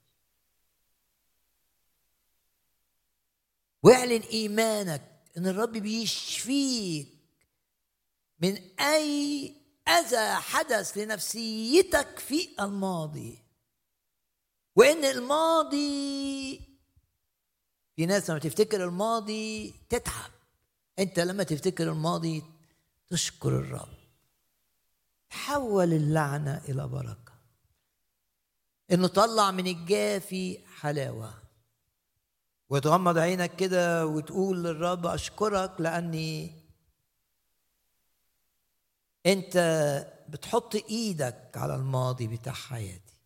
واعلن 3.82 4.22
إيمانك 4.22 5.15
إن 5.36 5.46
الرب 5.46 5.72
بيشفيك 5.72 7.08
من 8.40 8.56
أي 8.80 9.54
أذى 9.88 10.34
حدث 10.34 10.98
لنفسيتك 10.98 12.18
في 12.18 12.48
الماضي. 12.60 13.38
وإن 14.76 15.04
الماضي 15.04 16.60
في 17.96 18.06
ناس 18.06 18.30
لما 18.30 18.38
تفتكر 18.38 18.84
الماضي 18.84 19.74
تتعب. 19.88 20.30
أنت 20.98 21.20
لما 21.20 21.42
تفتكر 21.42 21.92
الماضي 21.92 22.42
تشكر 23.08 23.48
الرب. 23.48 23.96
حول 25.30 25.92
اللعنة 25.92 26.62
إلى 26.68 26.88
بركة. 26.88 27.32
إنه 28.92 29.06
طلع 29.06 29.50
من 29.50 29.66
الجافي 29.66 30.66
حلاوة. 30.66 31.45
وتغمض 32.70 33.18
عينك 33.18 33.56
كده 33.56 34.06
وتقول 34.06 34.64
للرب 34.64 35.06
أشكرك 35.06 35.80
لأني 35.80 36.52
أنت 39.26 39.56
بتحط 40.28 40.74
إيدك 40.74 41.50
على 41.56 41.74
الماضي 41.74 42.26
بتاع 42.26 42.52
حياتي. 42.52 43.16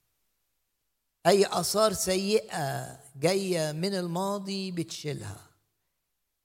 أي 1.27 1.47
آثار 1.47 1.93
سيئة 1.93 3.01
جاية 3.17 3.73
من 3.73 3.95
الماضي 3.95 4.71
بتشيلها. 4.73 5.41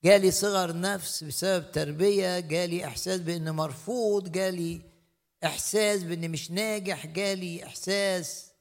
جالي 0.03 0.31
صغر 0.31 0.79
نفس 0.79 1.23
بسبب 1.23 1.71
تربية 1.71 2.39
جالي 2.39 2.85
إحساس 2.85 3.19
بأنه 3.21 3.51
مرفوض 3.51 4.31
جالي 4.31 4.81
إحساس 5.43 6.03
بإني 6.03 6.27
مش 6.27 6.51
ناجح 6.51 7.05
جالي 7.05 7.65
إحساس 7.65 8.51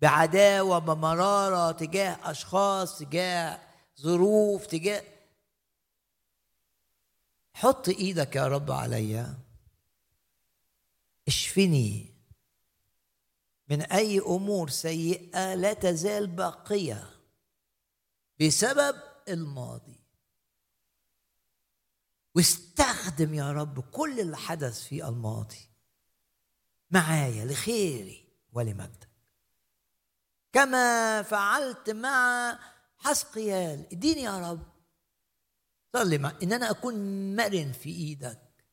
بعداوة 0.00 0.78
بمرارة 0.78 1.72
تجاه 1.72 2.30
أشخاص 2.30 2.98
تجاه 2.98 3.60
ظروف 4.00 4.66
تجاه 4.66 5.04
حط 7.54 7.88
إيدك 7.88 8.36
يا 8.36 8.46
رب 8.48 8.70
عليا. 8.70 9.38
اشفني 11.28 12.14
من 13.68 13.82
أي 13.82 14.18
أمور 14.18 14.68
سيئة 14.68 15.54
لا 15.54 15.72
تزال 15.72 16.26
باقية 16.26 17.10
بسبب 18.40 18.96
الماضي. 19.28 20.00
واستخدم 22.34 23.34
يا 23.34 23.52
رب 23.52 23.80
كل 23.80 24.20
اللي 24.20 24.36
حدث 24.36 24.82
في 24.82 25.08
الماضي 25.08 25.70
معايا 26.90 27.44
لخيري 27.44 28.28
ولمجدك. 28.52 29.05
كما 30.56 31.22
فعلت 31.22 31.90
مع 31.90 32.58
حسقيال. 32.98 33.86
اديني 33.92 34.22
يا 34.22 34.50
رب. 34.50 34.66
صلي 35.92 36.18
مع 36.18 36.32
إن 36.42 36.52
أنا 36.52 36.70
أكون 36.70 36.94
مرن 37.36 37.72
في 37.72 37.88
إيدك. 37.88 38.64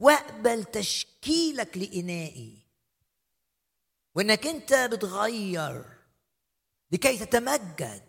واقبل 0.00 0.64
تشكيلك 0.64 1.78
لإنائي. 1.78 2.58
وإنك 4.14 4.46
أنت 4.46 4.74
بتغير 4.74 5.84
لكي 6.90 7.18
تتمجد. 7.18 8.02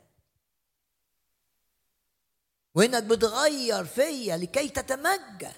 وإنك 2.75 3.03
بتغير 3.03 3.85
فيا 3.85 4.37
لكي 4.37 4.69
تتمجد. 4.69 5.55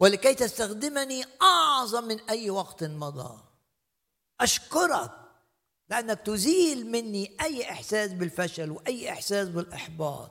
ولكي 0.00 0.34
تستخدمني 0.34 1.24
أعظم 1.42 2.04
من 2.04 2.20
أي 2.20 2.50
وقت 2.50 2.84
مضى. 2.84 3.45
أشكرك 4.40 5.10
لأنك 5.88 6.20
تزيل 6.20 6.86
مني 6.90 7.36
أي 7.40 7.70
إحساس 7.70 8.12
بالفشل 8.12 8.70
وأي 8.70 9.12
إحساس 9.12 9.48
بالإحباط 9.48 10.30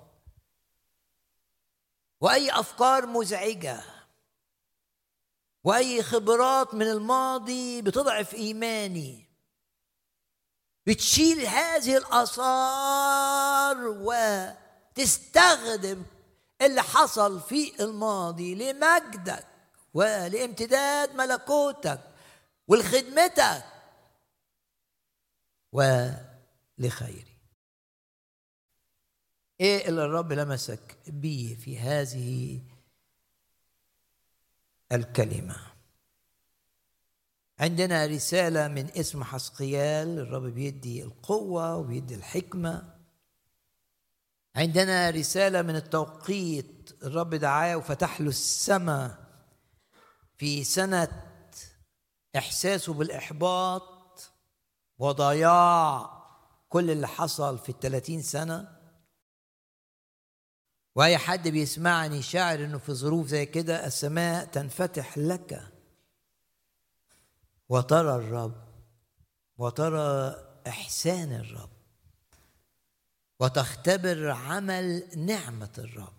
وأي 2.22 2.52
أفكار 2.60 3.06
مزعجة 3.06 3.82
وأي 5.64 6.04
خبرات 6.04 6.74
من 6.74 6.88
الماضي 6.88 7.82
بتضعف 7.82 8.34
إيماني. 8.34 9.26
بتشيل 10.88 11.46
هذه 11.46 11.98
الآثار 11.98 13.78
و 13.88 14.14
تستخدم 14.96 16.04
اللي 16.62 16.82
حصل 16.82 17.42
في 17.42 17.84
الماضي 17.84 18.56
لمجدك 18.56 19.48
ولامتداد 19.94 21.16
ملكوتك 21.16 22.00
ولخدمتك 22.68 23.64
ولخيري. 25.76 27.38
إيه 29.60 29.88
اللي 29.88 30.06
الرب 30.06 30.32
لمسك 30.34 30.98
بيه 31.08 31.56
في 31.56 31.80
هذه 31.80 32.62
الكلمة؟ 34.92 35.56
عندنا 37.60 38.06
رسالة 38.06 38.68
من 38.68 38.90
اسم 38.90 39.24
حسقيال 39.24 40.20
الرب 40.20 40.44
بيدي 40.44 41.04
القوة 41.04 41.76
وبيدي 41.76 42.16
الحكمة. 42.16 42.96
عندنا 44.56 45.10
رسالة 45.10 45.62
من 45.62 45.76
التوقيت 45.76 46.92
الرب 47.04 47.36
دعاه 47.36 47.78
وفتح 47.78 48.22
له 48.22 48.30
السماء 48.30 49.26
في 50.38 50.64
سنة 50.64 51.32
إحساسه 52.36 52.94
بالإحباط. 52.94 53.95
وضياع 54.98 56.16
كل 56.70 56.92
اللي 56.92 57.08
حصل 57.08 57.58
في 57.60 57.70
الثلاثين 57.70 58.22
سنة. 58.22 58.76
وأي 60.96 61.18
حد 61.18 61.48
بيسمعني 61.48 62.22
شاعر 62.22 62.66
إنه 62.66 62.78
في 62.78 62.94
ظروف 62.94 63.28
زي 63.28 63.46
كده 63.46 63.86
السماء 63.86 64.46
تنفتح 64.46 65.18
لك. 65.18 65.72
وترى 67.70 68.16
الرب 68.16 68.66
وترى 69.58 70.36
إحسان 70.68 71.34
الرب. 71.34 71.70
وتختبر 73.40 74.30
عمل 74.32 75.04
نعمة 75.18 75.74
الرب. 75.78 76.14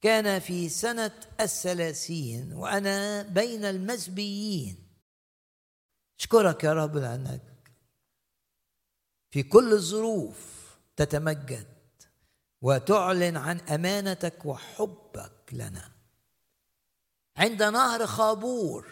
كان 0.00 0.38
في 0.38 0.68
سنة 0.68 1.20
الثلاثين 1.40 2.52
وأنا 2.52 3.22
بين 3.22 3.64
المزبيين 3.64 4.87
اشكرك 6.18 6.64
يا 6.64 6.72
رب 6.72 6.96
لأنك 6.96 7.72
في 9.30 9.42
كل 9.42 9.72
الظروف 9.72 10.58
تتمجد 10.96 11.66
وتعلن 12.62 13.36
عن 13.36 13.60
أمانتك 13.60 14.46
وحبك 14.46 15.32
لنا. 15.52 15.92
عند 17.36 17.62
نهر 17.62 18.06
خابور 18.06 18.86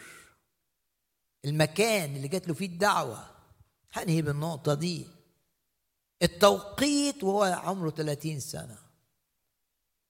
المكان 1.45 2.17
اللي 2.17 2.29
جات 2.29 2.49
له 2.49 2.55
فيه 2.55 2.67
الدعوة 2.67 3.31
هنهي 3.93 4.23
بالنقطة 4.23 4.75
دي. 4.75 5.07
التوقيت 6.23 7.25
وهو 7.25 7.43
عمره 7.43 7.91
30 7.91 8.41
سنة. 8.41 8.79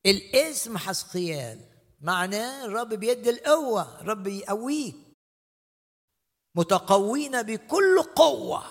الاسم 0.07 0.79
حسقيال 0.79 1.61
معناه 2.01 2.65
الرب 2.65 2.89
بيدي 2.89 3.31
القوة 3.31 4.01
الرب 4.01 4.27
يقويك. 4.27 5.06
متقوين 6.57 7.43
بكل 7.43 8.03
قوة. 8.17 8.65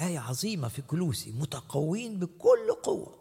آية 0.00 0.18
عظيمة 0.18 0.68
في 0.68 0.82
كلوسي. 0.82 1.32
متقوين 1.32 2.18
بكل 2.18 2.72
قوة. 2.82 3.20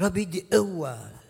رب 0.00 0.16
يدي 0.16 0.48
قوة 0.52 1.20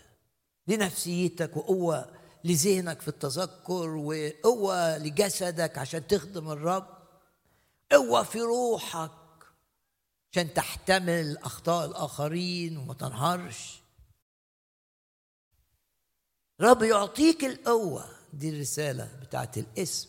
لنفسيتك 0.66 1.56
وقوة 1.56 2.14
لذهنك 2.44 3.00
في 3.00 3.08
التذكر 3.08 3.88
وقوة 3.88 4.98
لجسدك 4.98 5.78
عشان 5.78 6.06
تخدم 6.06 6.50
الرب. 6.50 6.86
قوة 7.92 8.22
في 8.22 8.40
روحك 8.40 9.10
عشان 10.32 10.54
تحتمل 10.54 11.38
أخطاء 11.38 11.86
الآخرين 11.86 12.76
وما 12.76 12.94
تنهارش 12.94 13.82
رب 16.60 16.82
يعطيك 16.82 17.44
القوة 17.44 18.21
دي 18.32 18.48
الرسالة 18.48 19.18
بتاعت 19.22 19.58
الاسم. 19.58 20.08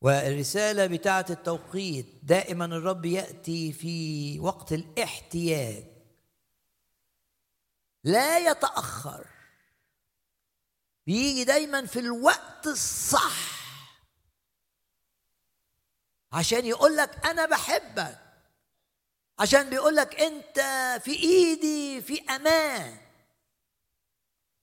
والرسالة 0.00 0.86
بتاعت 0.86 1.30
التوقيت 1.30 2.06
دائما 2.22 2.64
الرب 2.64 3.04
يأتي 3.04 3.72
في 3.72 4.40
وقت 4.40 4.72
الاحتياج. 4.72 5.84
لا 8.04 8.38
يتأخر. 8.38 9.26
بيجي 11.06 11.44
دايما 11.44 11.86
في 11.86 11.98
الوقت 11.98 12.66
الصح. 12.66 13.62
عشان 16.32 16.66
يقول 16.66 16.96
لك 16.96 17.26
أنا 17.26 17.46
بحبك. 17.46 18.18
عشان 19.38 19.70
بيقول 19.70 19.96
لك 19.96 20.14
أنت 20.14 20.58
في 21.04 21.10
إيدي 21.10 22.02
في 22.02 22.20
أمان. 22.20 22.98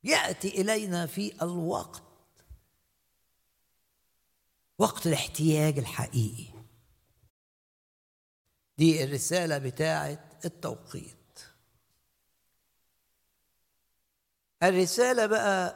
يأتي 0.03 0.61
إلينا 0.61 1.05
في 1.05 1.43
الوقت 1.43 2.08
وقت 4.79 5.07
الاحتياج 5.07 5.79
الحقيقي. 5.79 6.53
دي 8.77 9.03
الرسالة 9.03 9.57
بتاعه 9.57 10.29
التوقيت. 10.45 11.39
الرسالة 14.63 15.25
بقى 15.25 15.75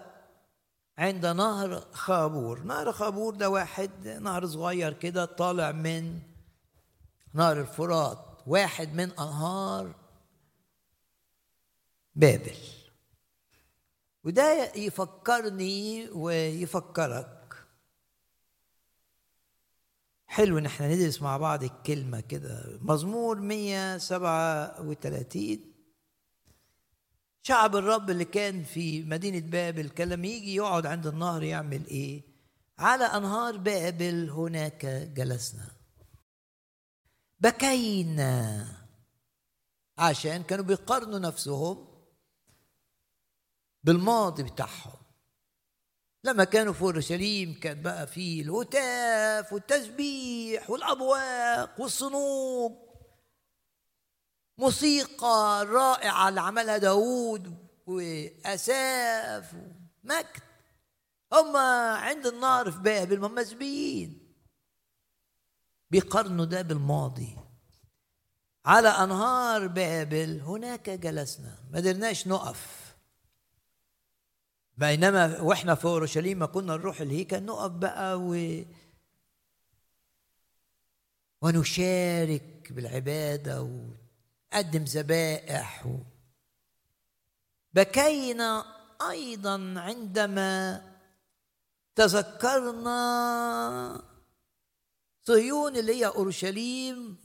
عند 0.98 1.26
نهر 1.26 1.80
خابور. 1.92 2.64
نهر 2.64 2.92
خابور 2.92 3.36
ده 3.36 3.50
واحد 3.50 4.08
نهر 4.08 4.48
صغير 4.48 4.94
كده 4.94 5.26
طالع 5.26 5.72
من 5.72 6.20
نهر 7.34 7.62
الفرات 7.62 8.42
واحد 8.48 8.94
من 8.94 9.12
أنهار 9.12 9.96
بابل. 12.16 12.58
وده 14.24 14.72
يفكرني 14.76 16.10
ويفكرك 16.10 17.33
حلو 20.34 20.58
إن 20.58 20.66
إحنا 20.66 20.96
ندرس 20.96 21.22
مع 21.22 21.38
بعض 21.38 21.64
الكلمة 21.64 22.20
كده. 22.20 22.80
مزمور 22.82 23.40
137 23.40 25.74
شعب 27.42 27.76
الرب 27.76 28.10
اللي 28.10 28.26
كان 28.26 28.64
في 28.64 29.04
مدينة 29.04 29.40
بابل 29.40 29.90
كان 29.90 30.10
لما 30.10 30.28
يجي 30.28 30.56
يقعد 30.56 30.86
عند 30.86 31.08
النهر 31.08 31.44
يعمل 31.44 31.86
إيه؟ 31.88 32.24
على 32.80 33.04
أنهار 33.04 33.58
بابل 33.58 34.30
هناك 34.30 34.86
جلسنا. 35.16 35.72
بكينا. 37.40 38.68
عشان 39.98 40.44
كانوا 40.44 40.66
بيقارنوا 40.66 41.20
نفسهم 41.20 41.88
بالماضي 43.84 44.44
بتاعهم. 44.44 45.03
لما 46.26 46.44
كانوا 46.44 46.74
في 46.74 46.82
اورشليم 46.82 47.60
كان 47.60 47.82
بقى 47.82 48.08
في 48.08 48.42
الهتاف 48.42 49.54
والتسبيح 49.54 50.70
والأبواق 50.70 51.82
والصنوب. 51.82 52.94
موسيقى 54.58 55.66
رائعة 55.70 56.30
اللي 56.30 56.42
عملها 56.42 56.78
داوود 56.78 57.58
وأساف 57.86 59.54
ومجد. 59.54 60.42
هم 61.34 61.56
عند 61.98 62.28
النار 62.28 62.72
في 62.72 62.80
بابل 62.80 63.24
هم 63.24 63.36
مسبيين 63.36 64.34
بيقارنوا 65.92 66.46
ده 66.46 66.62
بالماضي 66.62 67.38
على 68.66 68.88
أنهار 68.90 69.68
بابل 69.68 70.42
هناك 70.42 70.90
جلسنا. 70.90 71.58
ما 71.72 71.78
قدرناش 71.78 72.28
نقف. 72.28 72.83
بينما 74.78 75.42
وإحنا 75.42 75.76
في 75.76 75.86
اورشليم 75.86 76.46
كنا 76.46 76.76
نروح 76.76 77.02
الهيكل 77.02 77.44
نقف 77.44 77.72
بقى 77.72 78.20
و 78.20 78.64
ونشارك 81.42 82.68
بالعبادة 82.72 83.70
قدم 84.54 84.84
ذبائح 84.84 85.88
بكينا 87.74 88.66
أيضا 89.10 89.74
عندما 89.78 90.82
تذكرنا 91.96 92.94
صهيون 95.24 95.78
اللي 95.78 95.96
هي 95.96 96.06
أورشليم 96.08 97.18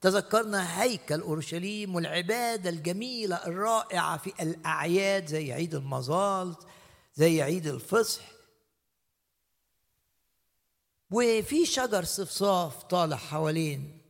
وتذكرنا 0.00 0.82
هيكل 0.82 1.20
أورشليم 1.20 1.94
والعبادة 1.94 2.70
الجميلة 2.70 3.36
الرائعة 3.46 4.16
في 4.16 4.42
الأعياد 4.42 5.26
زي 5.26 5.52
عيد 5.52 5.74
المظال 5.74 6.56
زي 7.14 7.42
عيد 7.42 7.66
الفصح. 7.66 8.22
وفي 11.10 11.66
شجر 11.66 12.04
صفصاف 12.04 12.82
طالع 12.82 13.16
حوالين. 13.16 14.00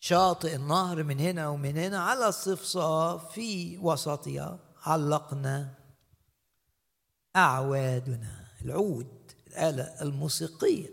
شاطئ 0.00 0.54
النهر 0.56 1.02
من 1.02 1.20
هنا 1.20 1.48
ومن 1.48 1.76
هنا 1.76 1.98
على 1.98 2.28
الصفصاف 2.28 3.32
في 3.32 3.78
وسطها 3.78 4.58
علقنا 4.82 5.74
أعوادنا 7.36 8.48
العود 8.64 9.32
الآلة 9.46 10.02
الموسيقية. 10.02 10.92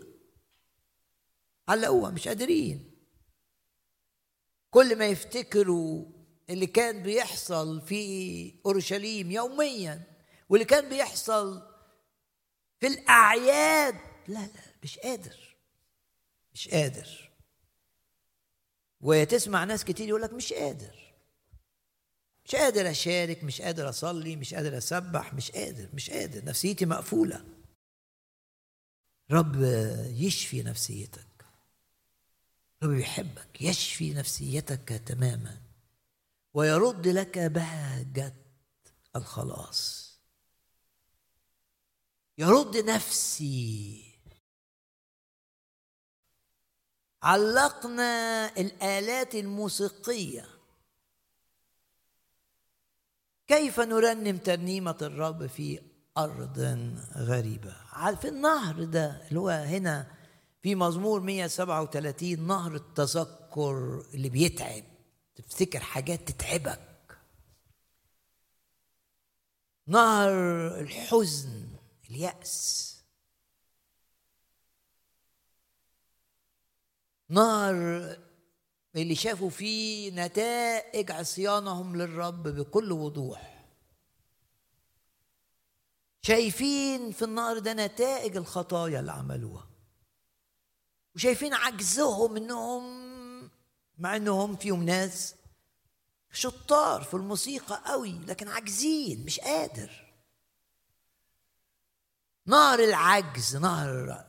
علقوها 1.68 2.10
مش 2.10 2.28
قادرين. 2.28 2.89
كل 4.70 4.98
ما 4.98 5.06
يفتكروا 5.06 6.04
اللي 6.50 6.66
كان 6.66 7.02
بيحصل 7.02 7.80
في 7.86 8.54
أورشليم 8.66 9.30
يوميا 9.30 10.02
واللي 10.48 10.64
كان 10.64 10.88
بيحصل 10.88 11.62
في 12.80 12.86
الأعياد 12.86 13.94
لا 14.28 14.38
لا 14.38 14.48
مش 14.82 14.98
قادر 14.98 15.56
مش 16.52 16.68
قادر. 16.68 17.30
وتسمع 19.00 19.64
ناس 19.64 19.84
كتير 19.84 20.08
يقول 20.08 20.22
لك 20.22 20.32
مش 20.32 20.52
قادر 20.52 21.14
مش 22.44 22.54
قادر 22.56 22.90
أشارك 22.90 23.44
مش 23.44 23.62
قادر 23.62 23.88
أصلي 23.88 24.36
مش 24.36 24.54
قادر 24.54 24.78
أسبح 24.78 25.34
مش 25.34 25.50
قادر 25.50 25.88
مش 25.94 26.10
قادر 26.10 26.44
نفسيتي 26.44 26.86
مقفولة. 26.86 27.44
رب 29.30 29.54
يشفي 30.10 30.62
نفسيتك. 30.62 31.26
رب 32.82 32.92
يحبك 32.92 33.62
يشفي 33.62 34.14
نفسيتك 34.14 35.02
تماما 35.06 35.60
ويرد 36.54 37.08
لك 37.08 37.38
بهجة 37.38 38.34
الخلاص. 39.16 40.10
يرد 42.38 42.76
نفسي. 42.76 44.04
علقنا 47.22 48.46
الآلات 48.58 49.34
الموسيقية. 49.34 50.46
كيف 53.46 53.80
نرنم 53.80 54.36
ترنيمة 54.38 54.96
الرب 55.02 55.46
في 55.46 55.80
أرض 56.18 56.58
غريبة؟ 57.16 57.76
في 58.16 58.28
النهر 58.28 58.84
ده 58.84 59.26
اللي 59.28 59.40
هو 59.40 59.48
هنا 59.48 60.19
في 60.62 60.74
مزمور 60.74 61.20
137 61.20 62.46
نهر 62.46 62.74
التذكر 62.74 64.04
اللي 64.14 64.28
بيتعب. 64.28 64.84
تفتكر 65.34 65.80
حاجات 65.80 66.30
تتعبك. 66.30 67.18
نهر 69.86 70.30
الحزن 70.80 71.68
اليأس. 72.10 72.90
نهر 77.28 77.76
اللي 78.96 79.14
شافوا 79.14 79.50
فيه 79.50 80.10
نتائج 80.10 81.10
عصيانهم 81.10 81.96
للرب 81.96 82.42
بكل 82.42 82.92
وضوح. 82.92 83.64
شايفين 86.22 87.12
في 87.12 87.24
النهر 87.24 87.58
ده 87.58 87.72
نتائج 87.72 88.36
الخطايا 88.36 89.00
اللي 89.00 89.12
عملوها. 89.12 89.69
وشايفين 91.14 91.54
عجزهم 91.54 92.36
إنهم 92.36 93.10
مع 93.98 94.16
إنهم 94.16 94.56
فيهم 94.56 94.82
ناس 94.82 95.34
شطار 96.32 97.02
في 97.02 97.14
الموسيقى 97.14 97.82
قوي 97.86 98.18
لكن 98.26 98.48
عاجزين 98.48 99.24
مش 99.24 99.40
قادر. 99.40 100.12
نهر 102.46 102.78
العجز 102.78 103.56
نهر 103.56 104.24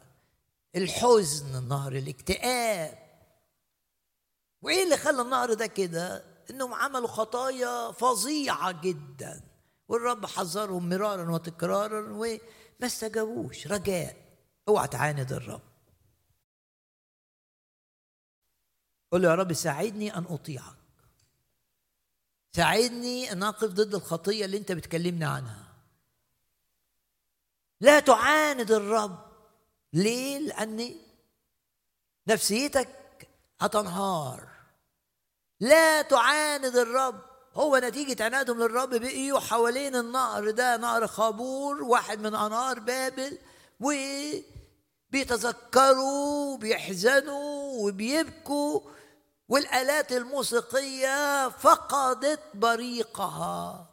الحزن 0.76 1.68
نهر 1.68 1.92
الاكتئاب. 1.92 2.98
وإيه 4.62 4.84
اللي 4.84 4.98
خلى 4.98 5.22
النهر 5.22 5.54
ده 5.54 5.68
كده؟ 5.68 6.24
إنهم 6.50 6.74
عملوا 6.74 7.08
خطايا 7.08 7.92
فظيعة 7.92 8.82
جدا. 8.82 9.42
والرب 9.88 10.26
حذرهم 10.26 10.90
مرارا 10.90 11.32
وتكرارا 11.32 12.12
وما 12.12 12.40
استجابوش. 12.84 13.68
رجاء 13.68 14.16
اوعى 14.68 14.88
تعاند 14.88 15.34
الرب. 15.34 15.71
قل 19.12 19.22
له 19.22 19.30
يا 19.30 19.36
رب 19.36 19.54
ساعدني 19.54 20.18
أن 20.18 20.26
أطيعك. 20.30 20.76
ساعدني 22.56 23.32
أن 23.32 23.44
أقف 23.44 23.68
ضد 23.68 23.96
الخطية 23.96 24.46
اللي 24.46 24.58
أنت 24.58 24.72
بتكلمني 24.72 25.26
عنها. 25.26 25.68
لا 27.82 28.00
تعاند 28.00 28.72
الرب. 28.72 29.20
ليه؟ 29.94 30.38
لأن 30.40 30.96
نفسيتك 32.28 32.90
هتنهار. 33.62 34.48
لا 35.60 36.02
تعاند 36.02 36.76
الرب. 36.76 37.22
هو 37.54 37.78
نتيجة 37.78 38.24
عنادهم 38.24 38.60
للرب 38.60 38.90
بقيوا 38.90 39.40
حوالين 39.40 39.96
النهر 39.96 40.52
ده 40.52 40.78
نهر 40.78 41.08
خابور 41.08 41.84
واحد 41.84 42.20
من 42.20 42.36
أنهار 42.36 42.80
بابل 42.80 43.38
وبيتذكروا 45.12 46.54
وبيحزنوا 46.54 47.88
وبيبكوا. 47.88 48.82
والآلات 49.52 50.12
الموسيقية 50.12 51.50
فقدت 51.50 52.40
بريقها 52.54 53.90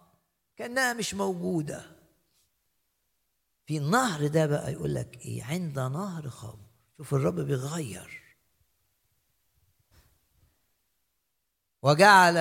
كأنها 0.57 0.93
مش 0.93 1.15
موجودة. 1.15 1.97
في 3.67 3.77
النهر 3.79 4.27
ده 4.27 4.47
بقى 4.47 4.73
يقول 4.73 4.95
لك 4.95 5.17
إيه؟ 5.17 5.45
عند 5.45 5.79
نهر 5.79 6.29
خمر. 6.29 6.69
شوف 6.97 7.15
الرب 7.15 7.41
بيغير. 7.41 8.23
وجعل 11.83 12.35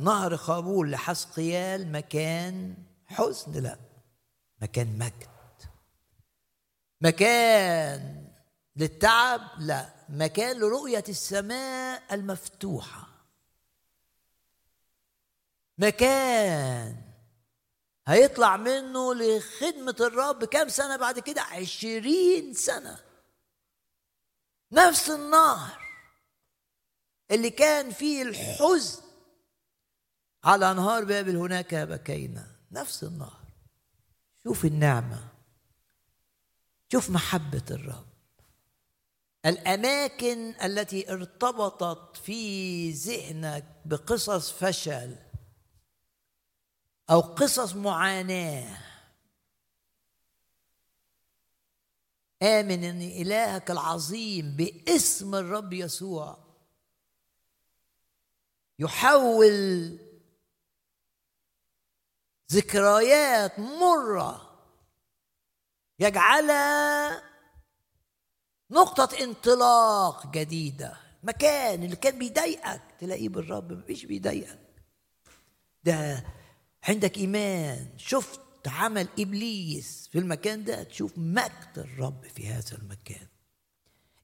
نهر 0.00 0.36
خابور 0.36 0.86
لحسقيال 0.86 1.92
مكان 1.92 2.76
حزن. 3.06 3.62
لا 3.62 3.78
مكان 4.62 4.98
مجد. 4.98 5.28
مكان 7.00 8.32
للتعب. 8.76 9.40
لا 9.58 9.97
مكان 10.08 10.58
لرؤية 10.60 11.04
السماء 11.08 12.14
المفتوحة. 12.14 13.08
مكان 15.78 17.02
هيطلع 18.06 18.56
منه 18.56 19.14
لخدمة 19.14 19.96
الرب 20.00 20.44
كام 20.44 20.68
سنة 20.68 20.96
بعد 20.96 21.18
كده؟ 21.18 21.42
عشرين 21.42 22.54
سنة. 22.54 22.98
نفس 24.72 25.10
النهر 25.10 25.78
اللي 27.30 27.50
كان 27.50 27.90
فيه 27.90 28.22
الحزن 28.22 29.02
على 30.44 30.70
أنهار 30.70 31.04
بابل 31.04 31.36
هناك 31.36 31.74
بكينا 31.74 32.56
نفس 32.70 33.04
النهر. 33.04 33.44
شوف 34.44 34.64
النعمة. 34.64 35.28
شوف 36.92 37.10
محبة 37.10 37.64
الرب. 37.70 38.07
الأماكن 39.48 40.54
التي 40.64 41.12
ارتبطت 41.12 42.16
في 42.16 42.90
ذهنك 42.90 43.64
بقصص 43.84 44.52
فشل 44.52 45.16
أو 47.10 47.20
قصص 47.20 47.74
معاناة. 47.74 48.78
آمن 52.42 52.84
إن 52.84 53.02
إلهك 53.02 53.70
العظيم 53.70 54.56
باسم 54.56 55.34
الرب 55.34 55.72
يسوع 55.72 56.38
يحول 58.78 59.98
ذكريات 62.52 63.58
مرة 63.58 64.58
يجعلها 65.98 67.22
نقطة 68.70 69.24
انطلاق 69.24 70.30
جديدة. 70.30 70.96
مكان 71.22 71.82
اللي 71.82 71.96
كان 71.96 72.18
بيضايقك 72.18 72.82
تلاقيه 73.00 73.28
بالرب 73.28 73.90
مش 73.90 74.04
بيضايقك. 74.04 74.58
ده 75.84 76.24
عندك 76.82 77.18
إيمان. 77.18 77.88
شفت 77.96 78.40
عمل 78.66 79.08
إبليس 79.18 80.08
في 80.12 80.18
المكان 80.18 80.64
ده؟ 80.64 80.82
تشوف 80.82 81.12
مجد 81.16 81.72
الرب 81.76 82.26
في 82.36 82.48
هذا 82.48 82.76
المكان. 82.76 83.26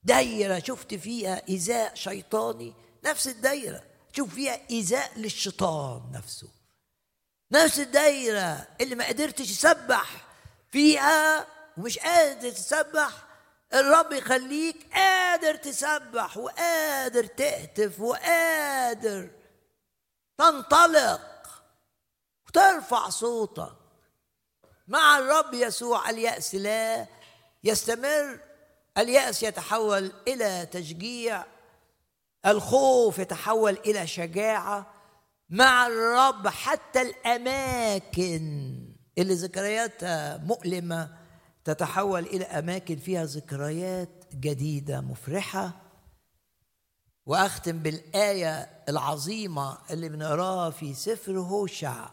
دايرة 0.04 0.58
شفت 0.58 0.94
فيها 0.94 1.48
إيذاء 1.48 1.94
شيطاني؟ 1.94 2.74
نفس 3.04 3.28
الدايرة. 3.28 3.82
تشوف 4.12 4.34
فيها 4.34 4.60
إيذاء 4.70 5.18
للشيطان 5.18 6.10
نفسه. 6.12 6.48
نفس 7.52 7.80
الدايرة. 7.80 8.68
اللي 8.80 8.94
ما 8.94 9.08
قدرتش 9.08 9.48
تسبح 9.48 10.26
فيها 10.70 11.46
ومش 11.76 11.98
قادر 11.98 12.50
تسبح 12.50 13.33
الرب 13.74 14.12
يخليك 14.12 14.94
قادر 14.94 15.54
تسبح 15.54 16.36
وقادر 16.36 17.24
تهتف 17.24 18.00
وقادر 18.00 19.30
تنطلق 20.38 21.20
وترفع 22.48 23.08
صوتك. 23.08 23.76
مع 24.88 25.18
الرب 25.18 25.54
يسوع 25.54 26.10
اليأس 26.10 26.54
لا 26.54 27.06
يستمر 27.64 28.40
اليأس 28.98 29.42
يتحول 29.42 30.12
إلى 30.28 30.66
تشجيع 30.72 31.44
الخوف 32.46 33.18
يتحول 33.18 33.78
إلى 33.86 34.06
شجاعة. 34.06 34.94
مع 35.50 35.86
الرب 35.86 36.48
حتى 36.48 37.02
الأماكن 37.02 38.74
اللي 39.18 39.34
ذكرياتها 39.34 40.36
مؤلمة 40.36 41.23
تتحول 41.64 42.22
إلى 42.24 42.44
أماكن 42.44 42.96
فيها 42.96 43.24
ذكريات 43.24 44.24
جديدة 44.34 45.00
مفرحة. 45.00 45.80
وأختم 47.26 47.78
بالآية 47.78 48.82
العظيمة 48.88 49.78
اللي 49.90 50.08
بنقراها 50.08 50.70
في 50.70 50.94
سفر 50.94 51.38
هوشع. 51.38 52.10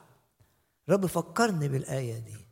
رب 0.90 1.06
فكرني 1.06 1.68
بالآية 1.68 2.20
دي. 2.20 2.48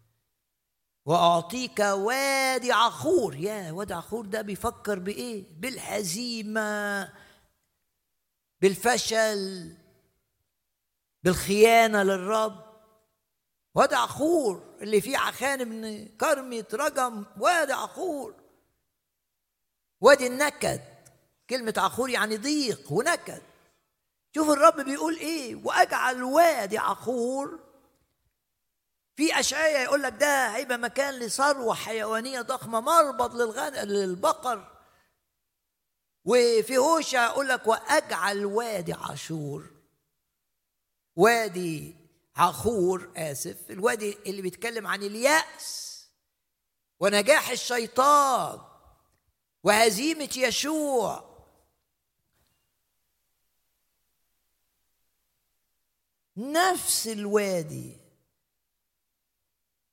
وأعطيك 1.05 1.79
وادي 1.79 2.71
عخور. 2.71 3.35
يا 3.35 3.71
وادي 3.71 3.93
عخور 3.93 4.25
ده 4.25 4.41
بيفكر 4.41 4.99
بإيه؟ 4.99 5.45
بالهزيمة 5.59 7.09
بالفشل 8.61 9.73
بالخيانة 11.23 12.03
للرب. 12.03 12.68
وادي 13.75 13.95
عخور 13.95 14.75
اللي 14.81 15.01
فيه 15.01 15.17
عخان 15.17 15.63
بن 15.63 16.07
كرمة 16.17 16.65
رجم 16.73 17.25
وادي 17.39 17.73
عخور. 17.73 18.35
وادي 20.01 20.27
النكد 20.27 20.81
كلمة 21.49 21.73
عخور 21.77 22.09
يعني 22.09 22.37
ضيق 22.37 22.91
ونكد. 22.91 23.41
شوف 24.35 24.49
الرب 24.49 24.81
بيقول 24.81 25.15
إيه؟ 25.17 25.55
وأجعل 25.55 26.23
وادي 26.23 26.77
عخور. 26.77 27.59
في 29.15 29.39
أشعية 29.39 29.77
يقول 29.77 30.03
لك 30.03 30.13
ده 30.13 30.47
هيبقى 30.47 30.77
مكان 30.77 31.13
لثروة 31.13 31.75
حيوانية 31.75 32.41
ضخمة 32.41 32.79
مربط 32.79 33.33
للغن... 33.33 33.73
للبقر. 33.73 34.75
وفي 36.25 36.77
هوشع 36.77 37.25
يقول 37.25 37.47
لك 37.49 37.67
وأجعل 37.67 38.45
وادي 38.45 38.93
عاشور. 38.93 39.65
وادي 41.15 41.95
عخور 42.39 43.11
آسف 43.15 43.71
الوادي 43.71 44.17
اللي 44.25 44.41
بيتكلم 44.41 44.87
عن 44.87 45.03
اليأس 45.03 45.89
ونجاح 46.99 47.49
الشيطان 47.49 48.59
وهزيمة 49.63 50.29
يشوع. 50.37 51.29
نفس 56.37 57.07
الوادي 57.07 57.97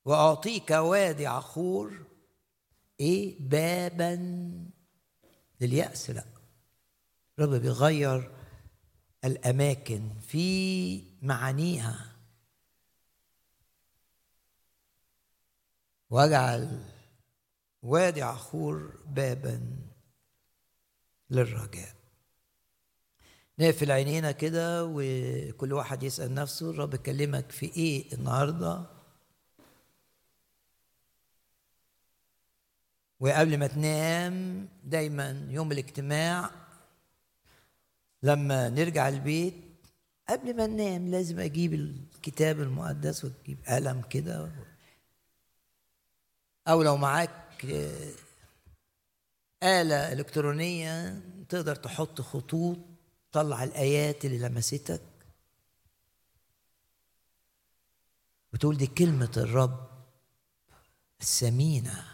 وأعطيك 0.05 0.71
وادي 0.71 1.27
عخور 1.27 2.07
إيه؟ 3.01 3.37
بابا 3.41 4.17
لليأس. 5.61 6.11
لا 6.11 6.25
رب 7.39 7.51
بيغير 7.51 8.37
الأماكن 9.25 10.11
في 10.29 11.03
معانيها. 11.23 12.16
واجعل 16.11 16.85
وادي 17.83 18.23
عخور 18.23 18.95
بابا 19.07 19.61
للرجاء. 21.31 21.97
نقفل 23.59 23.91
عينينا 23.91 24.33
كده 24.33 24.85
وكل 24.85 25.73
واحد 25.73 26.03
يسأل 26.03 26.35
نفسه 26.35 26.71
الرب 26.71 26.97
كلمك 26.97 27.51
في 27.51 27.67
إيه 27.77 28.15
النهارده؟ 28.15 28.87
وقبل 33.21 33.59
ما 33.59 33.67
تنام 33.67 34.69
دايما 34.85 35.47
يوم 35.51 35.73
الاجتماع 35.73 36.51
لما 38.23 38.69
نرجع 38.69 39.09
البيت 39.09 39.55
قبل 40.29 40.57
ما 40.57 40.67
ننام 40.67 41.09
لازم 41.09 41.41
أجيب 41.41 41.75
الكتاب 41.75 42.61
المقدس 42.61 43.25
وتجيب 43.25 43.59
قلم 43.69 44.01
كده 44.11 44.51
أو 46.69 46.83
لو 46.83 46.97
معاك 46.97 47.65
آلة 49.63 50.13
إلكترونية 50.13 51.23
تقدر 51.49 51.77
تحط 51.77 52.21
خطوط 52.21 52.79
تطلع 53.33 53.65
الآيات 53.65 54.25
اللي 54.25 54.39
لمستك. 54.39 55.03
وتقول 58.55 58.77
دي 58.77 58.87
كلمة 58.87 59.33
الرب 59.37 59.91
الثمينة. 61.21 62.13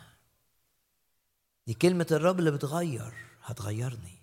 دي 1.66 1.74
كلمة 1.74 2.06
الرب 2.10 2.38
اللي 2.38 2.50
بتغير 2.50 3.14
هتغيرني. 3.42 4.18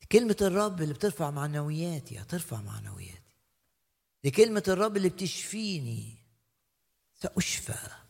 دي 0.00 0.06
كلمة 0.12 0.36
الرب 0.40 0.82
اللي 0.82 0.94
بترفع 0.94 1.30
معنوياتي 1.30 2.18
هترفع 2.18 2.60
معنوياتي. 2.60 3.36
دي 4.24 4.30
كلمة 4.30 4.62
الرب 4.68 4.96
اللي 4.96 5.08
بتشفيني 5.08 6.18
سأشفى. 7.14 8.01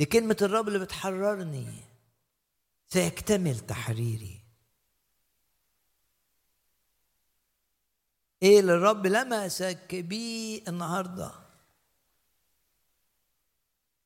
دي 0.00 0.06
كلمة 0.06 0.36
الرب 0.42 0.68
اللي 0.68 0.78
بتحررني. 0.78 1.66
سيكتمل 2.88 3.58
تحريري. 3.58 4.40
إيه 8.42 8.60
اللي 8.60 8.74
الرب 8.74 9.06
لمسك 9.06 9.94
بيه 9.94 10.62
النهارده؟ 10.68 11.32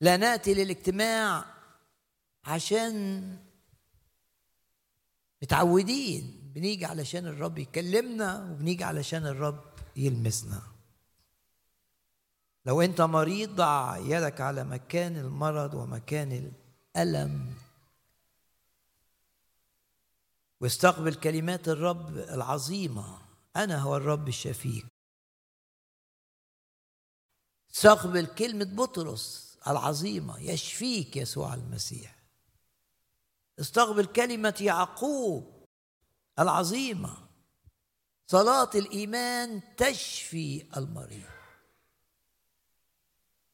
لا 0.01 0.17
نأتي 0.17 0.55
للاجتماع 0.55 1.45
عشان 2.45 3.39
متعودين. 5.43 6.53
بنيجي 6.55 6.85
علشان 6.85 7.27
الرب 7.27 7.59
يكلمنا 7.59 8.51
وبنيجي 8.51 8.85
علشان 8.85 9.27
الرب 9.27 9.65
يلمسنا. 9.97 10.63
لو 12.67 12.83
انت 12.83 13.01
مريض 13.01 13.55
ضع 13.57 13.97
يدك 13.97 14.41
على 14.41 14.65
مكان 14.65 15.17
المرض 15.17 15.75
ومكان 15.75 16.53
الألم. 16.97 17.55
واستقبل 20.61 21.15
كلمات 21.15 21.69
الرب 21.69 22.19
العظيمة. 22.19 23.19
أنا 23.57 23.79
هو 23.79 23.97
الرب 23.97 24.29
الشفيك 24.29 24.87
استقبل 27.75 28.27
كلمة 28.27 28.65
بطرس 28.65 29.59
العظيمة 29.67 30.41
يشفيك 30.41 31.17
يسوع 31.17 31.55
المسيح. 31.55 32.17
استقبل 33.61 34.07
كلمة 34.07 34.55
يعقوب 34.61 35.67
العظيمة. 36.39 37.17
صلاة 38.27 38.71
الإيمان 38.75 39.63
تشفي 39.77 40.67
المريض. 40.77 41.44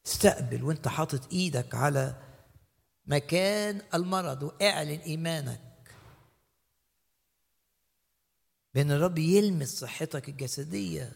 استقبل 0.05 0.63
وانت 0.63 0.87
حاطط 0.87 1.33
إيدك 1.33 1.75
على 1.75 2.15
مكان 3.05 3.81
المرض 3.93 4.43
واعلن 4.43 4.99
إيمانك. 4.99 5.95
بأن 8.73 8.91
الرب 8.91 9.17
يلمس 9.17 9.79
صحتك 9.79 10.29
الجسدية. 10.29 11.15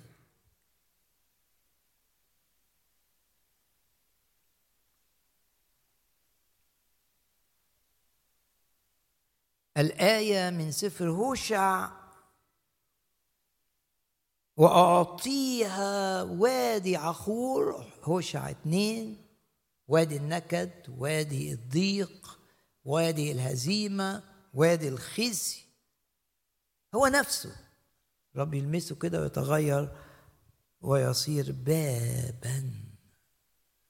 الآية 9.77 10.49
من 10.49 10.71
سفر 10.71 11.09
هوشع 11.09 12.04
وأعطيها 14.57 16.23
وادي 16.23 16.95
عخور 16.95 17.85
هوشع 18.03 18.49
اتنين 18.49 19.25
وادي 19.87 20.17
النكد 20.17 20.71
وادي 20.89 21.53
الضيق 21.53 22.39
وادي 22.85 23.31
الهزيمة 23.31 24.23
وادي 24.53 24.87
الخزي. 24.87 25.61
هو 26.95 27.07
نفسه. 27.07 27.55
رب 28.35 28.53
يلمسه 28.53 28.95
كده 28.95 29.21
ويتغير 29.21 29.97
ويصير 30.81 31.51
بابا 31.51 32.71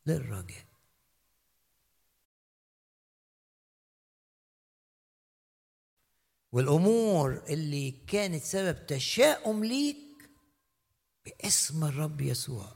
للرجاء 0.06 0.66
والأمور 6.52 7.44
اللي 7.50 7.92
كانت 7.92 8.44
سبب 8.44 8.86
تشاؤم 8.86 9.64
ليك 9.64 10.05
باسم 11.26 11.84
الرب 11.84 12.22
يسوع. 12.22 12.76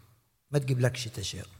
ما 0.51 0.59
تجيبلكش 0.59 1.05
تشاؤم. 1.05 1.59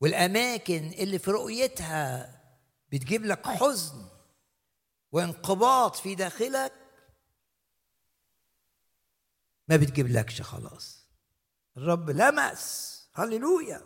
والأماكن 0.00 0.88
اللي 0.92 1.18
في 1.18 1.30
رؤيتها 1.30 2.34
بتجيب 2.92 3.24
لك 3.24 3.46
حزن 3.46 4.08
وانقباض 5.12 5.94
في 5.94 6.14
داخلك 6.14 6.72
ما 9.68 9.76
بتجيبلكش 9.76 10.42
خلاص. 10.42 11.08
الرب 11.76 12.10
لمس 12.10 12.98
هللويا 13.14 13.84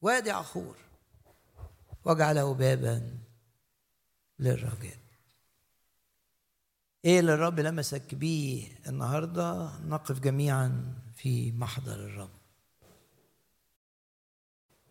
وادي 0.00 0.30
عخور 0.30 0.78
وجعله 2.04 2.54
بابا 2.54 3.18
للرجاء 4.38 5.01
إيه 7.04 7.20
اللي 7.20 7.34
الرب 7.34 7.60
لمسك 7.60 8.14
بيه 8.14 8.68
النهارده؟ 8.88 9.70
نقف 9.86 10.20
جميعا 10.20 10.94
في 11.16 11.52
محضر 11.52 11.94
الرب. 11.94 12.30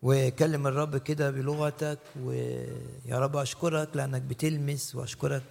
وكلم 0.02 0.66
الرب 0.66 0.96
كده 0.96 1.30
بلغتك 1.30 1.98
ويا 2.16 3.18
رب 3.18 3.36
أشكرك 3.36 3.96
لأنك 3.96 4.22
بتلمس 4.22 4.94
وأشكرك 4.94 5.42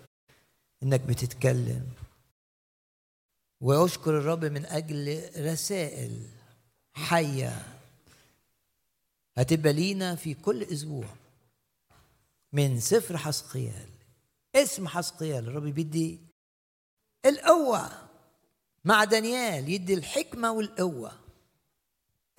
إنك 0.84 1.02
بتتكلم. 1.02 1.88
وأشكر 3.62 4.18
الرب 4.18 4.46
من 4.46 4.66
أجل 4.66 5.30
رسائل 5.38 6.28
حية 6.94 7.66
هتبقى 9.38 9.74
لينا 9.74 10.16
في 10.16 10.34
كل 10.34 10.64
أسبوع. 10.64 11.06
من 12.54 12.80
سفر 12.80 13.18
حسقيال 13.18 13.90
اسم 14.56 14.88
حسقيال 14.88 15.48
الرب 15.48 15.64
بيدي 15.64 16.20
القوة. 17.26 17.90
مع 18.86 19.04
دانيال 19.04 19.70
يدي 19.70 19.94
الحكمة 19.94 20.52
والقوة. 20.52 21.12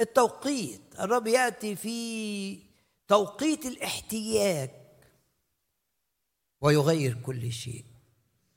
التوقيت. 0.01 0.81
الرب 1.01 1.27
يأتي 1.27 1.77
في 1.77 2.59
توقيت 3.09 3.67
الاحتياج. 3.67 4.71
ويغير 6.61 7.15
كل 7.15 7.53
شيء. 7.53 7.85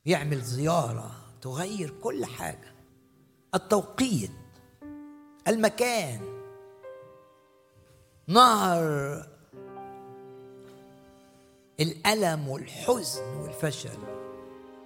يعمل 0.06 0.42
زيارة. 0.42 1.12
تغير 1.42 2.00
كل 2.00 2.26
حاجة. 2.26 2.76
التوقيت. 3.56 4.32
المكان. 5.48 6.44
نهر. 8.28 8.84
الألم 11.80 12.48
والحزن 12.48 13.24
والفشل. 13.24 14.25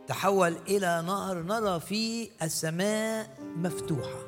تحول 0.09 0.55
إلى 0.67 1.03
نهر 1.07 1.41
نرى 1.41 1.79
فيه 1.79 2.29
السماء 2.41 3.37
مفتوحة. 3.55 4.19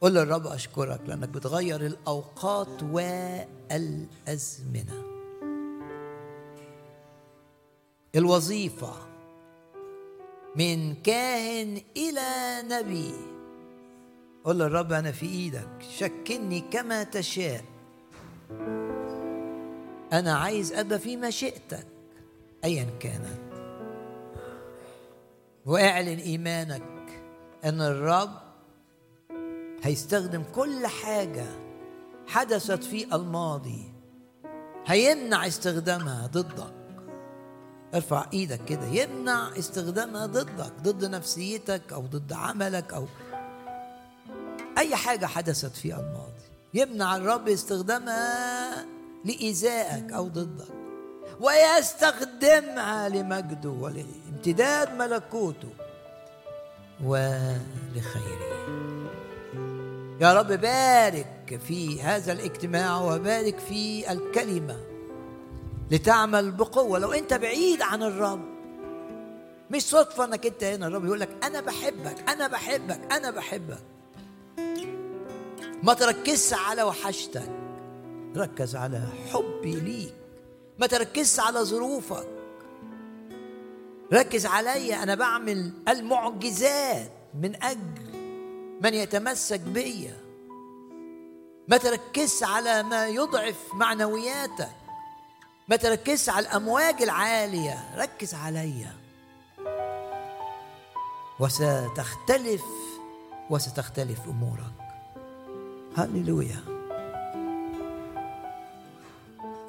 قل 0.00 0.14
للرب 0.14 0.46
أشكرك 0.46 1.00
لأنك 1.06 1.28
بتغير 1.28 1.86
الأوقات 1.86 2.82
والأزمنة. 3.72 3.92
الوظيفة 8.14 8.92
من 10.56 10.94
كاهن 10.94 11.82
إلى 11.96 12.62
نبي. 12.62 13.14
قل 14.44 14.58
للرب 14.58 14.92
أنا 14.92 15.12
في 15.12 15.26
إيدك 15.26 15.68
شكلني 15.98 16.60
كما 16.60 17.02
تشاء. 17.02 17.64
أنا 20.12 20.38
عايز 20.38 20.72
أبقى 20.72 20.98
في 20.98 21.16
مشيئتك 21.16 21.86
أيا 22.64 22.86
كانت. 23.00 23.47
واعلن 25.68 26.18
إيمانك 26.18 26.82
أن 27.64 27.80
الرب 27.80 28.30
هيستخدم 29.82 30.42
كل 30.54 30.86
حاجة 30.86 31.46
حدثت 32.26 32.84
في 32.84 33.14
الماضي 33.14 33.92
هيمنع 34.86 35.46
استخدامها 35.46 36.26
ضدك. 36.26 36.74
ارفع 37.94 38.26
إيدك 38.32 38.64
كده. 38.64 38.86
يمنع 38.86 39.58
استخدامها 39.58 40.26
ضدك 40.26 40.72
ضد 40.82 41.04
نفسيتك 41.04 41.92
أو 41.92 42.00
ضد 42.00 42.32
عملك 42.32 42.94
أو 42.94 43.06
أي 44.78 44.96
حاجة 44.96 45.26
حدثت 45.26 45.76
في 45.76 45.94
الماضي. 45.94 46.48
يمنع 46.74 47.16
الرب 47.16 47.48
استخدامها 47.48 48.86
لإيذائك 49.24 50.12
أو 50.12 50.28
ضدك. 50.28 50.77
ويستخدمها 51.40 53.08
لمجده 53.08 53.68
ولامتداد 53.70 54.94
ملكوته 54.94 55.68
ولخيره. 57.04 58.58
يا 60.20 60.34
رب 60.34 60.52
بارك 60.52 61.60
في 61.66 62.02
هذا 62.02 62.32
الاجتماع 62.32 63.00
وبارك 63.00 63.58
في 63.58 64.12
الكلمة 64.12 64.76
لتعمل 65.90 66.50
بقوة. 66.50 66.98
لو 66.98 67.12
انت 67.12 67.34
بعيد 67.34 67.82
عن 67.82 68.02
الرب 68.02 68.44
مش 69.70 69.82
صدفة 69.82 70.24
انك 70.24 70.46
انت 70.46 70.64
هنا 70.64 70.86
الرب 70.86 71.04
يقول 71.04 71.20
لك 71.20 71.28
أنا 71.44 71.60
بحبك 71.60 72.30
أنا 72.30 72.48
بحبك 72.48 73.12
أنا 73.12 73.30
بحبك. 73.30 73.82
ما 75.82 75.94
تركزش 75.94 76.52
على 76.52 76.82
وحشتك 76.82 77.50
ركز 78.36 78.76
على 78.76 79.02
حبي 79.32 79.74
ليك. 79.74 80.14
ما 80.78 80.86
تركزش 80.86 81.40
على 81.40 81.60
ظروفك. 81.60 82.28
ركز 84.12 84.46
عليا 84.46 85.02
أنا 85.02 85.14
بعمل 85.14 85.72
المعجزات 85.88 87.12
من 87.34 87.62
أجل 87.62 88.08
من 88.82 88.94
يتمسك 88.94 89.60
بيا 89.60 90.16
ما 91.68 91.76
تركزش 91.76 92.42
على 92.42 92.82
ما 92.82 93.06
يضعف 93.06 93.56
معنوياتك. 93.74 94.70
ما 95.68 95.76
تركزش 95.76 96.28
على 96.28 96.46
الأمواج 96.46 97.02
العالية. 97.02 97.96
ركز 97.96 98.34
عليا. 98.34 98.92
وستختلف 101.40 102.62
وستختلف 103.50 104.18
أمورك. 104.28 104.72
هللويا. 105.96 106.77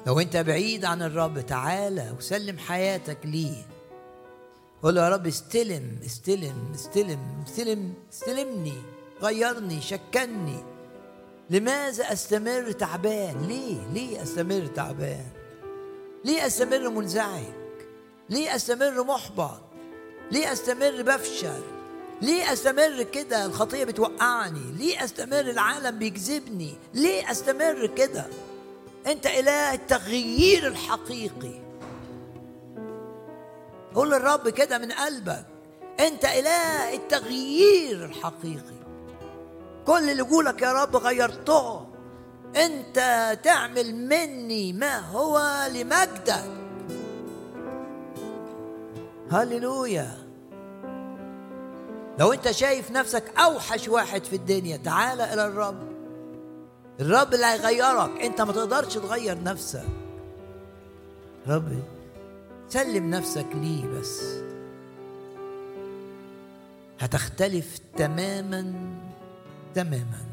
لو 0.06 0.20
انت 0.20 0.36
بعيد 0.36 0.84
عن 0.84 1.02
الرب 1.02 1.40
تعالى 1.40 2.14
وسلم 2.18 2.58
حياتك 2.58 3.18
ليه. 3.24 3.66
قول 4.82 4.96
يا 4.96 5.08
رب 5.08 5.26
استلم 5.26 5.98
استلم 6.06 6.72
استلم 6.74 7.44
استلم 7.46 7.94
استلمني 8.12 8.74
غيرني 9.22 9.80
شكلني 9.80 10.64
لماذا 11.50 12.12
أستمر 12.12 12.72
تعبان؟ 12.72 13.46
ليه؟ 13.46 13.86
ليه 13.92 14.22
أستمر 14.22 14.66
تعبان؟ 14.66 15.26
ليه 16.24 16.46
أستمر 16.46 16.88
منزعج؟ 16.88 17.44
ليه 18.30 18.56
أستمر 18.56 19.04
محبط؟ 19.04 19.60
ليه 20.32 20.52
أستمر 20.52 21.02
بفشل؟ 21.02 21.62
ليه 22.22 22.52
أستمر 22.52 23.02
كده؟ 23.02 23.46
الخطية 23.46 23.84
بتوقعني. 23.84 24.72
ليه 24.78 25.04
أستمر؟ 25.04 25.40
العالم 25.40 25.98
بيجذبني. 25.98 26.74
ليه 26.94 27.30
أستمر 27.30 27.86
كده؟ 27.96 28.26
أنت 29.06 29.26
اله 29.26 29.74
التغيير 29.74 30.66
الحقيقي. 30.66 31.60
قول 33.94 34.10
للرب 34.10 34.48
كده 34.48 34.78
من 34.78 34.92
قلبك 34.92 35.46
أنت 36.00 36.24
اله 36.24 36.94
التغيير 36.94 38.04
الحقيقي. 38.04 38.80
كل 39.86 40.10
اللي 40.10 40.22
يقولك 40.22 40.62
يا 40.62 40.72
رب 40.72 40.96
غيرته. 40.96 41.86
أنت 42.56 43.38
تعمل 43.42 43.94
مني 43.94 44.72
ما 44.72 44.98
هو 44.98 45.66
لمجدك. 45.72 46.50
هللويا. 49.30 50.18
لو 52.18 52.32
أنت 52.32 52.50
شايف 52.50 52.90
نفسك 52.90 53.38
أوحش 53.38 53.88
واحد 53.88 54.24
في 54.24 54.36
الدنيا 54.36 54.76
تعال 54.76 55.20
إلى 55.20 55.46
الرب. 55.46 55.89
الرب 57.00 57.34
اللي 57.34 57.46
هيغيرك 57.46 58.20
انت 58.20 58.40
ما 58.40 58.52
تقدرش 58.52 58.94
تغير 58.94 59.42
نفسك. 59.42 59.84
رب 61.48 61.82
سلم 62.68 63.10
نفسك 63.10 63.46
ليه 63.54 63.86
بس. 63.86 64.34
هتختلف 67.00 67.78
تماما 67.96 68.74
تماما. 69.74 70.24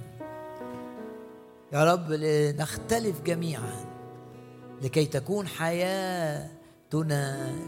يا 1.74 1.94
رب 1.94 2.12
لنختلف 2.12 3.22
جميعا 3.22 3.86
لكي 4.82 5.06
تكون 5.06 5.48
حياتنا 5.48 6.52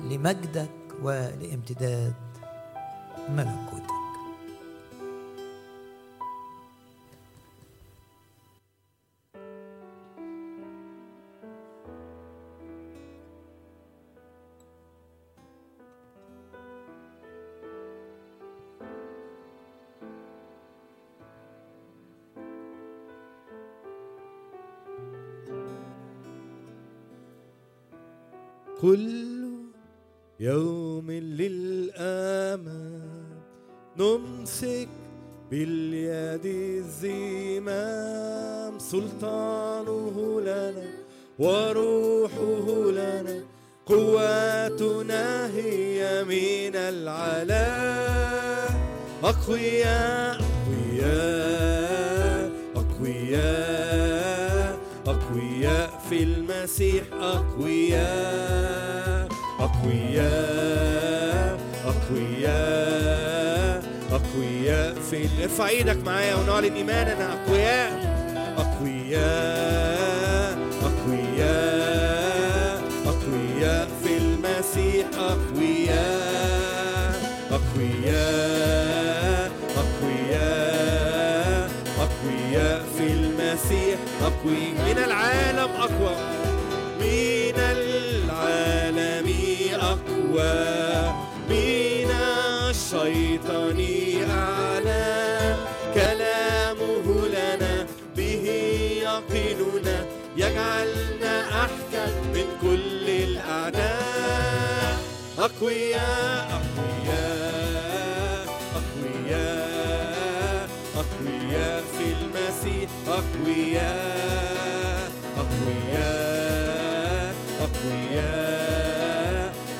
لمجدك 0.10 0.70
ولامتداد 1.04 2.14
ملكوتك. 3.30 3.99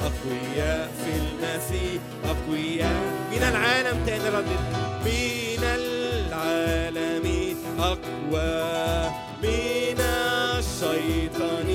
أقوياء 0.10 0.92
في 1.04 1.12
المسيح 1.22 2.02
أقوياء 2.26 3.02
من 3.32 3.44
العالم 3.44 4.06
تاني 4.06 4.30
ردد 4.30 4.62
من 5.06 5.64
العالم 5.64 7.56
أقوى 7.80 9.10
من 9.44 10.00
الشيطان 10.00 11.70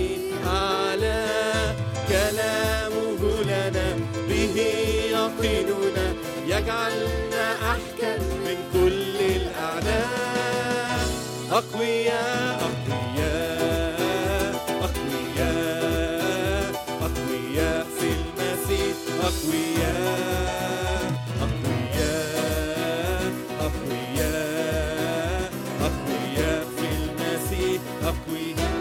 أعلى. 0.47 1.27
كلامه 2.09 3.43
لنا 3.43 3.97
به 4.28 4.56
يقين. 5.11 5.84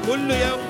كل 0.07 0.31
يوم 0.31 0.62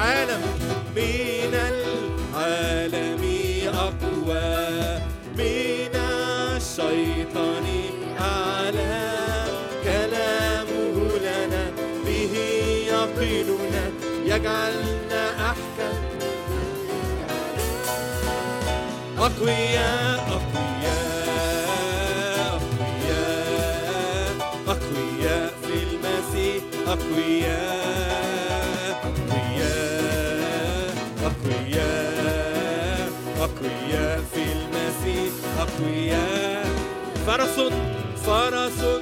العالم 0.00 0.40
من 0.96 1.54
العالم 1.54 3.22
أقوى. 3.74 5.00
من 5.38 5.94
الشيطان 6.56 7.66
أعلى. 8.20 9.12
كلامه 9.84 11.18
لنا 11.18 11.64
به 12.06 12.34
يقيننا. 12.86 13.90
يجعلنا 14.24 15.50
أحكم. 15.50 15.96
أقوياء 19.18 20.20
أقوياء 20.28 20.49
أقوياء 33.60 34.20
في 34.34 34.42
المسيح 34.52 35.32
أقوياء. 35.58 36.66
فرس 37.26 37.60
فرس. 38.26 38.99